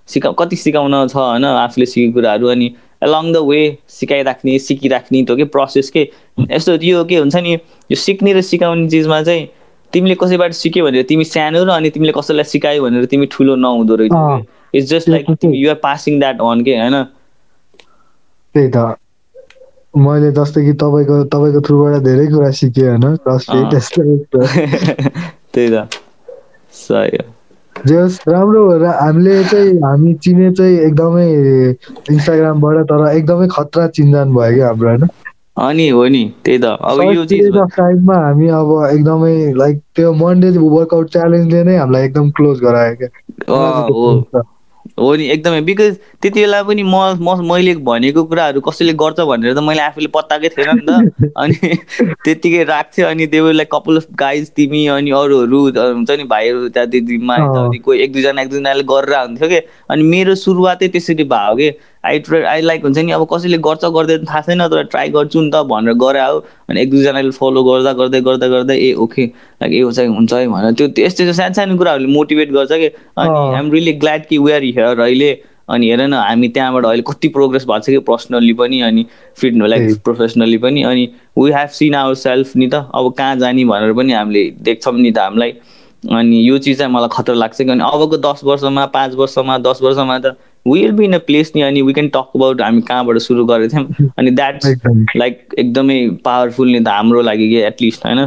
सिका 0.08 0.32
कति 0.40 0.56
सिकाउन 0.56 1.08
छ 1.08 1.16
होइन 1.16 1.46
आफूले 1.46 1.86
सिकेको 1.86 2.14
कुराहरू 2.14 2.48
अनि 2.48 2.74
अलङ 3.04 3.32
द 3.34 3.38
वे 3.46 3.62
सिकाइराख्ने 3.90 4.58
सिकिराख्ने 4.60 5.24
त्यो 5.24 5.36
के 5.36 5.44
प्रोसेस 5.54 5.90
के 5.90 6.10
यस्तो 6.52 6.78
यो 6.84 7.04
के 7.06 7.18
हुन्छ 7.18 7.36
नि 7.38 7.54
यो 7.54 7.96
सिक्ने 7.98 8.34
र 8.34 8.42
सिकाउने 8.50 8.88
चिजमा 8.90 9.22
चाहिँ 9.24 9.48
तिमीले 9.94 10.16
कसैबाट 10.16 10.52
सिक्यो 10.52 10.86
भनेर 10.86 11.04
तिमी 11.04 11.24
सानो 11.24 11.64
र 11.64 11.70
अनि 11.70 11.90
तिमीले 11.90 12.12
कसैलाई 12.12 12.44
सिकायो 12.44 12.84
भनेर 12.84 13.06
तिमी 13.06 13.28
ठुलो 13.32 13.56
नहुँदो 13.56 13.96
रहेछ। 13.96 14.46
It's 14.76 14.90
just 14.90 15.10
like 15.10 15.26
you're 15.46 15.76
passing 15.76 16.20
that 16.20 16.42
on 16.42 16.64
के 16.64 16.78
होइन? 16.78 17.04
त्यही 18.56 18.72
त। 18.76 18.96
मैले 19.98 20.32
जस्तै 20.32 20.66
कि 20.66 20.74
तपाईँको 20.74 21.24
तपाईँको 21.24 21.62
थ्रुबाट 21.62 22.04
धेरै 22.04 22.28
कुरा 22.28 22.52
सिकेँ 22.52 22.90
होइन? 22.90 23.16
त्यही 25.54 25.72
त। 25.72 25.90
सही 26.72 27.18
जस 27.86 28.20
राम्रो 28.28 28.70
भएर 28.70 28.86
हामीले 28.86 29.44
चाहिँ 29.44 29.70
हामी 29.70 30.14
चिने 30.14 30.52
चाहिँ 30.52 30.80
एकदमै 30.80 31.32
इन्स्टाग्रामबाट 32.12 32.86
तर 32.86 33.12
एकदमै 33.12 33.48
खतरा 33.52 33.88
चिन्जान 33.88 34.34
भयो 34.34 34.56
क्या 34.56 34.68
हाम्रो 34.68 34.90
होइन? 34.90 35.08
अनि 35.58 35.90
हो 35.90 36.08
नि 36.08 36.34
त्यही 36.46 36.58
त। 36.58 36.64
अब 36.64 37.02
यो 37.02 37.26
चिज 37.26 37.58
टाइममा 37.58 38.16
हामी 38.16 38.48
अब 38.48 38.90
एकदमै 38.94 39.54
लाइक 39.54 39.80
त्यो 39.96 40.14
मन्डे 40.14 40.50
वर्कआउट 40.58 41.12
च्यालेन्जले 41.12 41.64
नै 41.64 41.76
हामीलाई 41.76 42.06
एकदम 42.06 42.30
क्लोज 42.30 42.60
गरायो 42.60 42.96
क्या। 42.96 44.42
हो। 45.00 45.16
नि 45.16 45.26
एकदमै। 45.28 45.62
बिकज 45.62 45.98
त्यति 46.22 46.40
बेला 46.40 46.64
पनि 46.64 46.84
म 46.84 46.96
म 47.22 47.52
मैले 47.52 47.76
भनेको 47.76 48.24
कुराहरू 48.24 48.62
कसैले 48.62 48.94
गर्छ 48.94 49.20
भनेर 49.20 49.54
त 49.54 49.58
मैले 49.58 49.82
आफूले 49.82 50.08
पत्ताकै 50.08 50.50
थिएन 50.50 50.80
नि 50.80 50.86
त। 50.88 51.32
अनि 51.38 51.76
त्यत्तिकै 52.26 52.64
राख्थ्यो 52.64 53.08
अनि 53.08 53.28
देवलाई 53.28 53.66
कपाल 53.66 53.98
अफ 53.98 54.08
गाइज 54.16 54.50
तिमी 54.56 54.88
अनि 54.88 55.12
अरूहरू 55.12 55.60
हुन्छ 55.68 56.12
नि 56.12 56.24
भाइहरू 56.24 56.70
त्यहाँदेखिमा 56.70 57.38
कोही 57.86 58.00
एक 58.00 58.14
दुईजना 58.14 58.42
एक 58.42 58.50
दुईजनाले 58.50 58.84
गरेर 58.84 59.16
हुन्थ्यो 59.16 59.50
कि 59.50 59.60
अनि 59.90 60.04
मेरो 60.04 60.36
सुरुवातै 60.36 60.88
त्यसरी 60.88 61.24
भयो 61.24 61.56
कि। 61.56 61.72
आई 62.04 62.20
ट्राई 62.20 62.42
आई 62.42 62.62
लाइक 62.62 62.84
हुन्छ 62.84 62.98
नि 62.98 63.12
अब 63.12 63.28
कसैले 63.34 63.58
गर्छ 63.66 63.86
गर्दैन 63.96 64.26
थाहा 64.26 64.42
छैन 64.42 64.68
तर 64.68 64.84
ट्राई 64.92 65.10
गर्छु 65.10 65.42
नि 65.42 65.52
त 65.54 65.62
भनेर 65.70 65.94
गरे 66.02 66.22
हो 66.22 66.38
अनि 66.70 66.82
एक 66.82 66.90
दुईजनाले 66.92 67.32
फलो 67.32 67.64
गर्दा 67.64 67.94
गर्दै 67.94 68.22
गर्दा 68.22 68.48
गर्दै 68.48 68.78
ए 68.78 68.94
ओके 69.06 69.26
लाइक 69.26 69.74
यो 69.74 69.92
चाहिँ 69.92 70.10
हुन्छ 70.10 70.34
है 70.34 70.48
भनेर। 70.48 70.74
त्यो 70.74 71.06
यस्तो 71.06 71.34
सानो 71.34 71.54
सानो 71.54 71.78
कुराहरूले 71.78 72.14
मोटिभेट 72.14 72.52
गर्छ 72.52 72.72
कि। 72.72 72.88
अनि 73.18 73.30
आइएम 73.30 73.72
रियली 73.72 73.94
ग्ल्याड 74.02 74.26
कि 74.26 74.38
वेआर 74.38 74.64
हियर 74.64 75.00
अहिले। 75.00 75.32
अनि 75.70 75.90
हेर 75.90 76.02
न 76.02 76.14
हामी 76.14 76.48
त्यहाँबाट 76.50 76.86
अहिले 76.86 77.04
कति 77.08 77.28
प्रोग्रेस 77.38 77.66
भएको 77.66 77.80
छ 77.80 77.90
कि 77.90 78.00
पर्सनल्ली 78.10 78.54
पनि 78.60 78.82
अनि 78.82 79.06
फिट 79.38 79.54
लाइक 79.56 80.02
प्रोफेसनल्ली 80.04 80.58
पनि। 80.58 80.84
अनि 80.84 81.06
we 81.38 81.52
have 81.52 81.70
seen 81.78 81.96
our 81.96 82.16
self 82.18 82.56
नि 82.56 82.68
त 82.74 82.90
अब 82.96 83.14
कहाँ 83.18 83.36
जाने 83.38 83.66
भनेर 83.66 83.94
पनि 83.94 84.14
हामीले 84.14 84.44
देख्छौँ 84.60 84.94
नि 84.98 85.12
त 85.12 85.18
हामीलाई। 85.18 85.52
अनि 86.12 86.38
यो 86.50 86.58
चिज 86.58 86.78
चाहिँ 86.78 86.94
मलाई 86.94 87.10
खतरा 87.14 87.36
लाग्छ 87.36 87.62
कि। 87.62 87.70
अनि 87.70 87.84
अबको 87.84 88.18
दस 88.18 88.42
वर्षमा 88.44 88.86
पाँच 88.96 89.16
वर्षमा 89.16 89.58
दस 89.70 89.80
वर्षमा 89.84 90.18
त 90.20 90.36
will 90.66 90.92
be 90.92 91.06
in 91.06 91.14
a 91.14 91.18
place 91.28 91.52
नि 91.56 91.62
अनि 91.62 91.82
वी 91.82 91.94
क्यान 91.94 92.08
टक 92.16 92.32
अबाउट 92.36 92.62
हामी 92.62 92.82
कहाँबाट 92.88 93.18
सुरु 93.18 93.46
गरेको 93.46 93.76
थियौँ। 93.76 94.10
अनि 94.20 94.32
द्याट्स 94.32 94.66
लाइक 95.18 95.56
एकदमै 95.58 96.00
पावरफुल 96.26 96.72
नि 96.72 96.80
त 96.80 96.88
हाम्रो 96.88 97.22
लागि 97.22 97.50
कि 97.50 97.62
एटलिस्ट 97.68 98.06
होइन? 98.06 98.20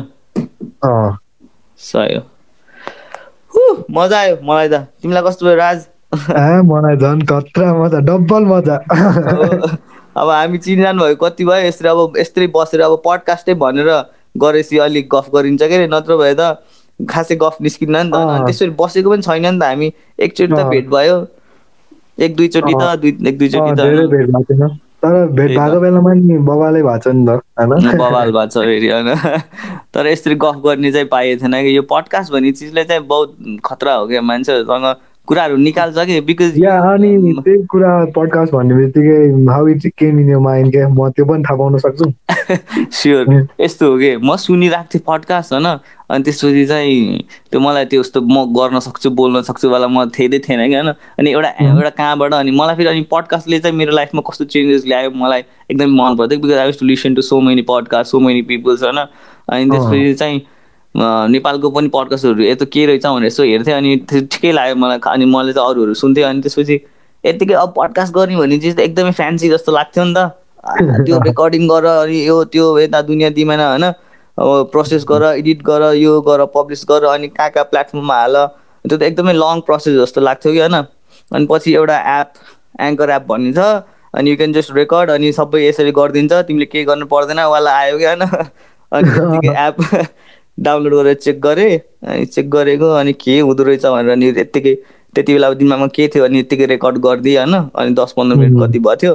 सही 1.80 2.14
हो 2.14 2.22
मजा 3.91 4.18
आयो 4.18 4.37
मलाई 4.43 4.68
त। 4.68 4.74
तिमीलाई 5.03 5.22
कस्तो 5.22 5.47
भयो 5.47 5.57
राज? 5.57 5.78
मलाई 6.70 6.97
झन् 6.97 7.22
कत्रा 7.26 7.72
मजा 7.74 7.99
डबल 8.09 8.45
मजा। 8.47 8.76
अब 10.16 10.28
हामी 10.30 10.59
चिनजान 10.59 10.99
भयो 10.99 11.14
कति 11.22 11.45
भयो 11.45 11.66
यसरी 11.66 11.89
अब 11.89 12.18
यस्तै 12.18 12.47
बसेर 12.57 12.80
अब 12.80 13.01
पडकास्टै 13.07 13.55
भनेर 13.62 13.91
गरेपछि 14.37 14.78
अलिक 14.85 15.09
गफ 15.14 15.30
गरिन्छ 15.35 15.62
के 15.62 15.87
नत्र 15.87 16.16
भए 16.16 16.35
त 16.39 16.43
खासै 17.11 17.37
गफ 17.37 17.57
निस्किन्न 17.62 17.97
नि 18.07 18.11
त। 18.11 18.47
त्यसरी 18.47 18.70
बसेको 18.82 19.11
पनि 19.11 19.22
छैन 19.22 19.47
नि 19.47 19.59
त 19.59 19.62
हामी 19.62 19.89
एकचोटि 20.18 20.53
त 20.53 20.61
भेट 20.70 20.87
भयो। 20.91 21.16
एक 22.19 22.37
दुईचोटि 22.37 22.73
त 22.81 22.95
दुई 23.01 23.17
एक 23.29 23.39
दुईचोटि 23.39 23.71
त। 23.75 24.71
तर 25.05 25.27
भेट 25.37 25.51
भएको 25.51 25.81
बेलामा 25.81 26.12
नि 26.15 26.37
बबालै 26.49 26.83
भएको 26.83 27.12
नि 27.12 27.25
त 27.27 27.97
बबाल 28.01 28.31
भएको 28.33 28.47
छ 28.47 28.65
फेरि 28.65 28.89
होइन? 28.89 29.09
तर 29.95 30.07
यसरी 30.07 30.35
गफ 30.35 30.57
गर्ने 30.65 30.93
चाहिँ 30.93 31.09
पाइएको 31.09 31.41
थिएन 31.43 31.55
कि। 31.62 31.77
यो 31.77 31.83
पडकास्ट 31.91 32.33
भन्ने 32.33 32.53
चिजले 32.53 32.85
चाहिँ 32.85 33.03
बहुत 33.07 33.37
खतरा 33.65 33.95
हो 33.95 34.07
क्या 34.07 34.23
मान्छेहरूसँग। 34.23 34.87
कुराहरू 35.27 35.57
निकाल्छ 35.57 35.99
कि? 35.99 36.20
बिकज 36.20 36.59
या 36.59 36.79
अनि 36.93 37.33
त्यही 37.45 37.62
कुरा 37.64 37.93
पडकास्ट 38.16 38.53
भन्ने 38.53 38.75
बित्तिकै 38.75 39.53
how 39.53 39.66
it 39.66 39.87
came 39.99 40.18
in 40.20 40.37
mind 40.37 40.72
के 40.72 40.87
म 40.87 41.09
त्यो 41.09 41.25
पनि 41.25 41.43
थाहा 41.43 41.57
पाउन 41.57 41.79
सक्छु। 41.79 42.12
स्योर 42.93 43.47
यस्तो 43.61 43.91
हो 43.93 43.99
कि? 43.99 44.16
म 44.16 44.37
सुनिरहेको 44.37 44.89
थिएँ 44.95 45.03
पडकास्ट 45.09 45.53
होइन। 45.53 45.66
अनि 46.11 46.25
त्यसपछि 46.25 46.66
चाहिँ 46.66 47.25
त्यो 47.51 47.61
मलाई 47.61 47.85
त्यो 47.85 48.01
यस्तो 48.01 48.20
म 48.20 48.45
गर्न 48.53 48.79
सक्छु 48.85 49.11
बोल्न 49.11 49.43
सक्छु 49.43 49.70
वाला 49.70 49.89
म 49.89 50.05
थिएदै 50.12 50.39
थिएन 50.39 50.66
कि 50.68 50.75
होइन। 50.75 50.93
अनि 50.93 51.31
एउटा 51.31 51.51
एउटा 51.61 51.91
कहाँबाट 51.91 52.35
अनि 52.35 52.51
मलाई 52.51 52.77
फेरि 52.77 52.89
अनि 52.89 53.07
पडकास्टले 53.11 53.59
चाहिँ 53.59 53.77
मेरो 53.77 53.93
लाइफमा 53.93 54.22
कस्तो 54.29 54.45
चेन्जेस 54.45 54.87
ल्यायो 54.87 55.11
मलाई 55.11 55.41
एकदमै 55.70 55.93
मन 55.93 56.16
पर्थ्यो। 56.16 56.41
Because 56.41 56.59
I 56.59 56.72
to 56.72 56.87
listen 56.87 57.14
to 57.14 57.22
so 57.22 57.41
many 57.41 57.62
podcast 57.72 58.11
so 58.11 58.20
many 58.20 58.43
peoples 58.43 58.83
होइन। 58.83 58.99
अनि 59.49 59.70
त्यसपछि 59.70 60.14
चाहिँ 60.14 60.41
नेपालको 60.95 61.70
पनि 61.70 61.88
पडकास्टहरू 61.88 62.42
यस्तो 62.45 62.66
के 62.66 62.86
रहेछ 62.86 63.07
भनेर 63.07 63.26
यसो 63.26 63.42
हेर्थेँ 63.42 63.74
अनि 63.74 63.97
ठिकै 64.11 64.53
लाग्यो 64.53 64.74
मलाई 64.76 64.99
अनि 65.07 65.24
मैले 65.26 65.53
त 65.53 65.59
अरूहरू 65.59 65.95
सुन्थेँ 65.95 66.24
अनि 66.24 66.40
त्यसपछि 66.40 66.80
यत्तिकै 67.24 67.55
अब 67.55 67.72
पडकास्ट 67.76 68.14
गर्ने 68.14 68.36
भन्ने 68.36 68.59
चिज 68.59 68.76
त 68.76 68.80
एकदमै 68.80 69.12
फ्यान्सी 69.12 69.49
जस्तो 69.51 69.72
लाग्थ्यो 69.72 70.05
नि 70.05 70.14
त। 70.16 70.30
त्यो 71.07 71.18
रेकर्डिङ 71.20 71.66
गर 71.68 71.84
अनि 71.84 72.18
यो 72.26 72.36
त्यो 72.53 72.66
यता 72.78 73.01
दुनियाँ 73.03 73.30
दिमाना 73.32 73.68
होइन? 73.68 73.84
अब 74.38 74.68
प्रोसेस 74.72 75.05
गर 75.09 75.24
एडिट 75.30 75.62
गर 75.62 75.82
यो 75.95 76.20
गर 76.20 76.45
पब्लिस 76.55 76.84
गर 76.88 77.05
अनि 77.05 77.28
कहाँ 77.28 77.51
कहाँ 77.51 77.64
प्लेटफर्ममा 77.72 78.18
हाल। 78.20 78.36
त्यो 78.84 78.97
त 78.99 79.03
एकदमै 79.03 79.32
लङ 79.34 79.61
प्रोसेस 79.66 79.97
जस्तो 79.99 80.20
लाग्थ्यो 80.20 80.53
कि 80.53 80.59
होइन? 80.59 80.74
अनि 81.30 81.47
पछि 81.51 81.74
एउटा 81.74 81.99
एप 82.20 82.32
एङ्कर 82.80 83.11
एप 83.11 83.26
भन्ने 83.28 83.53
छ 83.53 83.66
अनि 84.14 84.30
यु 84.30 84.36
क्यान 84.36 84.53
जस्ट 84.53 84.72
रेकर्ड 84.76 85.11
अनि 85.11 85.32
सबै 85.32 85.64
यसरी 85.66 85.92
गरिदिन्छ। 85.92 86.32
तिमीले 86.49 86.66
केही 86.66 86.84
गर्नु 86.84 87.07
पर्दैन 87.12 87.40
वाला 87.55 87.76
आयो 87.78 87.99
कि 87.99 88.05
होइन? 88.05 88.22
अनि 88.97 89.55
एप 89.59 89.82
डाउनलोड 90.59 90.94
गरेर 90.94 91.14
चेक 91.14 91.40
गरेँ 91.40 91.78
अनि 92.07 92.26
चेक 92.26 92.50
गरेको 92.50 92.90
अनि 92.90 93.12
के 93.12 93.38
हुँदो 93.40 93.62
रहेछ 93.62 93.86
भनेर 93.86 94.16
नि 94.16 94.26
यत्तिकै 94.28 94.74
त्यति 95.14 95.32
बेला 95.32 95.46
अब 95.46 95.55
दिमागमा 95.55 95.86
के 95.86 96.09
थियो 96.09 96.24
अनि 96.24 96.38
यत्तिकै 96.38 96.66
रेकर्ड 96.66 96.98
गरिदिएँ 96.98 97.36
होइन? 97.38 97.55
अनि 97.55 97.94
दस 97.94 98.14
पन्ध्र 98.16 98.36
मिनट 98.36 98.62
कति 98.62 98.78
भएको 98.78 98.96
थियो। 98.96 99.14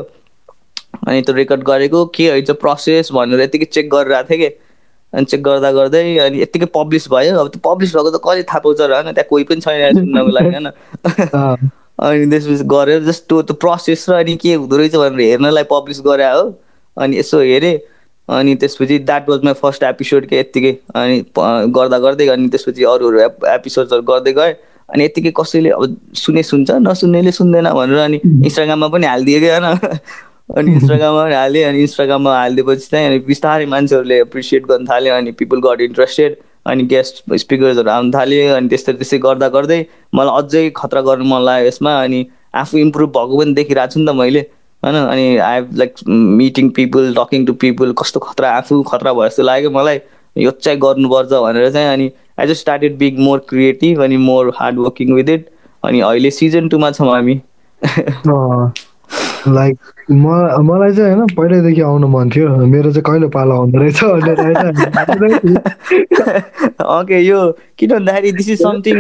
अनि 1.08 1.22
त्यो 1.22 1.36
रेकर्ड 1.36 1.64
गरेको 1.64 2.06
के 2.06 2.30
होइन 2.30 2.54
प्रोसेस 2.54 3.12
भनेर 3.12 3.42
यत्तिकै 3.42 3.66
चेक 3.66 3.90
गरिरहेको 3.90 4.30
थिएँ 4.30 4.40
कि? 4.40 4.56
अनि 5.14 5.26
चेक 5.26 5.44
गर्दा 5.44 5.72
गर्दै 5.72 6.18
अनि 6.18 6.42
यत्तिकै 6.42 6.66
पब्लिस 6.66 7.10
भयो। 7.10 7.36
अब 7.36 7.48
त्यो 7.48 7.62
पब्लिस 7.66 7.96
भएको 7.96 8.10
त 8.10 8.22
कहिले 8.24 8.44
थाहा 8.44 8.60
पाउँछ 8.60 8.82
र 8.82 8.94
होइन? 8.94 9.12
त्यहाँ 9.12 9.28
कोही 9.30 9.44
पनि 9.44 9.62
छैन 9.62 9.94
सुन्नको 9.96 10.32
लागि 10.32 10.50
होइन? 10.50 10.68
अनि 12.00 12.26
त्यसपछि 12.32 12.64
गरेर 12.64 13.04
जस्तो 13.04 13.42
त्यो 13.42 13.56
प्रोसेस 13.56 14.10
र 14.10 14.14
अनि 14.14 14.36
के 14.36 14.54
हुँदो 14.54 14.78
रहेछ 14.78 14.96
भनेर 14.96 15.22
हेर्नलाई 15.22 15.64
पब्लिस 15.72 16.02
गरे 16.02 16.30
हो। 16.32 16.44
अनि 16.98 17.20
यसो 17.20 17.40
हेरेँ। 17.42 17.78
अनि 18.38 18.56
त्यसपछि 18.56 18.98
that 19.00 19.30
was 19.30 19.44
my 19.44 19.54
first 19.62 19.84
episode 19.84 20.26
के 20.26 20.40
यत्तिकै 20.40 20.72
अनि 20.96 21.24
गर्दा 21.78 22.00
गर्दै 22.00 22.28
अनि 22.28 22.50
त्यसपछि 22.50 22.84
अरू 22.84 23.08
अरू 23.08 23.20
एपिसोडहरू 23.50 24.02
गर्दै 24.12 24.34
गएँ। 24.34 24.54
अनि 24.90 25.04
यत्तिकै 25.04 25.32
कसैले 25.38 25.70
अब 25.70 25.98
सुने 26.16 26.44
सुन्छ 26.44 26.72
नसुन्नेले 26.88 27.32
सुन्दैन 27.32 27.70
भनेर 27.74 27.98
अनि 27.98 28.20
इन्स्टाग्राममा 28.26 28.88
पनि 28.88 29.08
हालिदियो 29.08 29.40
कि 29.40 29.50
होइन। 29.50 29.90
अनि 30.58 30.72
इन्स्टाग्राममा 30.72 31.24
हालेँ 31.36 31.64
अनि 31.64 31.80
इन्स्टाग्राममा 31.80 32.36
हालिदिएपछि 32.38 32.88
चाहिँ 32.92 33.08
अनि 33.08 33.20
बिस्तारै 33.28 33.66
मान्छेहरूले 33.66 34.20
एप्रिसिएट 34.20 34.66
गर्न 34.66 34.86
थाल्यो 34.86 35.16
अनि 35.16 35.32
पिपल 35.42 35.60
गट 35.66 35.82
इन्ट्रेस्टेड 35.82 36.38
अनि 36.66 36.84
गेस्ट 36.94 37.24
स्पिकर्सहरू 37.36 37.90
आउनु 37.90 38.12
थाल्यो 38.14 38.56
अनि 38.56 38.70
त्यस्तै 38.70 38.94
त्यस्तै 38.94 39.18
गर्दा 39.26 39.48
गर्दै 39.48 39.80
मलाई 40.16 40.42
अझै 40.42 40.64
खतरा 40.76 41.02
गर्नु 41.02 41.26
मन 41.26 41.42
लाग्यो 41.42 41.68
यसमा 41.68 41.94
अनि 42.04 42.26
आफू 42.62 42.78
इम्प्रुभ 42.78 43.10
भएको 43.18 43.38
पनि 43.38 43.54
देखिरहेको 43.54 43.94
छु 43.94 44.00
नि 44.00 44.06
त 44.06 44.16
मैले। 44.22 44.42
होइन? 44.84 44.96
अनि 44.96 45.38
I 45.38 45.56
have 45.56 45.76
like 45.78 45.94
meeting 46.08 46.70
people 46.76 47.14
talking 47.18 47.46
to 47.46 47.54
people 47.64 47.94
कस्तो 48.02 48.20
खतरा 48.20 48.52
आफू 48.58 48.82
खतरा 48.92 49.14
भयो 49.14 49.28
जस्तो 49.28 49.44
लाग्यो 49.44 49.72
मलाई। 49.72 50.00
यो 50.36 50.52
चाहिँ 50.52 50.80
गर्नुपर्छ 50.80 51.32
भनेर 51.34 51.72
चाहिँ 51.72 51.88
अनि 51.94 52.12
I 52.40 52.48
just 52.48 52.62
started 52.62 52.98
being 52.98 53.20
more 53.20 53.40
creative 53.50 54.02
अनि 54.04 54.18
more 54.18 54.52
hard 54.58 54.78
working 54.80 55.14
with 55.14 55.30
it 55.30 55.50
अनि 55.84 56.00
अहिले 56.02 56.32
सिजन 56.32 56.70
टूमा 56.70 56.92
छौँ 56.92 57.12
हामी। 57.14 57.36
लाइक 59.48 59.78
म 60.12 60.24
मलाई 60.68 60.94
चाहिँ 60.96 61.14
होइन 61.14 61.28
पहिल्यैदेखि 61.36 61.82
आउनु 61.82 62.08
मन 62.08 62.30
थियो। 62.30 62.48
मेरो 62.66 62.92
चाहिँ 62.92 63.04
कहिले 63.04 63.28
पालो 63.36 63.56
आउँदो 63.56 63.78
रहेछ 63.80 64.04
ओके 66.84 67.20
यो 67.28 67.40
किन 67.80 67.90
भन्दाखेरि 67.90 68.32
दिस 68.32 68.50
इज 68.50 68.62
समथिङ 68.62 68.98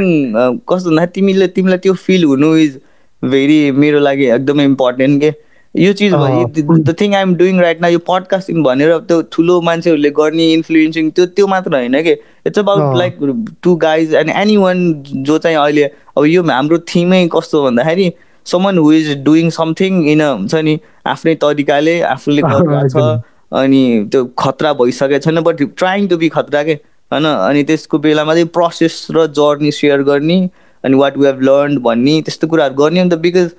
कस्तो 0.69 0.89
भन्दाखेरि 0.89 1.11
तिमीले 1.15 1.47
तिमीलाई 1.55 1.77
त्यो 1.85 1.93
फिल 2.05 2.23
हुनु 2.23 2.55
इज 2.57 2.79
भेरी 3.21 3.59
मेरो 3.83 3.99
लागि 3.99 4.25
एकदमै 4.25 4.63
इम्पोर्टेन्ट 4.63 5.21
के। 5.21 5.31
यो 5.75 5.91
चिज 5.93 6.13
the 6.13 6.95
thing 7.01 7.13
I'm 7.15 7.35
doing 7.35 7.59
right 7.59 7.81
न 7.81 7.85
यो 7.85 7.99
पडकास्टिङ 7.99 8.63
भनेर 8.63 8.97
त्यो 9.07 9.21
ठुलो 9.31 9.59
मान्छेहरूले 9.61 10.09
गर्ने 10.09 10.51
इन्फ्लुएन्सिङ 10.53 11.09
त्यो 11.11 11.25
त्यो 11.25 11.47
मात्र 11.47 11.75
होइन 11.75 12.01
कि? 12.03 12.11
It's 12.47 12.59
about 12.59 12.97
like 12.97 13.17
to 13.63 13.75
guys 13.75 14.13
and 14.13 14.29
anyone 14.57 14.81
जो 15.29 15.37
चाहिँ 15.37 15.57
अहिले 15.57 15.83
अब 16.17 16.25
यो 16.25 16.43
हाम्रो 16.43 16.77
थिमै 16.93 17.27
कस्तो 17.33 17.63
भन्दाखेरि 17.63 18.11
someone 18.45 18.77
who 18.77 18.91
is 18.91 19.11
doing 19.23 19.49
something 19.49 20.03
in 20.09 20.21
हुन्छ 20.21 20.55
नि 20.55 20.79
आफ्नै 21.07 21.35
तरिकाले 21.35 21.99
आफूले 22.13 22.41
गरिरहेको 22.41 22.89
छ 22.89 23.21
अनि 23.61 23.83
त्यो 24.11 24.25
खतरा 24.39 24.73
भइसकेको 24.73 25.19
छैन 25.19 25.41
बट 25.41 25.63
ट्राइङ 25.77 26.07
टु 26.07 26.17
बी 26.17 26.29
खतरा 26.29 26.63
के? 26.63 26.73
होइन? 27.11 27.25
अनि 27.25 27.63
त्यसको 27.63 27.99
बेलामा 27.99 28.33
चाहिँ 28.33 28.47
प्रोसेस 28.53 29.07
र 29.11 29.27
जर्नी 29.39 29.71
सेयर 29.71 30.03
गर्ने 30.03 30.41
अनि 30.83 30.97
वाट 30.97 31.17
वी 31.17 31.25
हेभ 31.25 31.41
लर्न 31.41 31.77
भन्ने 31.77 32.21
त्यस्तो 32.21 32.47
कुराहरू 32.47 32.75
गर्ने 32.75 33.03
नि 33.03 33.09
त 33.09 33.13
बिकज 33.13 33.49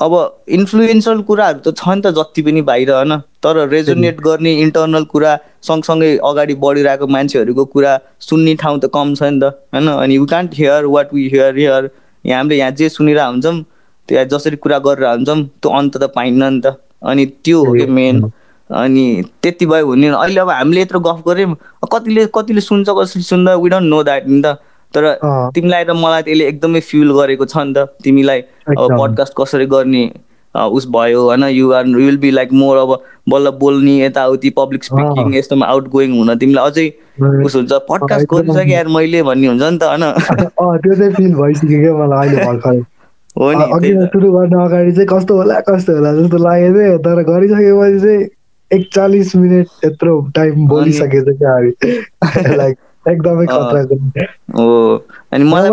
अब 0.00 0.12
इन्फ्लुएन्सल 0.50 1.20
कुराहरू 1.22 1.58
त 1.60 1.74
छ 1.76 1.88
नि 1.88 2.00
त 2.02 2.10
जति 2.14 2.42
पनि 2.42 2.62
बाहिर 2.62 2.90
होइन? 2.90 3.16
तर 3.42 3.68
रेजोनेट 3.68 4.20
गर्ने 4.20 4.52
इन्टर्नल 4.60 5.04
कुरा 5.12 5.32
सँगसँगै 5.62 6.10
अगाडि 6.24 6.54
बढिरहेको 6.64 7.06
मान्छेहरूको 7.06 7.64
कुरा 7.74 7.92
सुन्ने 8.20 8.54
ठाउँ 8.62 8.78
त 8.78 8.90
कम 8.94 9.14
छ 9.14 9.22
नि 9.22 9.40
त 9.40 9.54
होइन? 9.74 9.88
अनि 9.88 10.18
we 10.18 10.26
can't 10.26 10.54
hear 10.54 10.84
what 10.94 11.14
we 11.14 11.28
hear 11.34 11.56
hear 11.58 11.90
यहाँ 12.24 12.38
हामीले 12.38 12.56
यहाँ 12.58 12.70
जे 12.80 12.88
सुनिरहेको 12.88 13.30
हुन्छौँ 13.30 13.56
त्यो 14.08 14.24
जसरी 14.32 14.56
कुरा 14.56 14.78
गरेर 14.86 15.08
हुन्छौँ 15.08 15.38
त्यो 15.62 15.70
अन्त 15.78 15.96
त 15.96 16.10
पाइन्न 16.16 16.52
नि 16.54 16.60
त। 16.60 16.76
अनि 17.02 17.26
त्यो 17.44 17.64
हो 17.64 17.72
कि 17.72 17.86
मेन 17.86 18.22
अनि 18.70 19.04
त्यति 19.42 19.66
भयो 19.66 19.86
भने 19.86 20.08
अहिले 20.08 20.40
अब 20.40 20.50
हामीले 20.50 20.80
यत्रो 20.82 21.00
गफ 21.00 21.22
गऱ्यौँ। 21.28 21.54
कतिले 21.92 22.26
कतिले 22.34 22.60
सुन्छ 22.60 22.88
कसरी 22.88 23.22
सुन्दा? 23.22 23.54
वी 23.54 23.68
डोन्ट 23.70 23.88
नो 23.88 24.02
द्याट 24.02 24.26
नि 24.26 24.40
त। 24.42 24.58
तर 24.94 25.10
तिमीलाई 25.54 25.84
र 25.84 25.92
मलाई 26.02 26.22
त्यसले 26.22 26.44
एकदमै 26.48 26.80
फिल 26.90 27.12
गरेको 27.18 27.44
छ 27.46 27.56
नि 27.56 27.74
त। 27.74 28.04
तिमीलाई 28.04 28.40
अब 28.68 28.96
पडकास्ट 29.00 29.34
कसरी 29.36 29.66
गर्ने 29.66 30.04
उस 30.54 30.86
भयो 30.94 31.22
होइन? 31.22 31.44
You 31.44 31.72
are 31.72 31.86
you 31.86 31.98
will 31.98 32.16
be 32.24 32.30
like 32.30 32.52
more 32.52 32.76
अब 32.78 32.90
बल्ल 33.30 33.50
बोल्ने 33.60 33.94
यताउति 34.00 34.50
पब्लिक 34.58 34.84
स्पिकिङ 34.84 35.34
यस्तोमा 35.34 35.66
आउट 35.66 35.88
गोइङ 35.90 36.16
हुन 36.18 36.34
तिमीलाई 36.38 36.70
अझै 36.70 36.86
उस 37.44 37.56
हुन्छ। 37.56 37.72
पडकास्ट 37.90 38.26
गरिसकेँ 38.34 38.72
यार 38.72 38.88
मैले 38.96 39.22
भन्ने 39.22 39.46
हुन्छ 39.46 39.62
नि 39.62 39.78
त 39.78 39.82
होइन? 39.82 40.04
त्यो 40.80 40.94
चाहिँ 40.94 41.12
फिल 41.14 41.34
भइसक्यो 41.34 41.80
क्या 41.80 41.94
मलाई 42.04 42.28
अहिले 42.28 42.44
भर्खर। 42.46 42.82
हो 43.38 43.50
नि 43.52 43.64
अघि 43.74 43.92
सुरु 44.14 44.30
गर्न 44.32 44.54
अगाडि 44.64 44.92
चाहिँ 44.92 45.08
कस्तो 45.10 45.36
होला 45.36 45.60
कस्तो 45.68 45.94
होला 45.94 46.12
जस्तो 46.14 46.38
लाग्यो 46.38 46.72
थियो 46.74 46.98
तर 47.06 47.22
गरिसकेपछि 47.30 47.98
चाहिँ 48.00 48.22
एकचालिस 48.70 49.34
मिनट 49.36 49.84
यत्रो 49.84 50.20
टाइम 50.34 50.66
बोलिसकेछ 50.66 51.24
क्या 51.42 51.58
लाइक 52.56 52.76
एकदमै 53.10 53.46
हो। 54.56 54.96
अनि 55.32 55.44
मलाई 55.44 55.70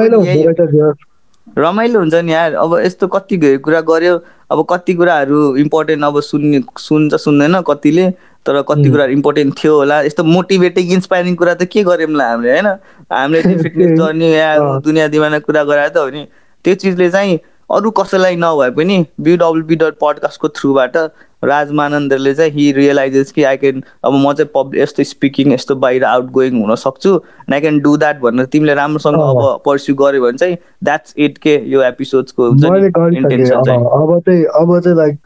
रमाइलो 1.58 2.00
हुन्छ 2.00 2.14
नि 2.16 2.34
यार। 2.34 2.54
अब 2.54 2.78
यस्तो 2.80 3.08
कति 3.08 3.38
कुरा 3.58 3.82
गर्यो 3.82 4.18
अब 4.52 4.66
कति 4.70 4.94
कुराहरू 4.94 5.56
इम्पोर्टेन्ट 5.58 6.04
अब 6.04 6.20
सुन्ने 6.22 6.62
सुन्छ 6.80 7.16
सुन्दैन 7.16 7.62
कतिले 7.68 8.10
तर 8.46 8.62
कति 8.70 8.90
कुराहरू 8.90 9.14
इम्पोर्टेन्ट 9.14 9.54
थियो 9.64 9.76
होला। 9.76 10.02
यस्तो 10.02 10.24
मोटिभेटिङ 10.24 10.92
इन्सपाइरिङ 10.94 11.36
कुरा 11.36 11.54
त 11.54 11.64
के 11.72 11.84
गऱ्यौँ 11.84 12.10
हामीले 12.22 12.52
होइन? 12.52 12.68
हामीले 13.12 13.56
फिटनेस 13.64 13.98
जर्नी 14.00 14.32
या 14.38 14.80
दुनियाँ 14.80 15.10
दिमागमा 15.10 15.40
कुरा 15.40 15.64
गरायो 15.64 15.90
त 15.90 15.98
हो 15.98 16.10
नि। 16.10 16.28
त्यो 16.66 16.76
चिजले 16.76 17.10
चाहिँ 17.12 17.40
अरू 17.70 17.90
कसैलाई 18.00 18.36
नभए 18.36 18.70
पनि 18.78 19.06
बिडब्लुबी 19.20 19.76
डट 19.76 19.96
पडकास्टको 20.02 20.48
थ्रुबाट 20.58 20.98
राजमानन्दले 21.44 22.34
चाहिँ 22.34 22.52
हि 22.52 22.72
रियलाइजेस 22.72 23.32
कि 23.32 23.44
आई 23.44 23.58
क्यान 23.58 23.84
अब 24.04 24.14
म 24.14 24.34
चाहिँ 24.34 24.50
पब्लिक 24.56 24.84
यस्तो 24.84 25.04
स्पिकिङ 25.04 25.54
यस्तो 25.54 25.76
बाहिर 25.76 26.04
आउट 26.04 26.32
गोइङ 26.32 26.62
हुन 26.62 26.76
सक्छु 26.76 27.16
and 27.16 27.54
I 27.54 27.62
can 27.62 27.80
do 27.80 27.98
that 27.98 28.20
भनेर 28.20 28.46
तिमीले 28.46 28.74
राम्रोसँग 28.74 29.16
अब 29.16 29.62
पर्स्यु 29.66 29.96
गर्यो 29.96 30.22
भने 30.22 30.38
चाहिँ 30.38 30.58
द्याट्स 30.84 31.14
इट 31.18 31.38
के 31.38 31.62
यो 31.66 31.84
एपिसोड्सको 31.84 32.50
अब 32.50 34.20
चाहिँ 34.20 34.44
अब 34.44 34.80
चाहिँ 34.80 34.98
लाइक 34.98 35.18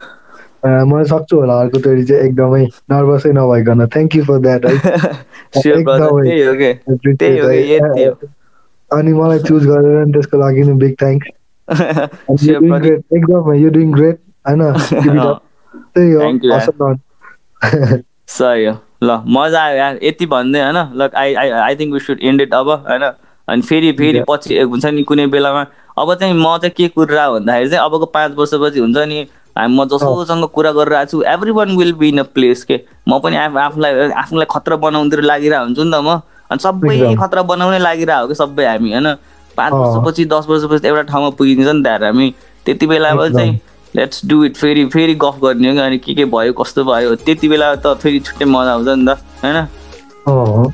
म 0.66 1.02
सक्छु 1.02 1.40
होला 1.40 1.60
अर्को 1.60 1.78
तोरी 1.78 2.04
चाहिँ 2.04 2.22
एकदमै 2.22 2.64
नर्भसै 2.64 3.32
नभइकन। 3.32 3.86
थ्याङ्क 3.86 4.16
यू 4.16 4.24
फर 4.24 4.38
द्याट 4.38 4.66
है। 4.66 4.74
अनि 8.92 9.12
मलाई 9.12 9.38
चुज 9.38 9.66
गरेर 9.66 10.04
त्यसको 10.04 10.38
लागि 10.38 10.62
बिग 10.62 10.94
थ्याङ्क्स 11.02 11.28
एकदम 12.48 13.52
यु 13.52 13.70
डुइङ 13.70 13.92
ग्रेट 13.92 14.18
होइन? 14.48 15.34
त्यही 15.94 16.12
हो 16.12 16.94
सही 18.28 18.64
हो। 18.66 18.74
ल 19.04 19.22
मजा 19.28 19.60
आयो 19.62 19.76
यार 19.76 19.98
यति 20.02 20.26
भन्दै 20.26 20.60
होइन 20.60 20.78
ल 20.96 21.08
I 21.14 21.34
I 21.34 21.50
I 21.50 21.76
think 21.76 21.92
we 21.94 22.00
should 22.00 22.18
end 22.22 22.40
it 22.40 22.54
अब 22.54 22.68
होइन? 22.70 23.02
अनि 23.48 23.62
फेरि 23.62 23.92
फेरि 23.92 24.22
पछि 24.28 24.58
हुन्छ 24.60 24.86
नि 24.86 25.02
कुनै 25.02 25.26
बेलामा। 25.26 25.62
अब 25.98 26.14
चाहिँ 26.14 26.34
म 26.34 26.56
चाहिँ 26.58 26.70
के 26.76 26.88
कुरा 26.96 27.30
भन्दाखेरि 27.30 27.68
चाहिँ 27.70 27.84
अबको 27.84 28.06
पाँच 28.06 28.32
वर्षपछि 28.36 28.80
हुन्छ 28.80 28.98
नि 29.08 29.26
हामी 29.56 29.76
म 29.76 29.84
जसोसँग 29.84 30.44
कुरा 30.52 30.72
गरिरहेको 30.72 31.10
छु 31.10 31.22
everyone 31.50 31.76
will 31.76 31.92
be 32.00 32.08
in 32.08 32.18
a 32.18 32.22
place 32.34 32.64
के? 32.64 32.80
म 33.08 33.18
पनि 33.20 33.36
आफूलाई 33.36 34.10
आफूलाई 34.10 34.46
खतरा 34.50 34.76
बनाउँदै 34.76 35.22
लागिरहेको 35.22 35.64
हुन्छु 35.64 35.84
नि 35.84 35.92
त 35.92 36.00
म। 36.02 36.20
अनि 36.50 36.58
सबै 36.60 37.14
खतरा 37.16 37.42
बनाउनै 37.42 37.78
लागिरहेको 37.78 38.22
हो 38.22 38.28
कि 38.28 38.34
सबै 38.34 38.64
हामी 38.66 38.92
होइन? 38.92 39.08
पाँच 39.56 39.72
वर्षपछि 39.72 40.24
दस 40.24 40.44
वर्षपछि 40.48 40.88
एउटा 40.88 41.02
ठाउँमा 41.12 41.30
पुगिन्छ 41.38 41.68
नि 41.68 41.82
त 41.82 42.02
हामी। 42.02 42.28
त्यति 42.66 42.86
बेला 42.86 43.14
चाहिँ 43.28 43.60
लेट्स 43.96 44.24
डु 44.26 44.44
इट 44.44 44.56
फेरि 44.56 44.84
फेरि 44.92 45.14
गफ 45.24 45.36
गर्ने 45.42 45.70
हो 45.70 45.84
अनि 45.84 45.98
के 45.98 46.14
के 46.14 46.24
भयो 46.24 46.52
कस्तो 46.52 46.84
भयो? 46.84 47.14
त्यति 47.24 47.48
बेला 47.48 47.74
त 47.74 47.86
फेरि 48.02 48.18
छुट्टै 48.26 48.44
मजा 48.44 48.72
आउँछ 48.72 48.88
नि 48.88 49.04
त 49.06 49.08
होइन? 49.44 50.72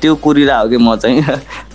त्यो 0.00 0.14
कुरिरहेको 0.24 0.62
हो 0.62 0.68
कि 0.68 0.76
म 0.76 0.96
चाहिँ। 0.96 1.22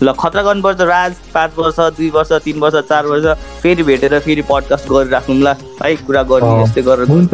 ल 0.04 0.12
खतरा 0.20 0.42
गर्नुपर्छ 0.44 0.82
राज 0.82 1.14
पाँच 1.34 1.52
वर्ष 1.58 1.80
दुई 1.98 2.10
वर्ष 2.16 2.32
तिन 2.46 2.60
वर्ष 2.60 2.76
चार 2.90 3.06
वर्ष 3.06 3.26
फेरि 3.62 3.84
भेटेर 3.84 4.20
फेरि 4.20 4.42
पडकास्ट 4.50 4.90
गरिराखौँ 4.90 5.36
ल। 5.36 5.56
है 5.82 5.96
कुरा 6.06 6.24
गर्ने 6.24 6.64
यस्तै 6.64 6.82
गरेर 6.82 7.08
हुन्छ। 7.10 7.34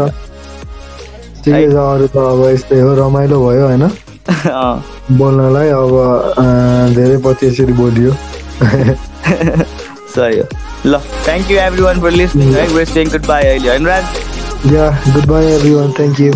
अरू 1.49 2.07
त 2.07 2.17
अब 2.17 2.41
यस्तै 2.53 2.79
हो 2.79 2.93
रमाइलो 2.95 3.37
भयो 3.47 3.65
होइन? 3.67 3.85
बोल्नलाई 5.19 5.69
अब 5.73 5.93
धेरै 6.95 7.17
पछि 7.25 7.47
यसरी 7.47 7.73
बोलियो। 7.73 8.11
So 10.09 10.27
yeah. 10.27 10.43
Thank 11.23 11.49
you 11.49 11.57
everyone 11.57 11.99
for 11.99 12.11
listening. 12.11 12.53
Right? 12.53 12.69
We're 12.71 12.85
saying 12.85 13.09
goodbye 13.09 13.43
earlier. 13.45 13.77
Imran? 13.77 14.03
Yeah, 14.71 14.91
goodbye 15.13 15.45
everyone. 15.45 15.93
Thank 15.93 16.19
you. 16.19 16.33